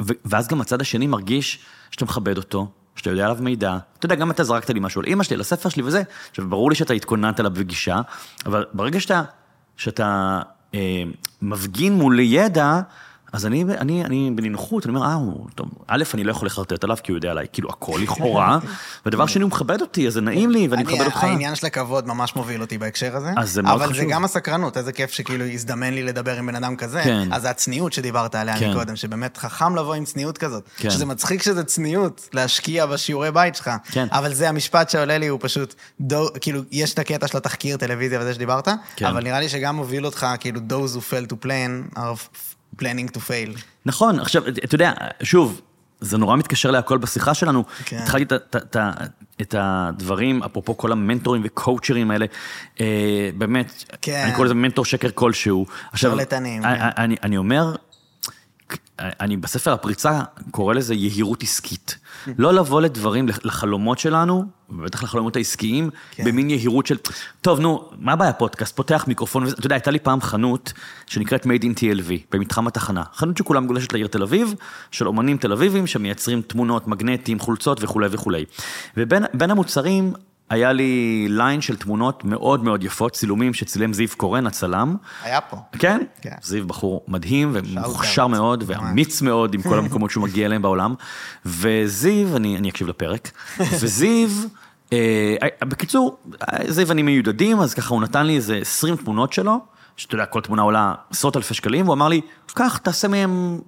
[0.03, 1.59] ו- ואז גם הצד השני מרגיש
[1.91, 2.69] שאתה מכבד אותו.
[2.97, 5.41] שאתה יודע עליו מידע, אתה יודע, גם אתה זרקת לי משהו על אימא שלי, על
[5.41, 8.01] הספר שלי וזה, עכשיו, ברור לי שאתה התכוננת אליו בגישה,
[8.47, 9.23] אבל ברגע שאתה,
[9.77, 10.41] שאתה
[10.75, 11.03] אה,
[11.43, 12.81] מפגין מול ידע,
[13.33, 16.85] אז אני, אני, אני בנינוחות, אני אומר, אה, הוא, טוב, א', אני לא יכול לחרטט
[16.85, 18.59] עליו, כי הוא יודע עליי, כאילו, הכל לכאורה,
[19.07, 21.25] ודבר שני, הוא מכבד אותי, אז זה נעים לי, ואני אני- מכבד אותך.
[21.25, 23.31] העניין של הכבוד ממש מוביל אותי בהקשר הזה.
[23.37, 24.11] אז זה מאוד אבל זה חשוב.
[24.11, 27.01] גם הסקרנות, איזה כיף שכאילו הזדמן לי לדבר עם בן אדם כזה.
[27.05, 27.29] כן.
[27.33, 28.71] אז הצניעות שדיברת עליה כן.
[28.71, 30.65] מקודם, שבאמת חכם לבוא עם צניעות כזאת.
[30.77, 30.91] כן.
[30.91, 33.71] שזה מצחיק שזה צניעות, להשקיע בשיעורי בית שלך.
[33.91, 34.07] כן.
[34.11, 38.21] אבל זה המשפט שעולה לי, הוא פשוט, דו, כאילו, יש את הקטע של התחקיר, טלוויזיה
[38.21, 39.07] וזה שדיברת, כן.
[39.07, 42.39] אבל נראה לי שגם מוביל אותך, כאילו, those who fail to plan are
[42.83, 43.61] planning to fail.
[43.87, 45.61] נכון, עכשיו, אתה יודע, שוב,
[46.01, 47.65] זה נורא מתקשר להכל בשיחה שלנו.
[47.85, 47.99] כן.
[47.99, 48.77] התחלתי את, את, את,
[49.41, 52.27] את הדברים, אפרופו כל המנטורים וקואוצ'רים האלה,
[52.81, 54.23] אה, באמת, כן.
[54.25, 55.67] אני קורא לזה מנטור שקר כלשהו.
[55.93, 57.03] עכשיו, שרלטנים, אני, כן.
[57.03, 57.75] אני, אני אומר,
[59.01, 60.21] אני בספר הפריצה
[60.51, 61.99] קורא לזה יהירות עסקית.
[62.39, 66.25] לא לבוא לדברים, לחלומות שלנו, ובטח לחלומות העסקיים, כן.
[66.25, 66.97] במין יהירות של,
[67.41, 68.77] טוב, נו, מה הבעיה פודקאסט?
[68.77, 70.73] פותח מיקרופון, וזה- אתה יודע, הייתה לי פעם חנות
[71.07, 73.03] שנקראת Made in TLV, במתחם התחנה.
[73.15, 74.55] חנות שכולה מגולשת לעיר תל אביב,
[74.91, 78.45] של אומנים תל אביבים שמייצרים תמונות, מגנטים, חולצות וכולי וכולי.
[78.97, 80.13] ובין בין המוצרים,
[80.51, 84.97] היה לי ליין של תמונות מאוד מאוד יפות, צילומים שצילם זיו קורן, הצלם.
[85.23, 85.57] היה פה.
[85.79, 86.01] כן?
[86.21, 86.37] כן.
[86.43, 88.27] זיו בחור מדהים ומוכשר.
[88.27, 88.65] מאוד.
[88.67, 90.95] ואמיץ מאוד עם כל המקומות שהוא מגיע אליהם בעולם.
[91.47, 93.31] וזיו, אני, אני אקשיב לפרק,
[93.81, 94.29] וזיו
[94.93, 96.17] אה, בקיצור,
[96.69, 99.59] זיו ואני מיודדים, אז ככה הוא נתן לי איזה 20 תמונות שלו,
[99.97, 103.61] שאתה יודע, כל תמונה עולה עשרות אלפי שקלים, והוא אמר לי, קח, תעשה מהם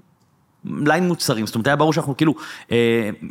[0.86, 2.34] ליין מוצרים, זאת אומרת, היה ברור שאנחנו כאילו,
[2.72, 2.76] אה,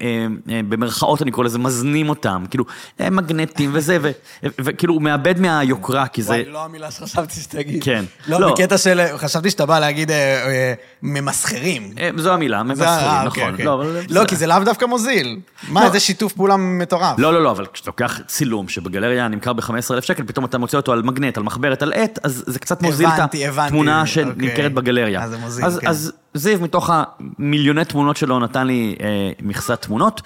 [0.01, 0.07] אה,
[0.49, 2.65] אה, במרכאות אני קורא לזה, מזנים אותם, כאילו,
[3.01, 3.97] אה, מגנטים וזה,
[4.43, 6.30] וכאילו, הוא מאבד מהיוקרה, כי זה...
[6.34, 7.84] וואי, לא המילה שחשבתי שתגיד.
[7.84, 8.05] כן.
[8.27, 8.51] לא, לא.
[8.53, 10.15] בקטע של, חשבתי שאתה בא להגיד אה,
[10.47, 10.73] אה,
[11.03, 11.91] ממסחרים.
[11.99, 13.27] אה, זו המילה, זה- מבשרים, אה, נכון.
[13.27, 13.65] אוקיי, אוקיי.
[13.65, 15.39] לא, לא, זה- כי זה לאו דווקא מוזיל.
[15.69, 15.85] מה, לא.
[15.85, 17.19] איזה שיתוף פעולה מטורף.
[17.19, 20.91] לא, לא, לא, אבל כשאתה לוקח צילום שבגלריה נמכר ב-15,000 שקל, פתאום אתה מוצא אותו
[20.93, 24.14] על מגנט, על מחברת, על עט, אז זה קצת מוזיל את הבנתי, הבנתי, התמונה אוקיי.
[24.14, 25.23] שנמכרת בגלריה.
[25.23, 25.88] אז זה מוזיל, אז, כן.
[25.88, 30.22] אז זיו, מתוך המיליוני תמונות שלו, נתן לי אה, מכסת תמונות,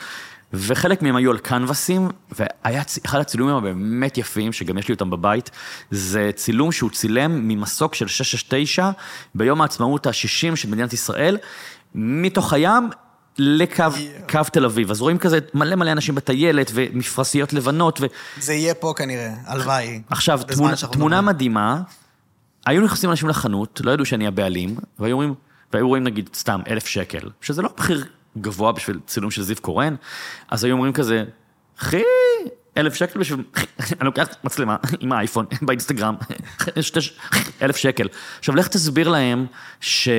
[0.54, 5.10] וחלק מהם היו על קנבסים, והיה צ- אחד הצילומים הבאמת יפים, שגם יש לי אותם
[5.10, 5.52] בבית,
[5.92, 8.90] זה צילום שהוא צילם ממסוק של 669
[9.36, 11.38] ביום העצמאות ה-60 של מדינת ישראל,
[11.96, 12.90] מתוך הים.
[13.38, 13.84] לקו
[14.30, 18.06] קו תל אביב, אז רואים כזה מלא מלא אנשים בטיילת ומפרשיות לבנות, ו...
[18.40, 20.02] זה יהיה פה כנראה, הלוואי.
[20.10, 21.22] עכשיו, תמונה, תמונה.
[21.22, 21.82] מדהימה,
[22.66, 25.34] היו נכנסים אנשים לחנות, לא ידעו שאני הבעלים, והיו אומרים,
[25.74, 28.06] והיו רואים נגיד סתם אלף שקל, שזה לא מחיר
[28.38, 29.96] גבוה בשביל צילום של זיו קורן,
[30.50, 31.24] אז היו אומרים כזה,
[31.80, 32.02] אחי,
[32.78, 33.44] אלף שקל בשביל,
[34.00, 36.16] אני לוקח מצלמה עם האייפון באינסטגרם,
[37.62, 38.08] אלף שקל.
[38.40, 39.46] עכשיו, לך תסביר להם
[39.82, 40.10] ש...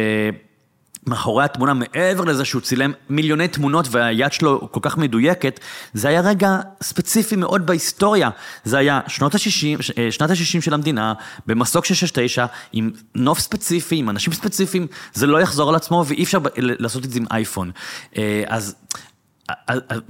[1.07, 5.61] מאחורי התמונה, מעבר לזה שהוא צילם מיליוני תמונות והיד שלו כל כך מדויקת,
[5.95, 8.31] זה היה רגע ספציפי מאוד בהיסטוריה.
[8.65, 11.12] זה היה שנות ה-60, שנת ה-60 של המדינה,
[11.47, 16.39] במסוק 669, עם נוף ספציפי, עם אנשים ספציפיים, זה לא יחזור על עצמו ואי אפשר
[16.57, 17.70] לעשות את זה עם אייפון.
[18.16, 18.74] אה, אז...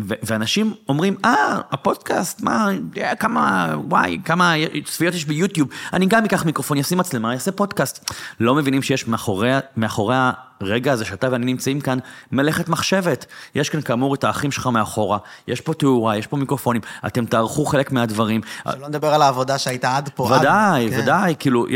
[0.01, 4.55] ו- ואנשים אומרים, אה, הפודקאסט, מה, אה, כמה, וואי, כמה
[4.85, 8.11] צפיות יש ביוטיוב, אני גם אקח מיקרופון, אשים מצלמה, אעשה פודקאסט.
[8.41, 10.17] לא מבינים שיש מאחורי, מאחורי
[10.63, 11.99] הרגע הזה שאתה ואני נמצאים כאן,
[12.33, 13.27] מלאכת מחשבת.
[13.55, 15.19] יש כאן כאמור את האחים שלך מאחורה,
[15.49, 18.41] יש פה תאורה, יש פה מיקרופונים, אתם תערכו חלק מהדברים.
[18.73, 20.35] שלא נדבר על העבודה שהייתה עד פה.
[20.35, 21.01] עד- ודאי, כן.
[21.03, 21.67] ודאי, כאילו,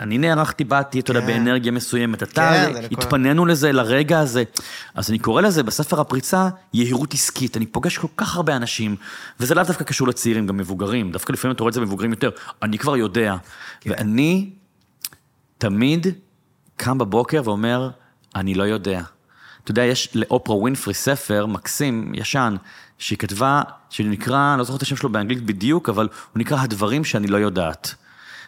[0.00, 1.26] אני נערכתי, באתי, אתה יודע, כן.
[1.26, 4.42] באנרגיה מסוימת, אתה, כן, לכל- התפנינו לזה, לרגע הזה.
[4.94, 7.56] אז אני קורא לזה בספר הפריצה, יהירות עסקית.
[7.56, 8.96] אני פוגש כל כך הרבה אנשים,
[9.40, 12.30] וזה לאו דווקא קשור לצעירים, גם מבוגרים, דווקא לפעמים אתה רואה את זה במבוגרים יותר.
[12.62, 13.36] אני כבר יודע.
[13.80, 13.90] כן.
[13.90, 14.50] ואני
[15.58, 16.06] תמיד
[16.76, 17.90] קם בבוקר ואומר,
[18.36, 19.02] אני לא יודע.
[19.64, 22.56] אתה יודע, יש לאופרה ווינפרי ספר מקסים, ישן,
[22.98, 27.04] שהיא כתבה, שנקרא, אני לא זוכר את השם שלו באנגלית בדיוק, אבל הוא נקרא הדברים
[27.04, 27.94] שאני לא יודעת.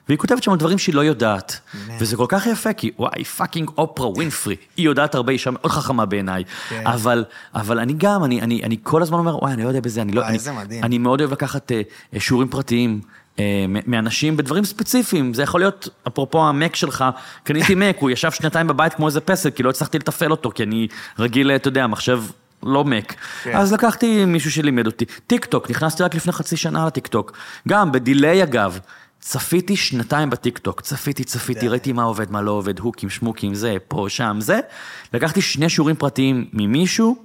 [0.09, 1.61] והיא כותבת שם דברים שהיא לא יודעת.
[2.01, 6.07] וזה כל כך יפה, כי וואי, fucking אופרה ווינפרי, היא יודעת הרבה, אישה מאוד חכמה
[6.07, 6.45] בעיניי.
[6.69, 6.87] כן.
[6.87, 10.03] אבל, אבל אני גם, אני, אני, אני כל הזמן אומר, וואי, אני לא יודע בזה,
[10.03, 10.21] אני לא...
[10.21, 10.83] וואי, אני.
[10.83, 13.01] אני מאוד אוהב לקחת אה, שיעורים פרטיים.
[13.39, 17.05] אה, מאנשים בדברים ספציפיים, זה יכול להיות, אפרופו המק שלך,
[17.45, 20.63] קניתי מק, הוא ישב שנתיים בבית כמו איזה פסל, כי לא הצלחתי לתפעל אותו, כי
[20.63, 20.89] אני
[21.19, 22.23] רגיל, אתה יודע, מחשב
[22.63, 23.15] לא מק.
[23.43, 23.57] כן.
[23.57, 25.05] אז לקחתי מישהו שלימד אותי.
[25.27, 27.33] טיק טוק, נכנסתי רק לפני חצי שנה לטיק טוק.
[27.69, 28.79] גם, בדיליי אגב.
[29.21, 31.69] צפיתי שנתיים בטיק טוק, צפיתי, צפיתי.
[31.69, 34.61] ראיתי מה עובד, מה לא עובד, הוקים, שמוקים, זה, פה, שם, זה.
[35.13, 37.17] לקחתי שני שיעורים פרטיים ממישהו,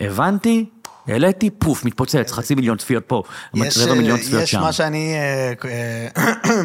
[0.00, 0.66] הבנתי,
[1.06, 3.22] העליתי, פוף, מתפוצץ, חצי מיליון צפיות פה,
[3.54, 4.60] יש, רבע מיליון אה, צפיות יש שם.
[4.60, 5.14] מה שאני...
[5.14, 6.52] אה, אה,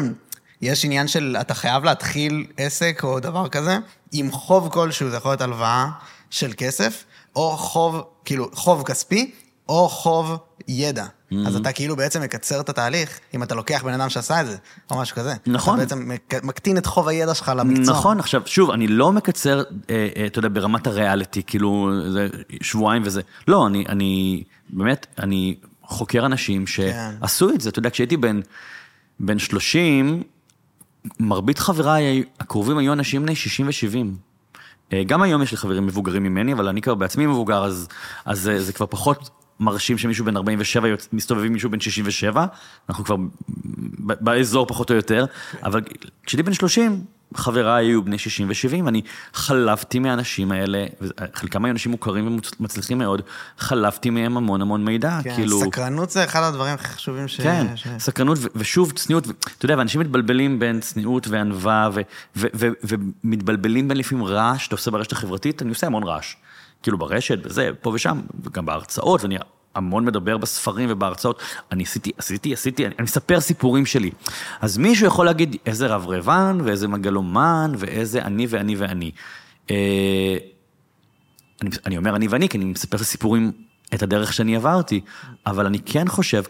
[0.62, 3.78] יש עניין של אתה חייב להתחיל עסק או דבר כזה
[4.12, 5.86] עם חוב כלשהו, זה יכול להיות הלוואה
[6.30, 7.04] של כסף,
[7.36, 9.30] או חוב, כאילו, חוב כספי,
[9.68, 10.36] או חוב
[10.68, 11.04] ידע.
[11.46, 14.56] אז אתה כאילו בעצם מקצר את התהליך, אם אתה לוקח בן אדם שעשה את זה,
[14.90, 15.34] או משהו כזה.
[15.46, 15.74] נכון.
[15.74, 17.94] אתה בעצם מק- מקטין את חוב הידע שלך למקצוע.
[17.94, 22.28] נכון, עכשיו, שוב, אני לא מקצר, אה, אה, אתה יודע, ברמת הריאליטי, כאילו, זה
[22.62, 23.20] שבועיים וזה.
[23.48, 27.12] לא, אני, אני, באמת, אני חוקר אנשים כן.
[27.20, 27.68] שעשו את זה.
[27.70, 28.40] אתה יודע, כשהייתי בן,
[29.20, 30.22] בן 30,
[31.20, 34.94] מרבית חבריי הקרובים היו אנשים בני 60 ו-70.
[35.06, 37.88] גם היום יש לי חברים מבוגרים ממני, אבל אני כבר בעצמי מבוגר, אז,
[38.24, 39.30] אז זה, זה כבר פחות
[39.60, 42.46] מרשים שמישהו בן 47 יוצ- מסתובב עם מישהו בן 67,
[42.88, 43.16] אנחנו כבר
[43.98, 45.24] באזור פחות או יותר,
[45.62, 45.80] אבל
[46.26, 47.04] כשהייתי בן 30,
[47.34, 49.02] חבריי היו בני 60 ו-70, אני
[49.34, 50.86] חלפתי מהאנשים האלה,
[51.34, 53.22] חלקם היו אנשים מוכרים ומצליחים מאוד,
[53.58, 55.60] חלפתי מהם המון המון מידע, כן, כאילו...
[55.60, 57.40] סקרנות זה אחד הדברים הכי חשובים ש...
[57.40, 57.86] כן, ש...
[57.98, 62.00] סקרנות, ו- ושוב צניעות, ו- אתה יודע, ואנשים מתבלבלים בין צניעות וענווה, ו-
[62.36, 66.34] ו- ו- ומתבלבלים בין לפעמים רעש שאתה עושה ברשת החברתית, אני עושה המון רעש.
[66.82, 69.36] כאילו ברשת, וזה, פה ושם, וגם בהרצאות, ואני
[69.74, 71.42] המון מדבר בספרים ובהרצאות.
[71.72, 74.10] אני עשיתי, עשיתי, עשיתי, אני, אני מספר סיפורים שלי.
[74.60, 79.10] אז מישהו יכול להגיד איזה רב רבן, ואיזה מגלומן, ואיזה אני ואני ואני.
[79.70, 80.36] אה,
[81.62, 83.52] אני, אני אומר אני ואני, כי אני מספר את הסיפורים,
[83.94, 85.00] את הדרך שאני עברתי,
[85.46, 86.42] אבל אני כן חושב,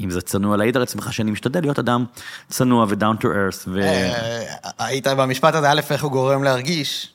[0.00, 2.04] אם זה צנוע, להעיד על עצמך שאני משתדל להיות אדם
[2.48, 3.82] צנוע ו-down to earth, ו...
[3.82, 7.13] אה, היית במשפט הזה, א', איך הוא גורם להרגיש?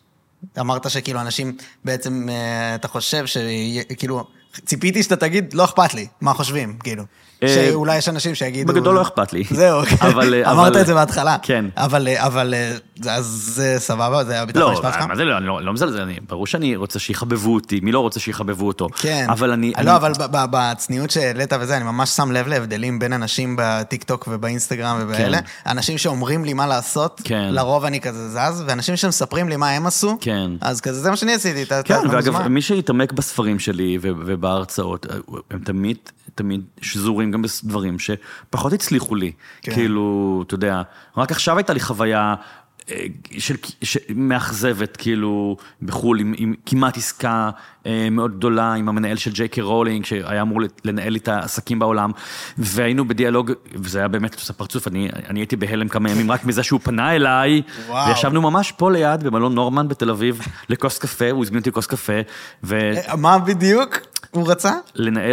[0.60, 4.28] אמרת שכאילו אנשים, בעצם אה, אתה חושב שכאילו
[4.66, 7.04] ציפיתי שאתה תגיד, לא אכפת לי, מה חושבים, כאילו.
[7.44, 8.74] אה, שאולי יש אנשים שיגידו...
[8.74, 9.44] בגדול לא אכפת לי.
[9.52, 11.38] זהו, אבל, אה, אמרת אבל- את זה בהתחלה.
[11.42, 11.66] כן.
[11.78, 12.54] אבל, אה, אבל,
[13.10, 15.04] אז זה סבבה, זה היה ביטחון לא, המשפט שלך?
[15.06, 18.20] מה זה לא, אני לא, לא מזלזל, ברור שאני רוצה שיחבבו אותי, מי לא רוצה
[18.20, 18.88] שיחבבו אותו?
[18.96, 19.26] כן.
[19.30, 19.74] אבל אני...
[19.84, 25.38] לא, אבל בצניעות שהעלית וזה, אני ממש שם לב להבדלים בין אנשים בטיקטוק ובאינסטגרם ובאלה.
[25.42, 25.72] כן.
[25.72, 27.50] אנשים שאומרים לי מה לעשות, כן.
[27.52, 30.52] לרוב אני כזה זז, ואנשים שמספרים לי מה הם עשו, כן.
[30.62, 31.64] אז כזה זה מה שאני עשיתי.
[31.64, 32.48] אתה- כן, ואגב.
[32.48, 34.12] מי שהתעמק בספרים שלי ו-
[34.50, 35.06] ובהרצאות,
[35.52, 35.98] הם תמיד,
[36.36, 39.32] תמיד שזורים גם בדברים שפחות הצליחו לי.
[39.62, 39.74] כן.
[39.74, 40.82] כאילו, אתה יודע,
[41.18, 42.36] רק עכשיו הייתה לי חוויה
[42.92, 43.06] אה,
[43.38, 47.50] של, ש, מאכזבת, כאילו, בחו"ל, עם, עם כמעט עסקה
[47.86, 52.12] אה, מאוד גדולה עם המנהל של ג'יי קי רולינג, שהיה אמור לנהל את העסקים בעולם,
[52.58, 56.64] והיינו בדיאלוג, וזה היה באמת עושה פרצוף, אני, אני הייתי בהלם כמה ימים רק מזה
[56.64, 58.10] שהוא פנה אליי, וואו.
[58.10, 62.20] וישבנו ממש פה ליד, במלון נורמן בתל אביב, לכוס קפה, הוא הזמין אותי לכוס קפה,
[62.72, 64.00] אה, מה בדיוק
[64.32, 64.74] הוא רצה?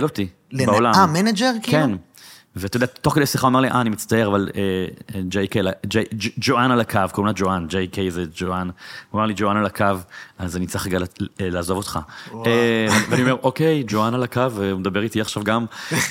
[0.02, 0.93] אותי לנ- בעולם.
[0.94, 1.78] אה, manager כאילו?
[1.86, 1.90] כן.
[2.59, 4.60] ואתה יודע, תוך כדי שיחה הוא אמר לי, אה, אני מצטער, אבל אה,
[5.14, 8.70] אה, ג'יי קיי, ג'יי- ג'- ג'ואן על הקו, קוראים לה ג'ואן, ג'יי קיי זה ג'ואן.
[9.10, 9.85] הוא אמר לי, ג'ואן על הקו,
[10.39, 11.05] אז אני צריך רגע אה,
[11.51, 11.98] לעזוב אותך.
[12.47, 15.64] אה, ואני אומר, אוקיי, ג'ואן על הקו, הוא מדבר איתי עכשיו גם.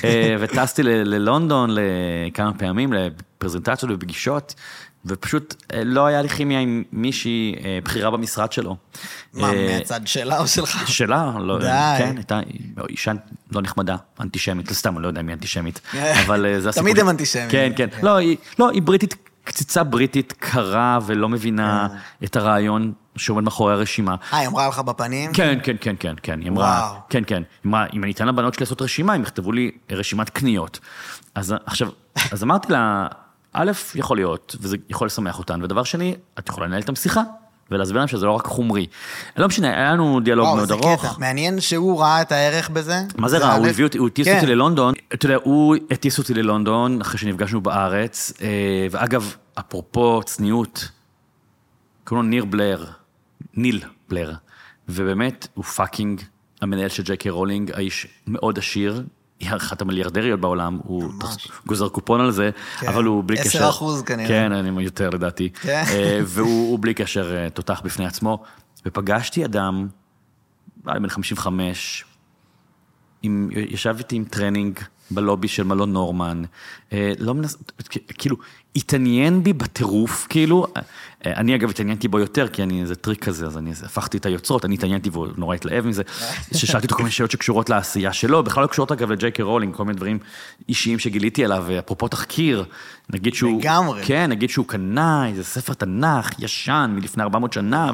[0.04, 4.54] אה, וטסתי ל- ללונדון לכמה פעמים, לפרזנטציות ופגישות,
[5.06, 8.76] ופשוט אה, לא היה לי כימיה עם מישהי אה, בכירה במשרד שלו.
[9.34, 10.88] מה, אה, מהצד שלה או שלך?
[10.88, 11.66] שלה, לא, די.
[11.98, 12.40] כן, הייתה
[12.88, 13.12] אישה
[13.50, 15.80] לא נחמדה, אנטישמית, סתם, אני לא יודע אם היא אנטישמית,
[16.26, 16.88] אבל זה הסיפור.
[16.88, 17.50] תמיד הם אנטישמים.
[17.50, 17.88] כן, כן.
[17.90, 18.06] כן.
[18.06, 19.14] לא, היא, לא, היא בריטית,
[19.44, 22.26] קציצה בריטית קרה ולא מבינה כן.
[22.26, 24.14] את הרעיון שעומד מאחורי הרשימה.
[24.32, 25.32] אה, היא אמרה לך בפנים?
[25.32, 27.00] כן, כן, כן, כן, כן, היא אמרה, וואו.
[27.08, 30.30] כן, כן, היא אמרה, אם אני אתן לבנות שלי לעשות רשימה, הם יכתבו לי רשימת
[30.30, 30.80] קניות.
[31.34, 31.88] אז עכשיו,
[32.32, 33.06] אז אמרתי לה,
[33.56, 37.22] א', יכול להיות, וזה יכול לשמח אותן, ודבר שני, את יכולה לנהל איתם שיחה,
[37.70, 38.86] ולהסביר להם שזה לא רק חומרי.
[39.36, 41.06] לא משנה, היה לנו דיאלוג וואו, מאוד ארוך.
[41.06, 41.12] קטע.
[41.18, 42.96] מעניין שהוא ראה את הערך בזה.
[43.16, 43.54] מה זה רע?
[43.54, 43.66] הוא.
[43.66, 44.34] הביא אותי, הוא הטיס כן.
[44.34, 44.94] אותי ללונדון.
[45.14, 50.88] אתה יודע, הוא הטיס אותי ללונדון אחרי שנפגשנו בארץ, אה, ואגב, אפרופו צניעות,
[52.04, 54.32] קוראים לו ניל בלייר, ניל בלייר,
[54.88, 56.20] ובאמת, הוא fucking
[56.62, 59.02] המנהל של ג'יי קיי רולינג, איש מאוד עשיר.
[59.40, 61.12] היא אחת המיליארדריות בעולם, הוא
[61.66, 62.50] גוזר קופון על זה,
[62.80, 62.88] כן.
[62.88, 63.70] אבל הוא בלי 10% קשר...
[64.06, 64.28] כנראה.
[64.28, 65.50] כן, אני יותר לדעתי.
[65.50, 65.84] כן.
[65.88, 68.42] אה, והוא הוא בלי קשר אה, תותח בפני עצמו.
[68.86, 69.88] ופגשתי אדם,
[70.86, 72.04] היה בן 55,
[73.22, 74.78] עם, ישב איתי עם טרנינג
[75.10, 76.42] בלובי של מלון נורמן,
[76.92, 77.56] אה, לא מנס...
[78.18, 78.36] כאילו,
[78.76, 80.82] התעניין בי בטירוף, כאילו, אה,
[81.26, 84.64] אני אגב התעניינתי בו יותר, כי אני איזה טריק כזה, אז אני הפכתי את היוצרות,
[84.64, 86.02] אני התעניינתי והוא נורא התלהב מזה,
[86.58, 89.74] ששאלתי אותו כל מיני שאלות שקשורות לעשייה שלו, בכלל לא קשורות אגב לג'יי קיי רולינג,
[89.74, 90.18] כל מיני דברים
[90.68, 92.64] אישיים שגיליתי עליו, אפרופו תחקיר,
[93.10, 93.60] נגיד שהוא...
[93.60, 94.02] לגמרי.
[94.04, 97.90] כן, נגיד שהוא קנה איזה ספר תנ"ך ישן מלפני 400 שנה,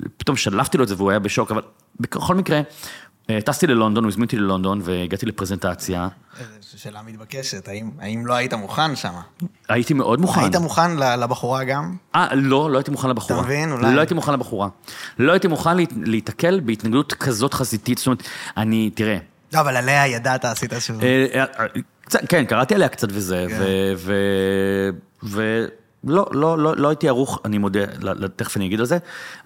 [0.00, 1.62] ופתאום שלפתי לו את זה והוא היה בשוק, אבל
[2.00, 2.60] בכל מקרה,
[3.44, 6.08] טסתי ללונדון, הוא הזמין אותי ללונדון והגעתי לפרזנטציה.
[6.76, 9.12] שאלה מתבקשת, האם- האם לא היית מוכן שם?
[9.68, 10.40] הייתי מאוד מוכן.
[10.40, 11.96] היית מוכן לבחורה גם?
[12.14, 13.38] אה, לא, לא הייתי מוכן לבחורה.
[13.40, 13.72] אתה מבין?
[13.72, 13.94] אולי.
[13.94, 14.68] לא הייתי מוכן לבחורה.
[15.18, 18.22] לא הייתי מוכן להיתקל בהתנגדות כזאת חזיתית, זאת אומרת,
[18.56, 19.18] אני, תראה,
[19.52, 21.02] לא, אבל עליה ידעת, עשית שוב.
[21.02, 21.66] אה, אה, אה,
[22.28, 23.56] כן, קראתי עליה קצת וזה, כן.
[23.60, 23.92] ו...
[23.96, 24.90] ו-
[25.24, 25.66] ו-
[26.04, 27.80] לא, לא, לא, לא הייתי ערוך, אני מודה,
[28.36, 28.98] תכף אני אגיד על זה,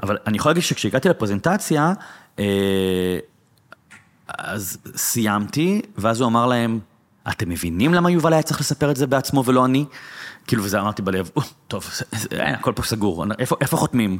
[0.03, 1.93] אבל אני יכול להגיד שכשהגעתי לפרזנטציה,
[2.39, 2.45] אה,
[4.39, 6.79] אז סיימתי, ואז הוא אמר להם,
[7.29, 9.85] אתם מבינים למה יובל היה צריך לספר את זה בעצמו ולא אני?
[10.47, 11.91] כאילו, וזה אמרתי בלב, "או, טוב,
[12.39, 14.19] הכל פה סגור, איפה, איפה חותמים?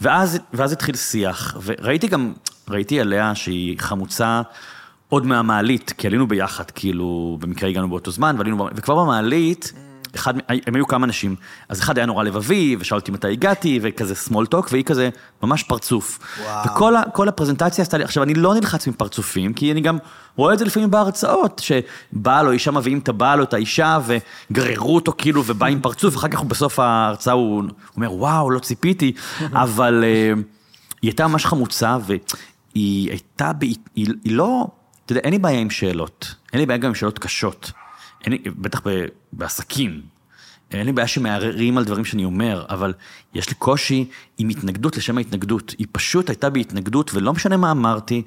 [0.00, 2.32] ואז, ואז התחיל שיח, וראיתי גם,
[2.68, 4.42] ראיתי עליה שהיא חמוצה
[5.08, 9.72] עוד מהמעלית, כי עלינו ביחד, כאילו, במקרה הגענו באותו זמן, ועלינו, וכבר במעלית,
[10.14, 10.34] אחד,
[10.66, 11.36] הם היו כמה אנשים,
[11.68, 15.10] אז אחד היה נורא לבבי, ושאל אותי מתי הגעתי, וכזה small talk, והיא כזה
[15.42, 16.18] ממש פרצוף.
[16.44, 16.66] וואו.
[16.66, 19.98] וכל ה, כל הפרזנטציה עשתה לי, עכשיו, אני לא נלחץ מפרצופים, כי אני גם
[20.36, 24.94] רואה את זה לפעמים בהרצאות, שבעל או אישה מביאים את הבעל או את האישה, וגררו
[24.94, 27.62] אותו כאילו, ובא עם פרצוף, אחר כך בסוף ההרצאה הוא
[27.96, 29.12] אומר, וואו, לא ציפיתי,
[29.52, 30.32] אבל אה,
[31.02, 34.66] היא הייתה ממש חמוצה, והיא הייתה, ב, היא, היא לא,
[35.04, 37.72] אתה יודע, אין לי בעיה עם שאלות, אין לי בעיה גם עם שאלות קשות.
[38.24, 40.02] אין לי, בטח ב, בעסקים,
[40.70, 42.92] אין לי בעיה שמערערים על דברים שאני אומר, אבל
[43.34, 45.74] יש לי קושי עם התנגדות לשם ההתנגדות.
[45.78, 48.22] היא פשוט הייתה בהתנגדות, ולא משנה מה אמרתי,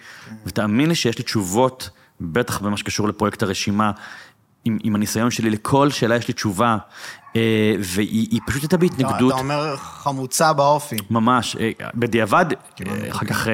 [0.46, 1.90] ותאמין לי שיש לי תשובות,
[2.22, 3.92] בטח במה שקשור לפרויקט הרשימה,
[4.66, 6.78] עם, עם הניסיון שלי, לכל שאלה יש לי תשובה,
[7.36, 9.34] אה, והיא היא פשוט הייתה בהתנגדות.
[9.34, 10.96] אתה אומר חמוצה באופי.
[11.10, 13.48] ממש, אה, בדיעבד, אה, אחר כך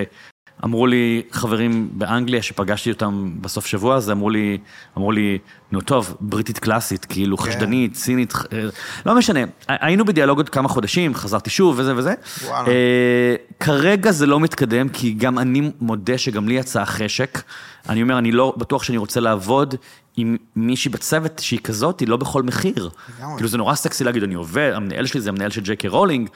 [0.64, 4.57] אמרו לי חברים באנגליה שפגשתי אותם בסוף שבוע, אז אמרו לי,
[4.98, 5.38] אמרו לי,
[5.72, 7.44] נו טוב, בריטית קלאסית, כאילו כן.
[7.44, 8.60] חשדנית, סינית, אה,
[9.06, 9.40] לא משנה.
[9.68, 12.14] היינו בדיאלוג עוד כמה חודשים, חזרתי שוב וזה וזה.
[12.45, 12.68] וואלה.
[12.68, 17.41] אה, כרגע זה לא מתקדם, כי גם אני מודה שגם לי יצא חשק.
[17.90, 19.76] אני אומר, אני לא בטוח שאני רוצה לעבוד
[20.17, 22.89] עם מישהי בצוות שהיא כזאת, היא לא בכל מחיר.
[23.19, 23.35] לגמרי.
[23.35, 26.29] כאילו זה נורא סקסי להגיד, אני עובד, המנהל שלי זה המנהל של ג'יי קיי רולינג,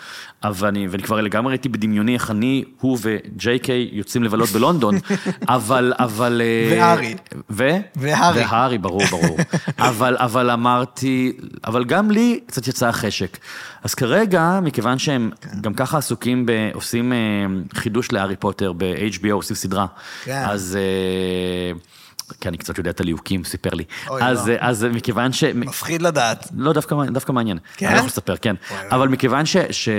[0.44, 4.96] אבל אני, ואני כבר לגמרי ראיתי בדמיוני איך אני, הוא וג'יי קיי יוצאים לבלות בלונדון,
[5.48, 6.42] אבל, אבל...
[6.44, 7.16] אה, והארי.
[7.50, 7.70] ו?
[7.96, 8.40] והארי.
[8.40, 9.38] והארי, ברור, ברור.
[9.90, 13.38] אבל, אבל אמרתי, אבל גם לי קצת יצא החשק.
[13.84, 15.50] אז כרגע, מכיוון שהם כן.
[15.62, 16.52] גם ככה עסוקים ב...
[16.74, 17.18] עושים אה,
[17.74, 19.86] חידוש להארי פוטר ב-HBO, עושים סדרה.
[20.24, 20.44] כן.
[20.48, 20.78] אז...
[20.82, 21.80] אה,
[22.42, 23.84] כי אני קצת יודע את הליהוקים, סיפר לי.
[24.08, 24.54] אוי, אז, לא.
[24.60, 25.44] אז מכיוון ש...
[25.44, 26.48] מפחיד לדעת.
[26.56, 27.58] לא, דווקא, דווקא מעניין.
[27.78, 27.86] כן?
[27.86, 28.56] אני לא יכול לספר, כן.
[28.92, 29.58] אבל מכיוון ש...
[29.72, 29.90] ש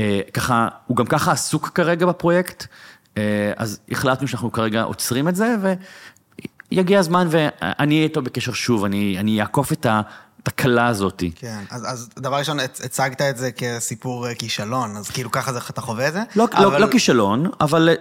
[0.00, 2.66] אה, ככה, הוא גם ככה עסוק כרגע בפרויקט,
[3.16, 5.54] אה, אז החלטנו שאנחנו כרגע עוצרים את זה,
[6.72, 10.00] ויגיע הזמן ואני אהיה איתו בקשר שוב, אני, אני אעקוף את ה-
[10.42, 11.30] את התקלה הזאתי.
[11.36, 15.52] כן, אז, אז דבר ראשון, הצ- הצגת את זה כסיפור אה, כישלון, אז כאילו ככה
[15.52, 16.22] זה, אתה חווה את זה?
[16.36, 16.62] לא, אבל...
[16.64, 17.94] לא, לא כישלון, אבל אה,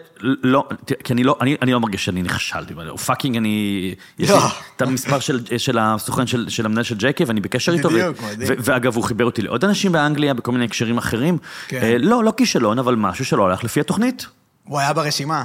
[0.43, 0.67] לא,
[1.03, 2.73] כי אני לא, אני, אני לא מרגיש שאני נכשלתי,
[3.05, 4.47] fucking אני, יש לי לא.
[4.75, 8.17] את המספר של, של הסוכן של, של המנהל של ג'יי קיי ואני בקשר איתו, בדיוק,
[8.21, 8.59] מדהים.
[8.63, 11.37] ואגב הוא חיבר אותי לעוד אנשים באנגליה בכל מיני הקשרים אחרים,
[11.67, 11.79] כן.
[11.83, 14.25] אה, לא, לא כישלון, אבל משהו שלא הלך לפי התוכנית.
[14.63, 15.43] הוא היה ברשימה.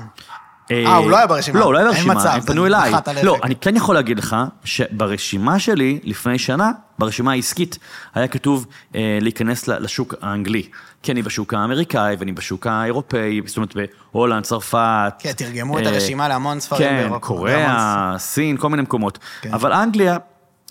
[0.70, 1.60] אה, הוא לא היה ברשימה.
[1.60, 2.92] לא, הוא לא היה ברשימה, מצב, הם פנו אליי.
[3.22, 7.78] לא, אני כן יכול להגיד לך שברשימה שלי, לפני שנה, ברשימה העסקית,
[8.14, 10.68] היה כתוב אה, להיכנס לשוק האנגלי.
[11.02, 13.74] כי אני בשוק האמריקאי ואני בשוק האירופאי, זאת אומרת
[14.12, 15.12] בהולנד, צרפת.
[15.18, 17.08] כן, תרגמו את אה, הרשימה להמון ספרים כן, באירופה.
[17.08, 19.18] בהמון קוריאה, סין, כל מיני מקומות.
[19.40, 19.54] כן.
[19.54, 20.16] אבל אנגליה,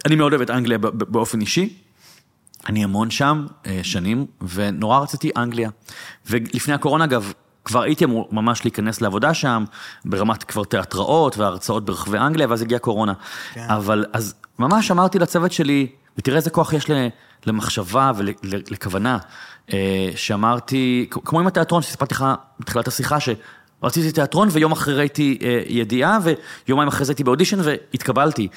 [0.06, 1.74] אני מאוד אוהב את אנגליה ב- ב- באופן אישי.
[2.70, 5.70] אני המון שם, אה, שנים, ונורא רציתי אנגליה.
[6.30, 7.34] ולפני הקורונה, אגב,
[7.66, 9.64] כבר הייתי אמור ממש להיכנס לעבודה שם,
[10.06, 13.14] ברמת כבר תיאטראות והרצאות ברחבי אנגליה, ואז הגיעה קורונה.
[13.54, 13.66] כן.
[13.70, 15.88] אבל אז ממש אמרתי לצוות שלי,
[16.18, 16.86] ותראה איזה כוח יש
[17.46, 19.18] למחשבה ולכוונה,
[20.16, 22.26] שאמרתי, כמו עם התיאטרון שסיפרתי לך
[22.60, 26.20] בתחילת השיחה, שרציתי תיאטרון ויום אחרי ראיתי אה, ידיעה,
[26.68, 28.48] ויומיים אחרי זה הייתי באודישן והתקבלתי.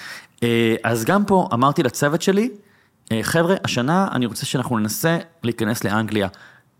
[0.42, 2.50] אה, אז גם פה אמרתי לצוות שלי,
[3.12, 6.28] אה, חבר'ה, השנה אני רוצה שאנחנו ננסה להיכנס לאנגליה.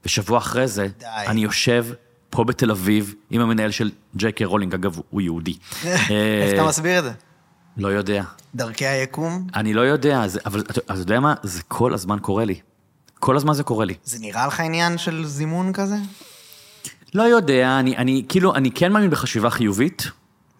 [0.05, 1.07] ושבוע אחרי זה, די.
[1.27, 1.87] אני יושב
[2.37, 5.57] פה בתל אביב עם המנהל של ג'יי קיי רולינג, אגב, הוא יהודי.
[5.85, 7.13] איך אה, אתה מסביר את זה?
[7.77, 8.23] לא יודע.
[8.55, 9.47] דרכי היקום?
[9.55, 11.35] אני לא יודע, זה, אבל אתה יודע מה?
[11.43, 12.55] זה כל הזמן קורה לי.
[13.21, 13.95] כל הזמן זה קורה לי.
[14.05, 15.97] זה נראה לך עניין של זימון כזה?
[17.15, 20.11] לא יודע, אני, אני כאילו, אני כן מאמין בחשיבה חיובית,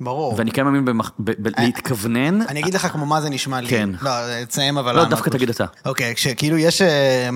[0.01, 0.35] ברור.
[0.39, 1.13] ואני כן מאמין במח...
[1.19, 1.49] ב...
[1.49, 1.61] ב...
[1.61, 2.43] להתכוונן.
[2.43, 3.69] אני אגיד לך כמו מה זה נשמע לי.
[3.69, 3.91] כן.
[4.03, 4.11] לא,
[4.45, 4.97] תסיים אבל...
[4.97, 5.05] לא?
[5.05, 5.65] דווקא תגיד אתה.
[5.87, 7.29] אוקיי, כשכאילו יש, אה,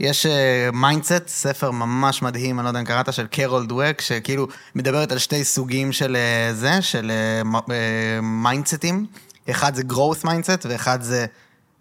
[0.00, 0.26] יש
[0.72, 5.18] mindset, ספר ממש מדהים, אני לא יודע אם קראת, של קרול דווק, שכאילו מדברת על
[5.18, 7.10] שתי סוגים של אה, זה, של
[8.22, 9.06] mindset ים.
[9.50, 11.26] אחד זה growth mindset, ואחד זה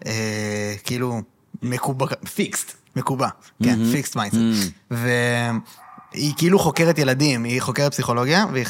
[0.05, 1.21] אה, כאילו
[1.63, 3.27] מקובע, fixed, מקובע,
[3.63, 4.71] כן, fixed mindset.
[4.91, 8.65] והיא כאילו חוקרת ילדים, היא חוקרת פסיכולוגיה, והיא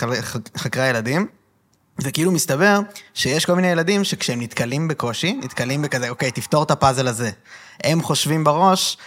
[0.58, 1.28] חקרה ילדים.
[2.00, 2.80] וכאילו מסתבר
[3.14, 7.32] שיש כל מיני ילדים שכשהם נתקלים בקושי, נתקלים בכזה, אוקיי, תפתור את הפאזל הזה.
[7.84, 8.98] הם חושבים בראש,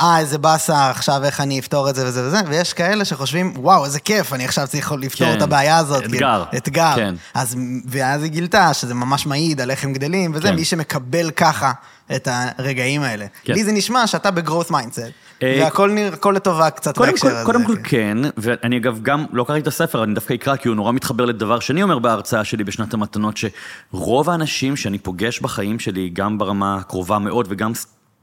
[0.00, 3.84] אה, איזה באסה, עכשיו איך אני אפתור את זה וזה וזה, ויש כאלה שחושבים, וואו,
[3.84, 5.36] איזה כיף, אני עכשיו צריך לפתור כן.
[5.36, 6.04] את הבעיה הזאת.
[6.04, 6.44] אתגר.
[6.48, 6.92] כאילו, אתגר.
[6.96, 7.14] כן.
[7.34, 7.56] אז,
[7.88, 10.54] ואז היא גילתה שזה ממש מעיד על איך הם גדלים, וזה כן.
[10.54, 11.72] מי שמקבל ככה
[12.16, 13.26] את הרגעים האלה.
[13.44, 13.52] כן.
[13.52, 15.00] לי זה נשמע שאתה ב growth mindset,
[15.42, 17.44] והכל נראה, הכל לטובה קצת בהקשר הזה.
[17.44, 18.18] קודם כל כן.
[18.36, 21.60] ואני אגב גם לא קראתי את הספר, אני דווקא אקרא כי הוא נורא מתחבר לדבר
[21.60, 27.18] שאני אומר בהרצאה שלי בשנת המתנות, שרוב האנשים שאני פוגש בחיים שלי, גם ברמה הקרובה
[27.18, 27.72] מאוד וגם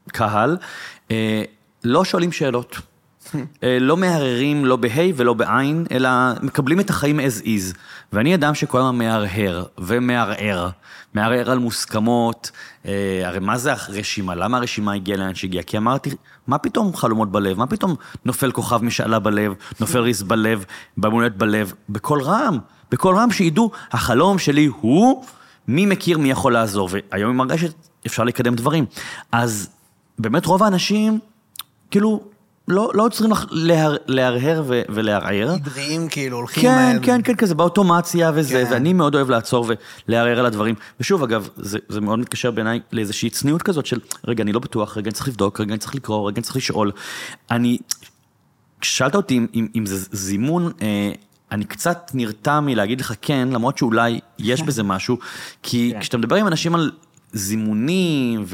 [0.07, 0.57] קהל,
[1.11, 1.43] אה,
[1.83, 2.77] לא שואלים שאלות.
[3.63, 6.09] אה, לא מהרהרים לא בה' ולא בעין, אלא
[6.41, 7.77] מקבלים את החיים as is.
[8.13, 10.69] ואני אדם שכל הזמן מהרהר ומערער,
[11.13, 12.51] מערער על מוסכמות,
[12.85, 14.35] אה, הרי מה זה הרשימה?
[14.35, 15.63] למה הרשימה הגיעה לאן שהגיעה?
[15.63, 16.09] כי אמרתי,
[16.47, 17.57] מה פתאום חלומות בלב?
[17.57, 17.95] מה פתאום
[18.25, 20.65] נופל כוכב משאלה בלב, נופל ריס בלב,
[20.97, 21.73] במולדת בלב?
[21.89, 22.57] בקול רם,
[22.91, 25.25] בקול רם שידעו, החלום שלי הוא,
[25.67, 26.89] מי מכיר, מי יכול לעזור.
[26.91, 27.73] והיום היא מרגשת,
[28.05, 28.85] אפשר לקדם דברים.
[29.31, 29.69] אז
[30.19, 31.19] באמת רוב האנשים,
[31.91, 32.23] כאילו,
[32.69, 35.49] לא, לא צריכים לח- להר, להרהר ו- ולערער.
[35.65, 36.63] עבריים כאילו הולכים...
[36.63, 38.73] כן, אה, כן, כן, כזה באוטומציה וזה, כן.
[38.73, 39.71] ואני מאוד אוהב לעצור
[40.07, 40.75] ולערער על הדברים.
[40.99, 44.97] ושוב, אגב, זה, זה מאוד מתקשר בעיניי לאיזושהי צניעות כזאת של, רגע, אני לא בטוח,
[44.97, 46.91] רגע, אני צריך לבדוק, רגע, אני צריך לקרוא, רגע, אני צריך לשאול.
[47.51, 47.77] אני,
[48.81, 51.11] כששאלת אותי אם, אם, אם זה זימון, אה,
[51.51, 55.17] אני קצת נרתע מלהגיד לך כן, למרות שאולי יש בזה משהו,
[55.63, 55.99] כי כן.
[55.99, 56.91] כשאתה מדבר עם אנשים על
[57.33, 58.45] זימונים,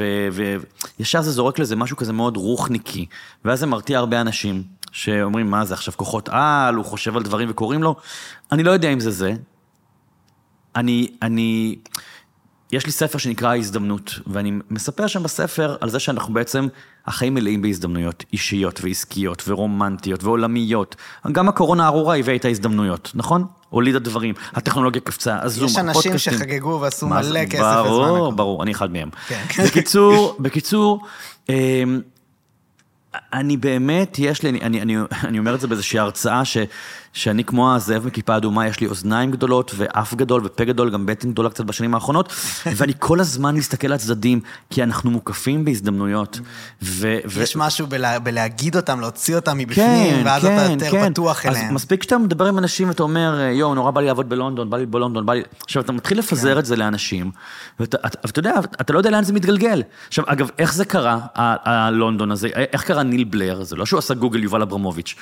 [1.00, 3.06] וישר זה זורק לזה משהו כזה מאוד רוחניקי,
[3.46, 7.50] ואז זה מרתיע הרבה אנשים שאומרים, מה זה עכשיו כוחות על, הוא חושב על דברים
[7.52, 7.96] וקוראים לו,
[8.52, 9.34] אני לא יודע אם זה זה.
[10.76, 11.76] אני, אני,
[12.72, 16.68] יש לי ספר שנקרא ההזדמנות, ואני מספר שם בספר על זה שאנחנו בעצם,
[17.08, 20.96] החיים מלאים בהזדמנויות אישיות ועסקיות ורומנטיות ועולמיות.
[21.32, 23.46] גם הקורונה הארורה הביאה איתה הזדמנויות, נכון?
[23.70, 26.12] הולידה דברים, הטכנולוגיה קפצה, הזום, יש הפודקאסטים.
[26.12, 28.36] אנשים שחגגו ועשו מלא כסף ברור, בזמן הקורונה.
[28.36, 29.10] ברור, אני אחד מהם.
[29.28, 29.66] כן.
[29.66, 31.06] בקיצור, בקיצור,
[31.50, 32.02] אמ,
[33.34, 36.58] אני באמת, יש לי, אני, אני, אני אומר את זה באיזושהי הרצאה, ש,
[37.16, 41.32] שאני כמו הזאב מכיפה אדומה, יש לי אוזניים גדולות ואף גדול ופה גדול, גם בטן
[41.32, 42.34] גדולה קצת בשנים האחרונות,
[42.76, 44.40] ואני כל הזמן מסתכל לצדדים,
[44.70, 46.40] כי אנחנו מוקפים בהזדמנויות.
[46.82, 51.50] ו, ו, יש משהו בלה, בלהגיד אותם, להוציא אותם מבפנים, ואז אתה יותר פתוח כן,
[51.50, 51.74] אז אליהם.
[51.74, 54.86] מספיק שאתה מדבר עם אנשים ואתה אומר, יואו, נורא בא לי לעבוד בלונדון, בא לי
[54.86, 55.42] בלונדון, בא לי...
[55.64, 56.60] עכשיו, אתה מתחיל לפזר כן.
[56.60, 57.32] את זה לאנשים,
[57.80, 59.84] ואתה אתה- ואתה יודע, אתה לא יודע לאן זה מתגלגל.
[60.08, 62.48] עכשיו, אגב, איך זה קרה, הלונדון הזה?
[62.48, 63.64] איך קרה ניל בלר?
[63.64, 65.16] זה לא שהוא עשה גוגל יובל אברמוביץ'.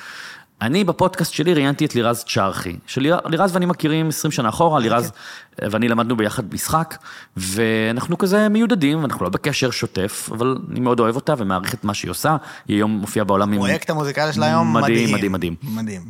[0.64, 5.12] אני בפודקאסט שלי ראיינתי את לירז צ'רחי, שלירז ואני מכירים 20 שנה אחורה, לירז
[5.58, 6.96] ואני למדנו ביחד משחק,
[7.36, 11.94] ואנחנו כזה מיודדים, אנחנו לא בקשר שוטף, אבל אני מאוד אוהב אותה ומעריך את מה
[11.94, 12.36] שהיא עושה,
[12.68, 13.58] היא היום מופיעה בעולם עם...
[13.58, 15.32] הפרויקט המוזיקלי שלה היום מדהים, מדהים.
[15.32, 15.54] מדהים, מדהים.
[15.74, 16.02] מדהים.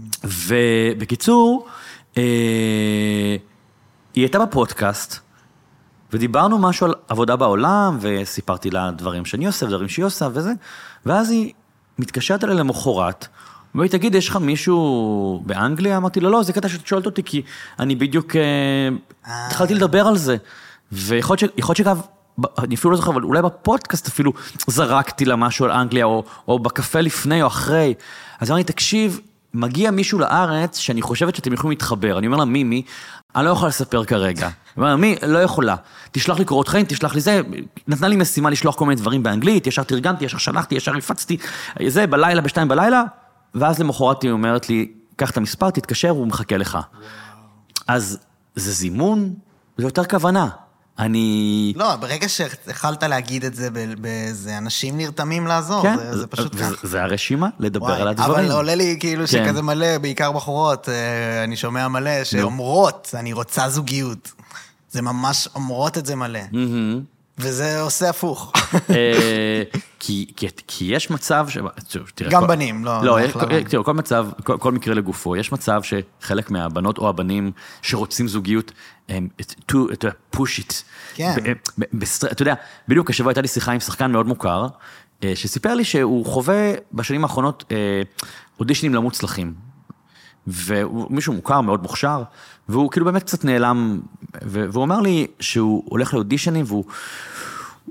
[0.95, 1.67] ובקיצור,
[2.17, 2.23] אה,
[4.15, 5.19] היא הייתה בפודקאסט,
[6.13, 10.53] ודיברנו משהו על עבודה בעולם, וסיפרתי לה דברים שאני עושה ודברים שהיא עושה וזה,
[11.07, 11.53] ואז היא
[11.99, 13.29] מתקשרת אליי למחרת,
[13.75, 15.97] ואומרת, תגיד, יש לך מישהו באנגליה?
[15.97, 17.43] אמרתי לה, לא, זה קטע שאת שואלת אותי, כי
[17.79, 18.89] אני בדיוק אה,
[19.47, 20.37] התחלתי לדבר על זה.
[20.93, 22.01] ויכול להיות ש- יכול להיות שאגב,
[22.41, 24.33] ב- אני אפילו לא זוכר, אבל אולי בפודקאסט אפילו
[24.67, 27.95] זרקתי לה משהו על אנגליה, או, או בקפה לפני או אחרי.
[28.41, 29.21] אז אמרתי, תקשיב,
[29.55, 32.19] מגיע מישהו לארץ שאני חושבת שאתם יכולים להתחבר.
[32.19, 32.83] אני אומר לה, מי, מי?
[33.37, 34.47] אני לא יכולה לספר כרגע.
[34.47, 35.17] היא אומרת, מי?
[35.27, 35.77] לא יכולה.
[36.13, 37.41] תשלח לי קורות חיים, תשלח לי זה.
[37.89, 41.37] נתנה לי משימה לשלוח כל מיני דברים באנגלית, ישר תרגמתי, ישר שלחתי, ישר הפצתי,
[41.87, 43.03] זה, בלילה, בשתיים בלילה,
[43.55, 46.79] ואז למחרת היא אומרת לי, קח את המספר, תתקשר, הוא מחכה לך.
[47.89, 48.19] אז
[48.55, 49.35] זה זימון,
[49.79, 50.49] זה יותר כוונה.
[50.99, 51.73] אני...
[51.77, 53.69] לא, ברגע שהתחלת להגיד את זה
[53.99, 56.87] באיזה אנשים נרתמים לעזור, כן, זה, זה פשוט ככה.
[56.87, 58.45] זה הרשימה, לדבר וואי, על הדברים.
[58.45, 59.47] אבל עולה לי כאילו כן.
[59.47, 64.33] שכזה מלא, בעיקר בחורות, אה, אני שומע מלא, שאומרות, אני רוצה זוגיות.
[64.91, 66.41] זה ממש אומרות את זה מלא.
[66.53, 67.14] מהמם.
[67.39, 68.53] וזה עושה הפוך.
[68.91, 69.63] אה,
[70.01, 71.59] כי, כי, כי יש מצב ש...
[72.15, 73.65] תראה, גם כל- בנים, לא- לא, לא הכללה.
[73.65, 77.53] תראו, כל מצב, כל, כל מקרה לגופו, יש מצב שחלק מהבנות או הבנים
[77.83, 78.73] שרוצים זוגיות,
[79.09, 79.29] הם
[79.73, 80.73] to, to push it.
[81.15, 81.35] כן.
[81.45, 82.55] ב- ב- בסטר- אתה יודע,
[82.89, 84.67] בדיוק השבוע הייתה לי שיחה עם שחקן מאוד מוכר,
[85.25, 86.55] אה, שסיפר לי שהוא חווה
[86.93, 87.77] בשנים האחרונות אה,
[88.61, 89.55] אודישנים לא מוצלחים.
[90.47, 92.23] והוא מישהו מוכר, מאוד מוכשר,
[92.69, 94.01] והוא כאילו באמת קצת נעלם,
[94.43, 96.85] והוא אמר לי שהוא הולך לאודישנים והוא...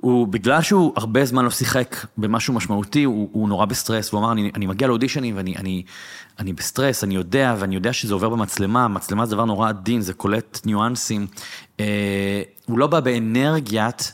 [0.03, 4.31] הוא, בגלל שהוא הרבה זמן לא שיחק במשהו משמעותי, הוא, הוא נורא בסטרס, והוא אמר,
[4.31, 5.83] אני, אני מגיע לאודישנים ואני אני,
[6.39, 10.13] אני בסטרס, אני יודע, ואני יודע שזה עובר במצלמה, מצלמה זה דבר נורא עדין, זה
[10.13, 11.27] קולט ניואנסים.
[11.79, 14.13] אה, הוא לא בא באנרגיית,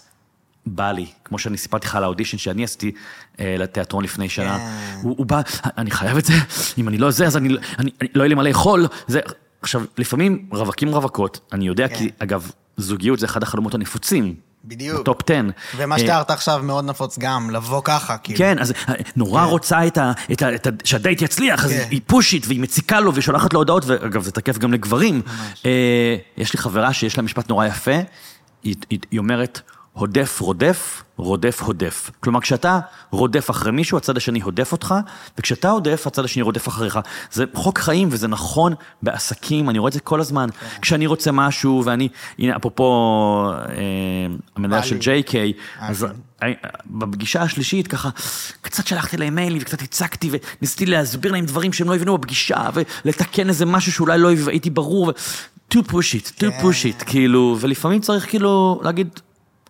[0.66, 2.92] בא לי, כמו שאני סיפרתי לך על האודישן שאני עשיתי
[3.40, 4.58] אה, לתיאטרון לפני שנה.
[4.58, 5.00] כן.
[5.02, 5.42] הוא, הוא בא,
[5.78, 6.34] אני חייב את זה,
[6.78, 7.50] אם אני לא זה, אז אני,
[7.80, 8.88] אני, אני לא יהיה לי מה לאכול.
[9.08, 9.20] זה,
[9.62, 11.96] עכשיו, לפעמים רווקים רווקות, אני יודע, כן.
[11.96, 14.36] כי אגב, זוגיות זה אחד החלומות הנפוצים.
[14.66, 15.02] בדיוק.
[15.02, 15.42] בטופ 10.
[15.78, 18.38] ומה אה, שתיארת עכשיו מאוד נפוץ גם, לבוא ככה, כאילו.
[18.38, 21.88] כן, אז אה, נורא רוצה את ה, את ה, את ה, שהדייט יצליח, אז כן.
[21.92, 25.22] היא פושית והיא מציקה לו והיא שולחת לו הודעות, ואגב, זה תקף גם לגברים.
[25.66, 28.00] אה, יש לי חברה שיש לה משפט נורא יפה,
[28.64, 29.62] היא, היא, היא אומרת,
[30.00, 32.12] הודף רודף, רודף הודף.
[32.20, 32.80] כלומר, כשאתה
[33.12, 34.96] רודף אחרי מישהו, הצד השני הודף אותך,
[35.38, 37.00] וכשאתה הודף, הצד השני רודף אחריך.
[37.32, 40.50] זה חוק חיים וזה נכון בעסקים, אני רואה את זה כל הזמן.
[40.82, 42.10] כשאני רוצה משהו, ואני,
[42.40, 43.76] הנה, אפרופו אה,
[44.56, 44.98] המנהל של.
[44.98, 45.34] JK,
[45.80, 46.08] אז
[46.40, 46.48] כן.
[46.86, 48.10] בפגישה השלישית, ככה,
[48.62, 52.70] קצת שלחתי להם מיילים וקצת הצקתי וניסיתי להסביר להם דברים שהם לא הבינו בפגישה,
[53.06, 55.12] ולתקן איזה משהו שאולי לא הייתי ברור, ו...
[55.74, 56.60] to push it, to כן.
[56.62, 59.20] push it, כאילו, ולפעמים צריך כאילו להגיד,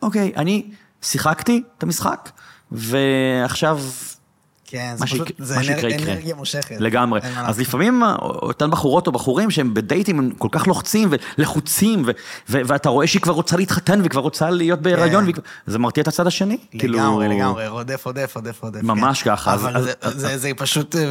[0.02, 0.72] אוקיי, אני
[1.02, 2.30] שיחקתי את המשחק,
[2.72, 3.80] ועכשיו
[4.72, 6.14] כן, זה פשוט, זה מה שיקרה יקרה.
[6.14, 6.76] אנרגיה מושכת.
[6.80, 7.20] לגמרי.
[7.38, 7.60] אז.
[7.60, 12.12] לפעמים אה, אותן בחורות או בחורים שהם בדייטים הם כל כך לוחצים ולחוצים, ו-
[12.50, 16.02] ו- ואתה רואה שהיא כבר רוצה להתחתן וכבר רוצה להיות בהיריון, והיא כבר- זה מרתיע
[16.02, 16.58] את הצד השני.
[16.72, 18.82] כאילו- לגמרי, לגמרי, רודף, רודף, רודף, רודף.
[18.84, 19.30] ממש כן.
[19.32, 21.02] ככה, אז- אבל אז- זה- אז- זה- זה פשוט, אה,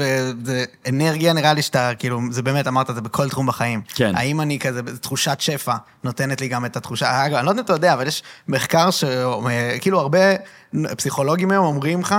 [0.44, 3.80] זה אנרגיה נראה לי שאתה, כאילו, זה באמת, אמרת, זה בכל תחום בחיים.
[3.94, 4.12] כן.
[4.16, 5.74] האם אני כזה, תחושת שפע
[6.04, 8.88] נותנת לי גם את התחושה, אגב, אני לא יודע אם אתה יודע, אבל יש מחקר
[8.90, 10.18] שכאילו הרבה
[10.96, 12.14] פסיכולוגים היום אומרים לך,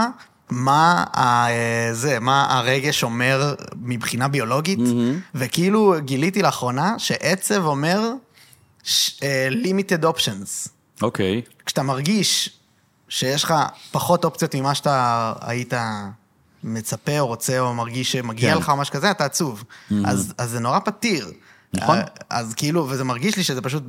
[0.49, 1.47] מה ה-
[1.93, 4.79] זה, מה הרגש אומר מבחינה ביולוגית,
[5.35, 8.01] וכאילו גיליתי לאחרונה שעצב אומר
[8.83, 10.69] ש- אה, limited options.
[11.01, 11.41] אוקיי.
[11.65, 12.49] כשאתה מרגיש
[13.09, 13.53] שיש לך
[13.91, 15.73] פחות אופציות ממה שאתה היית
[16.63, 18.59] מצפה או רוצה או מרגיש שמגיע כן.
[18.59, 19.63] לך או משהו כזה, אתה עצוב.
[20.05, 21.31] אז, אז זה נורא פתיר.
[21.73, 21.97] נכון.
[21.97, 23.83] אה, אז כאילו, וזה מרגיש לי שזה פשוט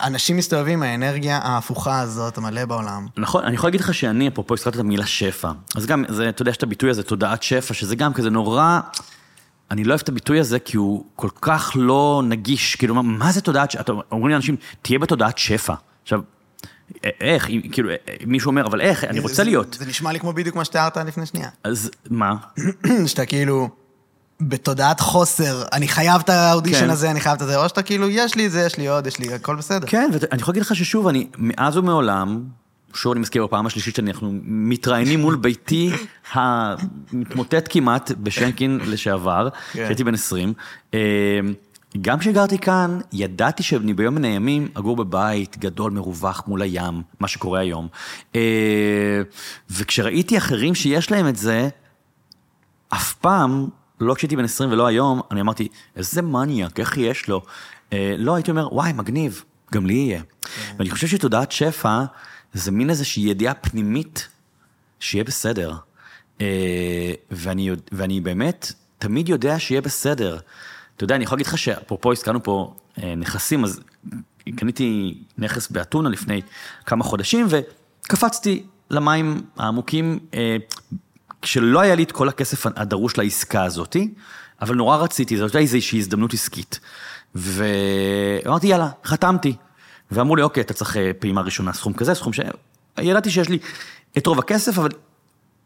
[0.00, 3.06] אנשים מסתובבים עם האנרגיה ההפוכה הזאת, המלא בעולם.
[3.16, 5.50] נכון, אני יכול להגיד לך שאני, אפרופו הזכרת את המילה שפע.
[5.74, 8.80] אז גם, זה, אתה יודע, יש את הביטוי הזה, תודעת שפע, שזה גם כזה נורא...
[9.70, 12.76] אני לא אוהב את הביטוי הזה, כי הוא כל כך לא נגיש.
[12.76, 13.92] כאילו, מה, מה זה תודעת שפע?
[14.12, 15.74] אומרים לאנשים, תהיה בתודעת שפע.
[16.02, 16.20] עכשיו,
[17.20, 17.90] איך, כאילו,
[18.26, 19.76] מישהו אומר, אבל איך, אני רוצה זה, להיות.
[19.78, 21.48] זה נשמע לי כמו בדיוק מה שתיארת לפני שנייה.
[21.64, 22.34] אז מה?
[23.06, 23.68] שאתה כאילו...
[24.40, 26.90] בתודעת חוסר, אני חייב את האודישן כן.
[26.90, 29.06] הזה, אני חייב את זה, או שאתה כאילו, יש לי את זה, יש לי עוד,
[29.06, 29.86] יש לי, הכל בסדר.
[29.86, 32.44] כן, ואני יכול להגיד לך ששוב, אני מאז ומעולם,
[32.94, 35.90] שוב אני מזכיר בפעם השלישית שאנחנו מתראיינים מול ביתי
[36.32, 39.84] המתמוטט כמעט בשנקין לשעבר, כן.
[39.84, 40.52] כשהייתי בן 20.
[40.94, 41.00] אה,
[42.00, 47.28] גם כשגרתי כאן, ידעתי שאני ביום מן הימים אגור בבית גדול, מרווח מול הים, מה
[47.28, 47.88] שקורה היום.
[48.34, 49.20] אה,
[49.70, 51.68] וכשראיתי אחרים שיש להם את זה,
[52.88, 53.68] אף פעם,
[54.00, 57.42] לא כשהייתי בן 20 ולא היום, אני אמרתי, איזה מניאק, איך יש לו?
[57.92, 60.22] אה, לא, הייתי אומר, וואי, מגניב, גם לי יהיה.
[60.78, 62.04] ואני חושב שתודעת שפע,
[62.52, 64.28] זה מין איזושהי ידיעה פנימית,
[65.00, 65.74] שיהיה בסדר.
[66.40, 70.38] אה, ואני, ואני באמת תמיד יודע שיהיה בסדר.
[70.96, 73.80] אתה יודע, אני יכול להגיד לך שאפרופו הזכרנו פה אה, נכסים, אז
[74.56, 76.42] קניתי נכס באתונה לפני
[76.86, 80.56] כמה חודשים, וקפצתי למים העמוקים, אה,
[81.42, 84.14] כשלא היה לי את כל הכסף הדרוש לעסקה הזאתי,
[84.60, 86.80] אבל נורא רציתי, זאת הייתה איזושהי הזדמנות עסקית.
[87.34, 89.56] ואמרתי, יאללה, חתמתי.
[90.10, 92.40] ואמרו לי, אוקיי, אתה צריך אה, פעימה ראשונה, סכום כזה, סכום ש...
[92.98, 93.58] ידעתי שיש לי
[94.18, 94.90] את רוב הכסף, אבל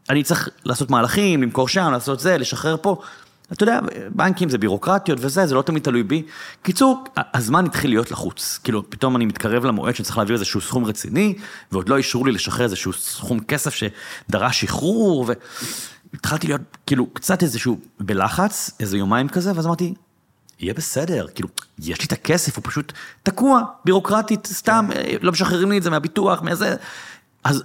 [0.09, 3.01] אני צריך לעשות מהלכים, למכור שם, לעשות זה, לשחרר פה.
[3.51, 3.79] אתה יודע,
[4.09, 6.23] בנקים זה בירוקרטיות וזה, זה לא תמיד תלוי בי.
[6.61, 8.59] קיצור, הזמן התחיל להיות לחוץ.
[8.63, 11.35] כאילו, פתאום אני מתקרב למועד שצריך להעביר איזשהו סכום רציני,
[11.71, 15.25] ועוד לא אישרו לי לשחרר איזשהו סכום כסף שדרש שחרור,
[16.13, 19.93] והתחלתי להיות כאילו קצת איזשהו בלחץ, איזה יומיים כזה, ואז אמרתי,
[20.59, 21.49] יהיה בסדר, כאילו,
[21.79, 25.89] יש לי את הכסף, הוא פשוט תקוע, בירוקרטית, סתם, אה, לא משחררים לי את זה
[25.89, 26.75] מהביטוח, מהזה.
[27.43, 27.63] אז,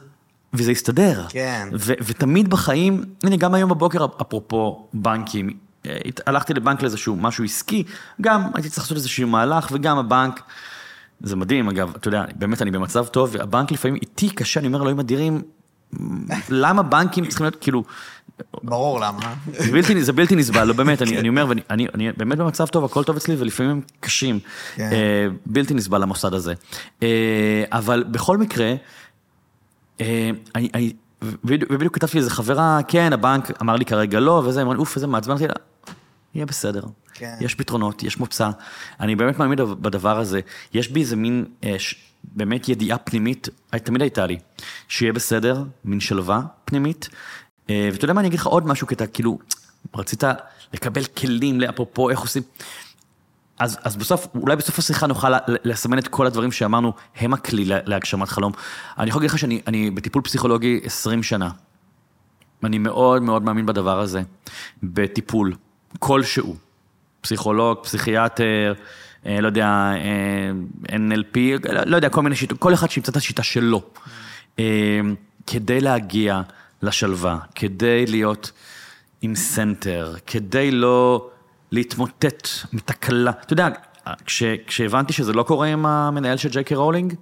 [0.55, 1.27] וזה יסתדר.
[1.29, 1.69] כן.
[1.73, 5.66] ו- ותמיד בחיים, הנה, גם היום בבוקר, אפרופו בנקים,
[6.27, 7.85] הלכתי לבנק לאיזשהו משהו עסקי,
[8.21, 10.43] גם הייתי צריך לעשות איזשהו מהלך, וגם הבנק,
[11.21, 14.81] זה מדהים, אגב, אתה יודע, באמת אני במצב טוב, והבנק לפעמים איתי קשה, אני אומר,
[14.81, 15.43] אלוהים אדירים,
[16.49, 17.85] למה בנקים צריכים להיות, כאילו,
[18.63, 19.35] ברור למה.
[19.53, 22.67] זה בלתי, זה בלתי נסבל, לא באמת, אני, אני אומר, ואני אני, אני באמת במצב
[22.67, 24.39] טוב, הכל טוב אצלי, ולפעמים הם קשים.
[24.75, 24.91] כן.
[24.93, 26.55] אה, בלתי נסבל המוסד הזה.
[27.03, 28.75] אה, אבל בכל מקרה,
[30.01, 30.93] אה, אני, אני,
[31.23, 35.07] ובדיוק, כתבתי לאיזה חברה, כן, הבנק אמר לי כרגע לא, וזה, אמרה לי, אוף, איזה
[35.07, 35.55] מעצבן, אמרתי לה,
[36.37, 36.83] יהיה בסדר.
[37.15, 37.35] כן.
[37.41, 38.51] יש פתרונות, יש מוצא.
[39.01, 40.41] אני באמת מאמין בדבר הזה.
[40.75, 41.95] יש בי איזה מין, אה, ש,
[42.25, 44.39] באמת ידיעה פנימית, אה, תמיד הייתה לי,
[44.89, 47.09] שיהיה בסדר, מין שלווה פנימית.
[47.71, 49.39] אה, ואתה יודע מה, אני אגיד לך עוד משהו, כי אתה כאילו,
[49.95, 50.23] רצית
[50.75, 52.43] לקבל כלים, אפרופו איך עושים.
[53.59, 55.33] אז, אז בסוף, אולי בסוף השיחה נוכל
[55.65, 58.53] לסמן את כל הדברים שאמרנו, הם הכלי לה- להגשמת חלום.
[58.99, 61.51] אני יכול להגיד לך שאני אני בטיפול פסיכולוגי 20 שנה.
[62.65, 64.23] אני מאוד מאוד מאמין בדבר הזה,
[64.83, 65.55] בטיפול,
[65.99, 66.57] כלשהו.
[67.21, 68.75] פסיכולוג, פסיכיאטר,
[69.27, 70.51] אה, לא יודע, אה,
[70.97, 71.39] NLP,
[71.87, 73.83] לא, יודע, כל מיני שיטות, כל אחד שימצא את השיטה שלו.
[74.59, 75.01] אה,
[75.47, 76.43] כדי להגיע
[76.83, 78.53] לשלווה, כדי להיות
[79.23, 81.31] עם center, כדי לא
[81.73, 83.31] להתמוטט מתקלה.
[83.31, 83.69] אתה יודע,
[84.25, 87.15] כש, כשהבנתי שזה לא קורה עם המנהל של ג'יי קיי רולינג,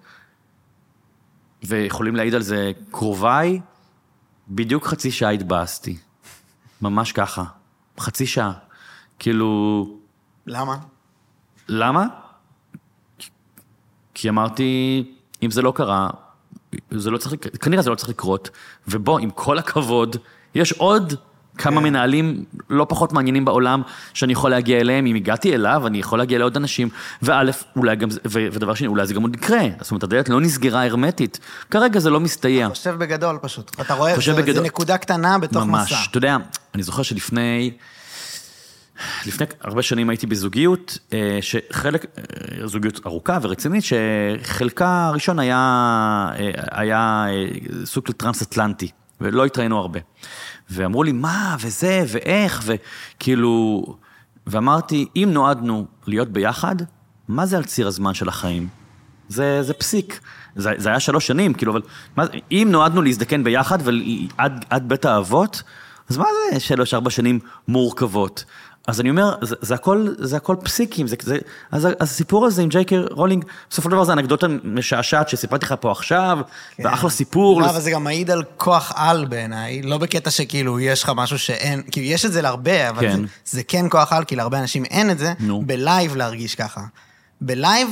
[1.65, 3.61] ויכולים להעיד על זה קרוביי,
[4.49, 5.97] בדיוק חצי שעה התבאסתי.
[6.83, 7.45] ממש ככה.
[8.01, 8.53] חצי שעה.
[9.25, 9.89] כאילו,
[10.47, 10.77] למה?
[11.69, 12.07] למה?
[14.15, 15.05] כי אמרתי,
[15.43, 16.11] אם זה לא קרה,
[16.91, 18.51] זה לא צריך, כנראה זה לא צריך לקרות,
[18.89, 20.17] ובוא, עם כל הכבוד,
[20.55, 21.15] יש עוד
[21.59, 21.83] כמה כן.
[21.87, 23.83] מנהלים לא פחות מעניינים בעולם
[24.15, 26.89] שאני יכול להגיע אליהם, אם הגעתי אליו, אני יכול להגיע לעוד אנשים,
[27.23, 27.43] וא',
[27.77, 30.41] אולי גם, זה- ו- ודבר שני, אולי זה גם עוד יקרה, זאת אומרת, הדלת לא
[30.41, 31.39] נסגרה הרמטית,
[31.71, 32.69] כרגע זה לא מסתייע.
[32.69, 33.81] חושב בגדול פשוט.
[33.81, 34.65] אתה רואה, זה, זה בגדול.
[34.65, 35.93] נקודה קטנה בתוך ממש.
[35.93, 36.03] מסע.
[36.11, 36.37] אתה יודע,
[36.75, 37.71] אני זוכר שלפני...
[39.27, 45.57] לפני הרבה שנים הייתי בזוגיות, אה, שחלק, אה, זוגיות ארוכה ורצינית, שחלקה הראשון היה,
[46.39, 47.27] אה, היה
[47.85, 48.89] סוג של טרנס-אטלנטי,
[49.21, 50.01] ולא התראינו הרבה.
[50.71, 53.85] ואמרו לי, מה, וזה, ואיך, וכאילו...
[54.47, 56.77] ואמרתי, אם נועדנו להיות ביחד,
[57.29, 58.69] מה זה על ציר הזמן של החיים?
[59.29, 60.21] זה, זה פסיק.
[60.57, 61.83] זה, זה היה שלוש שנים, כאילו, אבל
[62.16, 65.62] מה, אם נועדנו להזדקן ביחד ועד עד בית האבות,
[66.11, 67.39] אז מה זה שלוש-ארבע שנים
[67.69, 68.45] מורכבות?
[68.86, 71.39] אז אני אומר, זה, זה, הכל, זה הכל פסיקים, זה, זה,
[71.73, 75.66] אז, אז הסיפור הזה עם ג'יי קי רולינג, בסופו של דבר זה אנקדוטה משעשעת שסיפרתי
[75.66, 76.39] לך פה עכשיו,
[76.77, 76.86] כן.
[76.86, 77.61] ואחלה סיפור.
[77.61, 81.39] לא, אבל זה גם מעיד על כוח על בעיניי, לא בקטע שכאילו יש לך משהו
[81.39, 83.16] שאין, כאילו יש את זה להרבה, אבל כן.
[83.20, 85.62] זה, זה כן כוח על, כי להרבה אנשים אין את זה, נו.
[85.66, 86.81] ב live להרגיש ככה.
[87.41, 87.89] ב live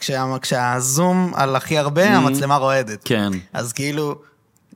[0.00, 3.00] כשה- כשה zoom על הכי הרבה, המצלמה רועדת.
[3.04, 3.30] כן.
[3.52, 4.14] אז כאילו,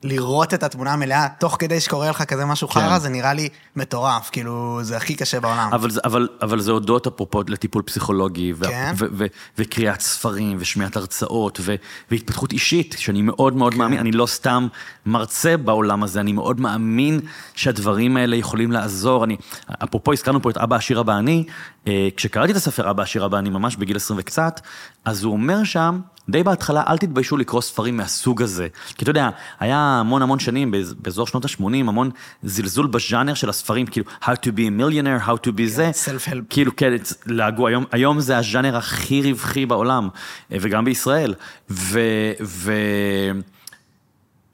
[0.03, 2.79] לראות את התמונה המלאה, תוך כדי שקורה לך כזה משהו כן.
[2.79, 5.69] חרא, זה נראה לי מטורף, כאילו, זה הכי קשה בעולם.
[5.73, 8.93] אבל, אבל, אבל זה הודות אפרופו לטיפול פסיכולוגי, ו- כן.
[8.97, 9.25] ו- ו-
[9.57, 11.75] וקריאת ספרים, ושמיעת הרצאות, ו-
[12.11, 14.67] והתפתחות אישית, שאני מאוד מאוד מאמין, אני לא סתם
[15.05, 17.19] מרצה בעולם הזה, אני מאוד מאמין
[17.55, 19.23] שהדברים האלה יכולים לעזור.
[19.23, 19.37] אני,
[19.83, 21.43] אפרופו, הזכרנו פה את אבא עשיר אבא אני,
[21.87, 24.61] אה, כשקראתי את הספר אבא עשיר אבא אני, ממש בגיל 20 וקצת,
[25.05, 25.99] אז הוא אומר שם,
[26.29, 28.67] די בהתחלה, אל תתביישו לקרוא ספרים מהסוג הזה.
[28.95, 29.29] כי אתה יודע,
[29.59, 32.09] היה המון המון שנים, באז- באזור שנות ה-80, המון
[32.43, 35.91] זלזול בז'אנר של הספרים, כאילו, how to be a millionaire, how to be זה.
[36.05, 36.43] self-help.
[36.49, 36.93] כאילו, כן,
[37.25, 40.09] לעגו, היום, היום זה הז'אנר הכי רווחי בעולם,
[40.51, 41.33] אה, וגם בישראל.
[41.69, 41.99] ו...
[42.41, 42.73] ו...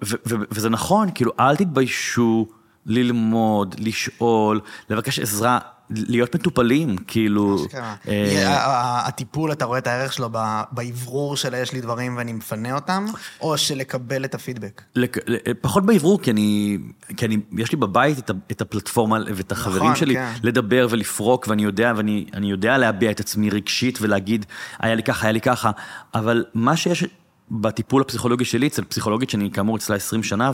[0.04, 2.48] ו- ו- וזה נכון, כאילו, אל תתביישו
[2.86, 7.66] ללמוד, לשאול, לבקש עזרה, להיות מטופלים, כאילו...
[8.08, 10.30] אה, הטיפול, אתה רואה את הערך שלו
[10.72, 13.06] באוורור של יש לי דברים ואני מפנה אותם,
[13.42, 14.82] או של לקבל את הפידבק.
[14.96, 16.78] ל- פחות באוורור, כי אני,
[17.18, 20.32] כי אני, יש לי בבית את, הפלטפורמה ואת החברים נכון, שלי כן.
[20.44, 24.46] לדבר ולפרוק, ואני יודע, ואני אני יודע להביע את עצמי רגשית ולהגיד,
[24.80, 25.72] היה לי ככה, היה לי ככה,
[26.14, 27.06] אבל מה שיש
[27.52, 30.52] בטיפול הפסיכולוגי שלי, אצל פסיכולוגית שאני כאמור אצלה 20 שנה,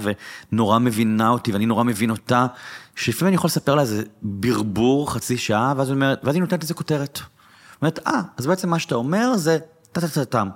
[0.52, 2.46] ונורא מבינה אותי, ואני נורא מבין אותה,
[2.96, 6.64] שלפעמים אני יכול לספר לה איזה ברבור חצי שעה, ואז, היא אומרת- ואז היא נותנת
[6.64, 7.20] לזה כותרת.
[7.82, 9.58] אומרת, אה, אז בעצם מה שאתה אומר זה
[9.92, 10.50] טה-טה-טה-טם.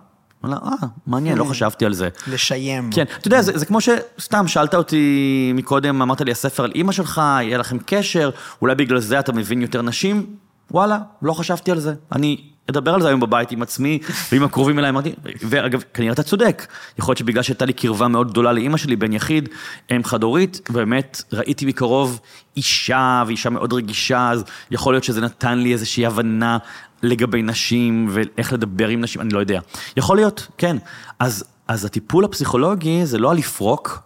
[0.44, 2.10] אני אומר, אה, מעניין, לא חשבתי על זה.
[2.28, 2.90] לשיים.
[2.94, 6.92] כן, אתה יודע, זה, זה כמו שסתם שאלת אותי מקודם, אמרת לי, הספר על אימא
[6.92, 8.30] שלך, יהיה לכם קשר,
[8.62, 10.36] אולי בגלל זה אתה מבין יותר נשים?
[10.72, 11.94] וואלה, לא חשבתי על זה.
[12.12, 14.00] אני אדבר על זה היום בבית עם עצמי
[14.32, 15.14] ועם הקרובים אליי, אמרתי,
[15.50, 16.68] ואגב, כנראה אתה צודק.
[17.00, 19.50] יכול להיות שבגלל שהייתה לי קרבה מאוד גדולה לאימא שלי, בן יחיד,
[19.92, 22.20] אם חד-הורית, באמת ראיתי מקרוב
[22.58, 26.58] אישה, ואישה מאוד רגישה, אז יכול להיות שזה נתן לי איזושהי הבנה
[27.04, 29.60] לגבי נשים, ואיך לדבר עם נשים, אני לא יודע.
[29.98, 30.78] יכול להיות, כן.
[31.20, 34.00] אז, אז הטיפול הפסיכולוגי זה לא הלפרוק,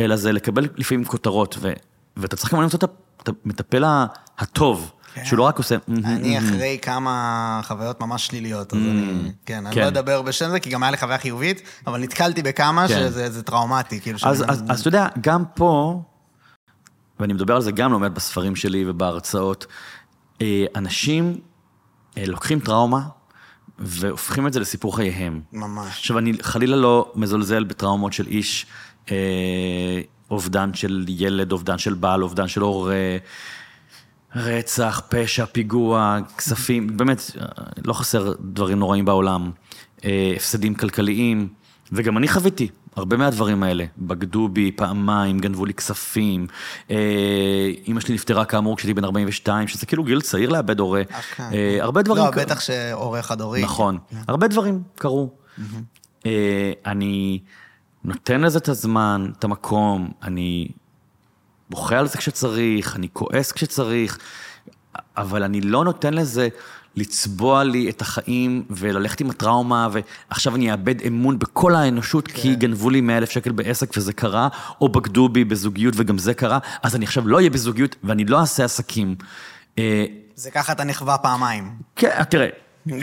[0.00, 1.72] אלא זה לקבל לפעמים כותרות, ו,
[2.16, 2.78] ואתה צריך כמובן למצוא
[3.22, 3.84] את המטפל
[4.38, 4.92] הטוב.
[5.24, 5.76] שהוא לא רק עושה...
[6.04, 9.32] אני אחרי כמה חוויות ממש שליליות, אז אני...
[9.46, 9.80] כן, אני כן.
[9.80, 12.94] לא אדבר בשם זה, כי גם היה לי חוויה חיובית, אבל נתקלתי בכמה כן.
[12.94, 14.18] שזה זה טראומטי, כאילו...
[14.22, 16.02] אז, אתה יודע, גם פה,
[17.20, 19.66] ואני מדבר על זה גם מעט בספרים שלי ובהרצאות,
[20.42, 21.38] אה, אנשים
[22.18, 23.00] אה, לוקחים טראומה
[23.78, 25.40] והופכים את זה לסיפור חייהם.
[25.52, 25.88] ממש.
[25.88, 28.66] עכשיו, אני חלילה לא מזלזל בטראומות של איש,
[29.10, 33.16] אה, אובדן של ילד, אובדן של בעל, אובדן של הורה,
[34.36, 37.30] רצח, פשע, פיגוע, כספים, באמת,
[37.84, 39.50] לא חסר דברים נוראים בעולם.
[40.04, 41.48] אה, הפסדים כלכליים,
[41.92, 43.84] וגם אני חוויתי הרבה מהדברים האלה.
[43.98, 46.46] בגדו בי פעמיים, גנבו לי כספים.
[46.90, 51.02] אה, אימא שלי נפטרה כאמור כשהייתי בן 42, שזה כאילו גיל צעיר לאבד הורה.
[51.40, 52.24] אה, הרבה דברים...
[52.24, 53.62] לא, בטח שהורה חד-הורי.
[53.62, 53.98] נכון.
[54.28, 55.30] הרבה דברים קרו.
[56.86, 57.40] אני
[58.04, 60.68] נותן לזה את הזמן, את המקום, אני
[61.70, 64.18] בוכה על זה כשצריך, אני כועס כשצריך,
[65.16, 66.48] אבל אני לא נותן לזה
[66.96, 72.90] לצבוע לי את החיים וללכת עם הטראומה, ועכשיו אני אאבד אמון בכל האנושות כי גנבו
[72.90, 74.48] לי 100 אלף שקל בעסק וזה קרה,
[74.80, 78.40] או בגדו בי בזוגיות וגם זה קרה, אז אני עכשיו לא אהיה בזוגיות ואני לא
[78.40, 79.14] אעשה עסקים.
[79.78, 81.70] אה, זה ככה אתה נכווה פעמיים.
[81.96, 82.48] כן, תראה.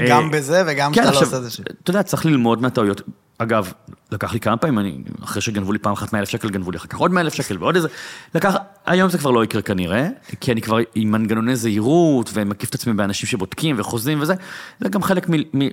[0.10, 1.64] גם אה, בזה וגם כן, שאתה לא עושה את זה.
[1.84, 3.02] אתה יודע, צריך ללמוד מהטעויות.
[3.44, 3.72] אגב,
[4.11, 6.78] לקח לי כמה פעמים, אני, אחרי שגנבו לי פעם אחת 100 אלף שקל, גנבו לי
[6.78, 7.88] אחר כך עוד 100 אלף שקל ועוד איזה...
[8.36, 8.56] לקח,
[8.86, 10.07] היום זה כבר לא יקרה כנראה,
[10.41, 14.34] כי אני כבר עם מנגנוני זהירות, ומקיף את עצמי באנשים שבודקים וחוזים וזה,
[14.80, 15.28] זה גם חלק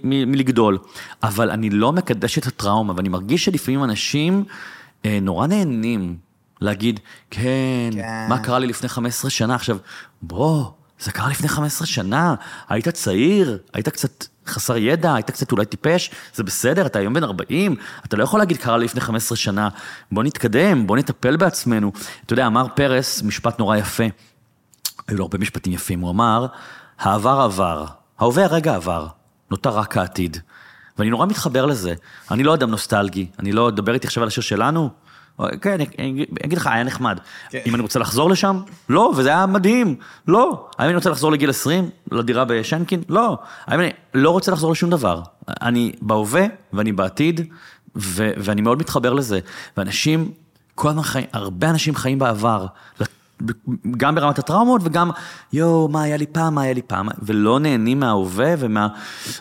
[0.05, 0.79] מלגדול.
[1.23, 4.45] אבל אני לא מקדש את הטראומה, ואני מרגיש שלפעמים אנשים
[5.05, 6.17] אה, נורא נהנים
[6.61, 7.43] להגיד, כן,
[7.93, 8.27] כן.
[8.29, 9.55] מה קרה לי לפני 15 שנה?
[9.55, 9.79] עכשיו,
[10.23, 10.65] בוא,
[11.01, 12.35] זה קרה לפני 15 שנה,
[12.69, 17.25] היית צעיר, היית קצת חסר ידע, היית קצת אולי טיפש, זה בסדר, אתה היום בן
[17.25, 19.69] 40, אתה לא יכול להגיד קרה לי לפני 15 שנה,
[20.13, 21.93] בוא נתקדם, בוא נטפל בעצמנו.
[22.27, 24.05] אתה יודע, אמר פרס משפט נורא יפה,
[25.09, 26.47] היו לו הרבה משפטים יפים, הוא אמר,
[26.99, 27.87] העבר עבר,
[28.19, 29.07] ההווה הרגע עבר,
[29.51, 30.37] נותר רק העתיד.
[30.99, 31.95] ואני נורא מתחבר לזה.
[32.31, 34.91] אני לא אדם נוסטלגי, אני לא, דבר איתי עכשיו על השיר שלנו,
[35.61, 37.19] כן, אני אגיד לך, היה נחמד.
[37.51, 37.59] כן.
[37.67, 38.61] אם אני רוצה לחזור לשם?
[38.89, 39.97] לא, וזה היה מדהים.
[40.29, 40.69] לא.
[40.79, 41.91] האם אני רוצה לחזור לגיל 20?
[42.13, 43.03] לדירה בשנקין?
[43.09, 43.39] לא.
[43.67, 45.23] האם אני לא רוצה לחזור לשום דבר?
[45.63, 47.41] אני בהווה ואני בעתיד,
[47.97, 49.41] ו- ואני מאוד מתחבר לזה.
[49.77, 50.33] ואנשים,
[50.75, 52.67] כל הזמן חיים, הרבה אנשים חיים בעבר.
[53.97, 55.11] גם ברמת הטראומות וגם,
[55.53, 58.55] יואו, מה היה לי פעם, מה היה לי פעם, ולא נהנים מההווה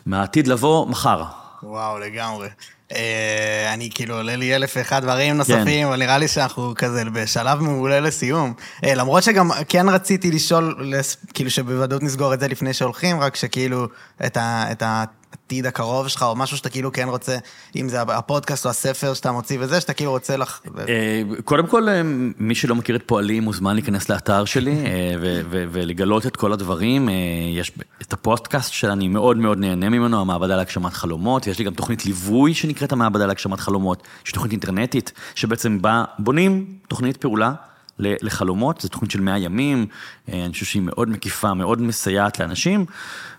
[0.05, 1.23] ומהעתיד לבוא מחר.
[1.63, 2.47] וואו, לגמרי.
[2.95, 7.60] אה, אני כאילו, עולה לי אלף ואחד דברים נוספים, אבל נראה לי שאנחנו כזה בשלב
[7.60, 8.53] מעולה לסיום.
[8.84, 10.94] אה, למרות שגם כן רציתי לשאול,
[11.34, 13.88] כאילו שבוודאות נסגור את זה לפני שהולכים, רק שכאילו,
[14.26, 15.03] את ה...
[15.49, 17.38] העתיד הקרוב שלך, או משהו שאתה כאילו כן רוצה,
[17.76, 20.59] אם זה הפודקאסט או הספר שאתה מוציא וזה, שאתה כאילו רוצה לך...
[20.88, 22.01] אה, קודם כל, אה,
[22.38, 25.13] מי שלא מכיר את פועלי מוזמן להיכנס לאתר שלי אה,
[25.49, 27.09] ולגלות את כל הדברים.
[27.55, 27.71] יש
[28.01, 31.47] את הפודקאסט שאני מאוד מאוד נהנה ממנו, המעבדה להגשמת חלומות.
[31.47, 36.65] יש לי גם תוכנית ליווי שנקראת המעבדה להגשמת חלומות, יש תוכנית אינטרנטית, שבעצם בה בונים
[36.88, 37.53] תוכנית פעולה.
[38.01, 39.85] לחלומות, זו תוכנית של 100 ימים,
[40.27, 42.85] אני חושב שהיא מאוד מקיפה, מאוד מסייעת לאנשים,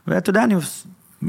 [0.07, 0.55] ואתה יודע, אני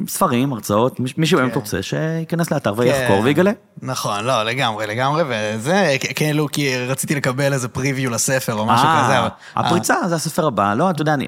[0.07, 1.59] ספרים, הרצאות, מי שבאמת כן.
[1.59, 3.23] רוצה, שייכנס לאתר ויחקור כן.
[3.23, 3.51] ויגלה.
[3.81, 9.03] נכון, לא, לגמרי, לגמרי, וזה, כאילו, כי רציתי לקבל איזה פריוויו לספר או משהו אה,
[9.03, 9.35] כזה.
[9.55, 11.27] הפריצה, זה הספר הבא, לא, אתה יודע, אני,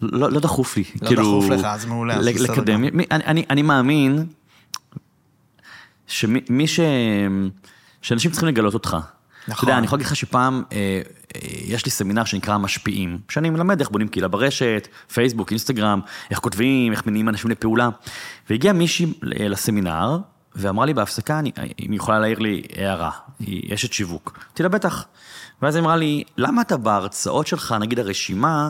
[0.00, 1.22] לא, לא דחוף לי, לא כאילו...
[1.22, 2.52] לא דחוף לך, אז מעולה, אז בסדר.
[2.52, 2.84] לקדם,
[3.50, 4.26] אני מאמין
[6.06, 6.80] שמי ש...
[8.02, 8.96] שאנשים צריכים לגלות אותך.
[9.48, 9.54] נכון.
[9.54, 11.00] אתה יודע, אני יכול להגיד לך שפעם, אה, אה,
[11.66, 16.00] יש לי סמינר שנקרא משפיעים, שאני מלמד איך בונים קהילה ברשת, פייסבוק, אינסטגרם,
[16.30, 17.88] איך כותבים, איך מניעים אנשים לפעולה.
[18.50, 20.18] והגיעה מישהי לסמינר,
[20.56, 24.38] ואמרה לי בהפסקה, אני, אם היא יכולה להעיר לי הערה, היא אשת שיווק.
[24.46, 25.04] אמרתי לה, בטח.
[25.62, 28.68] ואז היא אמרה לי, למה אתה בהרצאות שלך, נגיד הרשימה,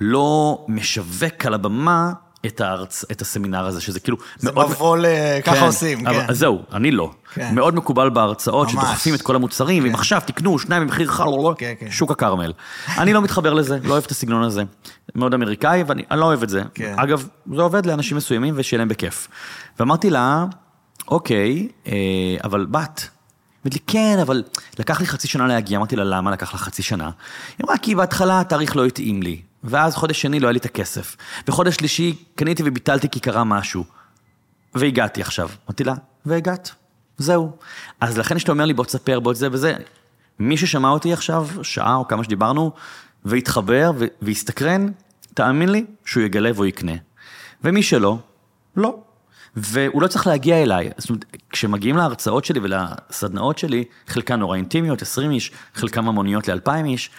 [0.00, 2.12] לא משווק על הבמה
[2.46, 3.04] את, הארצ...
[3.12, 4.70] את הסמינר הזה, שזה כאילו זה מאוד...
[4.70, 5.04] מבוא ל...
[5.44, 6.26] ככה כן, עושים, אבל, כן.
[6.28, 7.10] אז זהו, אני לא.
[7.34, 7.54] כן.
[7.54, 8.84] מאוד מקובל בהרצאות, ממש.
[8.84, 9.88] שדוחפים את כל המוצרים, כן.
[9.88, 11.24] ואם עכשיו תקנו שניים במחיר חל,
[11.58, 11.90] כן, כן.
[11.90, 12.52] שוק הכרמל.
[12.98, 14.62] אני לא מתחבר לזה, לא אוהב את הסגנון הזה.
[15.14, 16.62] מאוד אמריקאי, ואני לא אוהב את זה.
[16.74, 16.94] כן.
[16.96, 19.28] אגב, זה עובד לאנשים מסוימים ושיהיה להם בכיף.
[19.80, 20.44] ואמרתי לה,
[21.08, 21.92] אוקיי, אה,
[22.44, 23.08] אבל בת.
[23.64, 24.42] אמרתי לי, כן, אבל
[24.78, 25.78] לקח לי חצי שנה להגיע.
[25.78, 27.10] אמרתי לה, למה לקח לך חצי שנה?
[27.58, 29.40] היא אמרה, כי בהתחלה התאריך לא התאים לי.
[29.64, 31.16] ואז חודש שני לא היה לי את הכסף.
[31.48, 33.84] וחודש שלישי קניתי וביטלתי כי קרה משהו.
[34.74, 35.50] והגעתי עכשיו.
[35.66, 35.94] אמרתי לה,
[36.26, 36.70] והגעת.
[37.18, 37.52] זהו.
[38.00, 39.74] אז לכן כשאתה אומר לי, בוא תספר, בוא זה וזה,
[40.38, 42.72] מי ששמע אותי עכשיו, שעה או כמה שדיברנו,
[43.24, 43.92] והתחבר
[44.22, 44.86] והסתקרן,
[45.34, 46.92] תאמין לי שהוא יגלה והוא יקנה.
[47.64, 48.18] ומי שלא,
[48.76, 48.98] לא.
[49.56, 50.90] והוא לא צריך להגיע אליי.
[50.96, 56.84] זאת אומרת, כשמגיעים להרצאות שלי ולסדנאות שלי, חלקן נורא אינטימיות, 20 איש, חלקן המוניות ל-2,000
[56.84, 57.10] איש,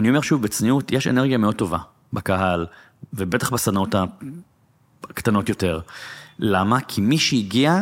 [0.00, 1.78] אני אומר שוב, בצניעות, יש אנרגיה מאוד טובה
[2.12, 2.66] בקהל,
[3.12, 3.94] ובטח בסדנאות
[5.04, 5.80] הקטנות יותר.
[6.38, 6.80] למה?
[6.80, 7.80] כי מי שהגיע,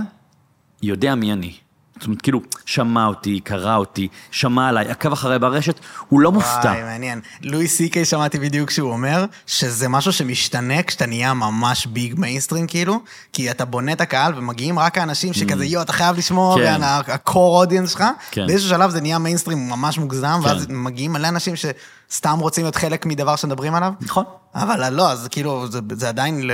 [0.83, 1.55] יודע מי אני.
[1.99, 6.69] זאת אומרת, כאילו, שמע אותי, קרא אותי, שמע עליי, עקב אחריי ברשת, הוא לא מופתע.
[6.69, 7.21] וואי, מעניין.
[7.43, 12.67] לואי סי קיי שמעתי בדיוק שהוא אומר, שזה משהו שמשתנה כשאתה נהיה ממש big מיינסטרים,
[12.67, 13.01] כאילו,
[13.33, 15.67] כי אתה בונה את הקהל ומגיעים רק האנשים שכזה, mm.
[15.67, 16.83] יואו, אתה חייב לשמוע, כן.
[16.83, 18.47] ה-core audience שלך, כן.
[18.47, 20.49] באיזשהו שלב זה נהיה מיינסטרים ממש מוגזם, כן.
[20.49, 23.93] ואז מגיעים מלא אנשים שסתם רוצים להיות חלק מדבר שמדברים עליו.
[24.01, 24.25] נכון.
[24.55, 26.51] אבל לא, אז כאילו, זה, זה עדיין,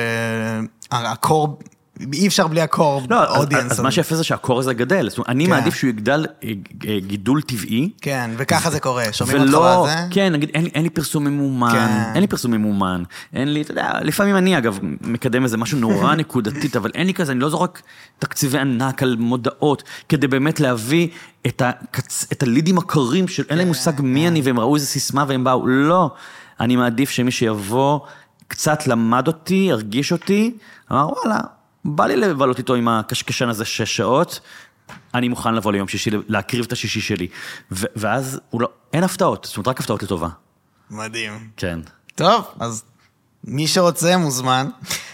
[0.91, 1.49] ה-core
[2.12, 3.65] אי אפשר בלי ה core לא, audience.
[3.65, 5.51] אז, אז מה שיפה זה שה core הזה גדל, זאת אומרת, אני כן.
[5.51, 6.49] מעדיף שהוא יגדל אה,
[6.89, 7.91] אה, גידול טבעי.
[8.01, 10.07] כן, וככה זה קורה, שומעים ולא, אותך בזה?
[10.11, 12.12] כן, נגיד, אין, אין לי פרסום ממומן, כן.
[12.15, 13.03] אין לי פרסום ממומן,
[13.33, 17.15] אין לי, אתה יודע, לפעמים אני אגב מקדם איזה משהו נורא נקודתית, אבל אין לי
[17.15, 17.83] כזה, אני לא זורק
[18.19, 21.09] תקציבי ענק על מודעות, כדי באמת להביא
[21.47, 22.27] את, הקצ...
[22.33, 24.27] את הלידים הקרים של אין להם כן, מושג מי כן.
[24.27, 26.11] אני, והם ראו איזה סיסמה והם באו, לא.
[26.61, 28.01] אני מעדיף שמי שיבוא,
[28.49, 30.57] קצת למד אותי, ירגיש אותי,
[30.93, 31.41] אמר וואלה,
[31.85, 34.40] בא לי לבלות איתו עם הקשקשן הזה שש שעות,
[35.15, 37.28] אני מוכן לבוא ליום שישי, להקריב את השישי שלי.
[37.73, 40.28] ו- ואז לא, אין הפתעות, זאת אומרת, רק הפתעות לטובה.
[40.90, 41.48] מדהים.
[41.56, 41.81] כן.
[42.15, 42.85] טוב, אז
[43.44, 44.69] מי שרוצה מוזמן.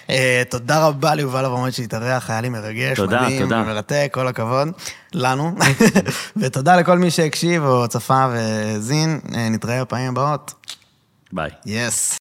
[0.06, 0.12] Uh,
[0.50, 3.62] תודה רבה ליובל אברמות שהתארח, היה לי מרגש, תודה, מדהים, תודה.
[3.62, 4.68] מרתק, כל הכבוד
[5.14, 5.54] לנו.
[6.40, 10.54] ותודה לכל מי שהקשיב או צפה והאזין, uh, נתראה בפעמים הבאות.
[11.32, 11.50] ביי.
[11.66, 12.16] יס.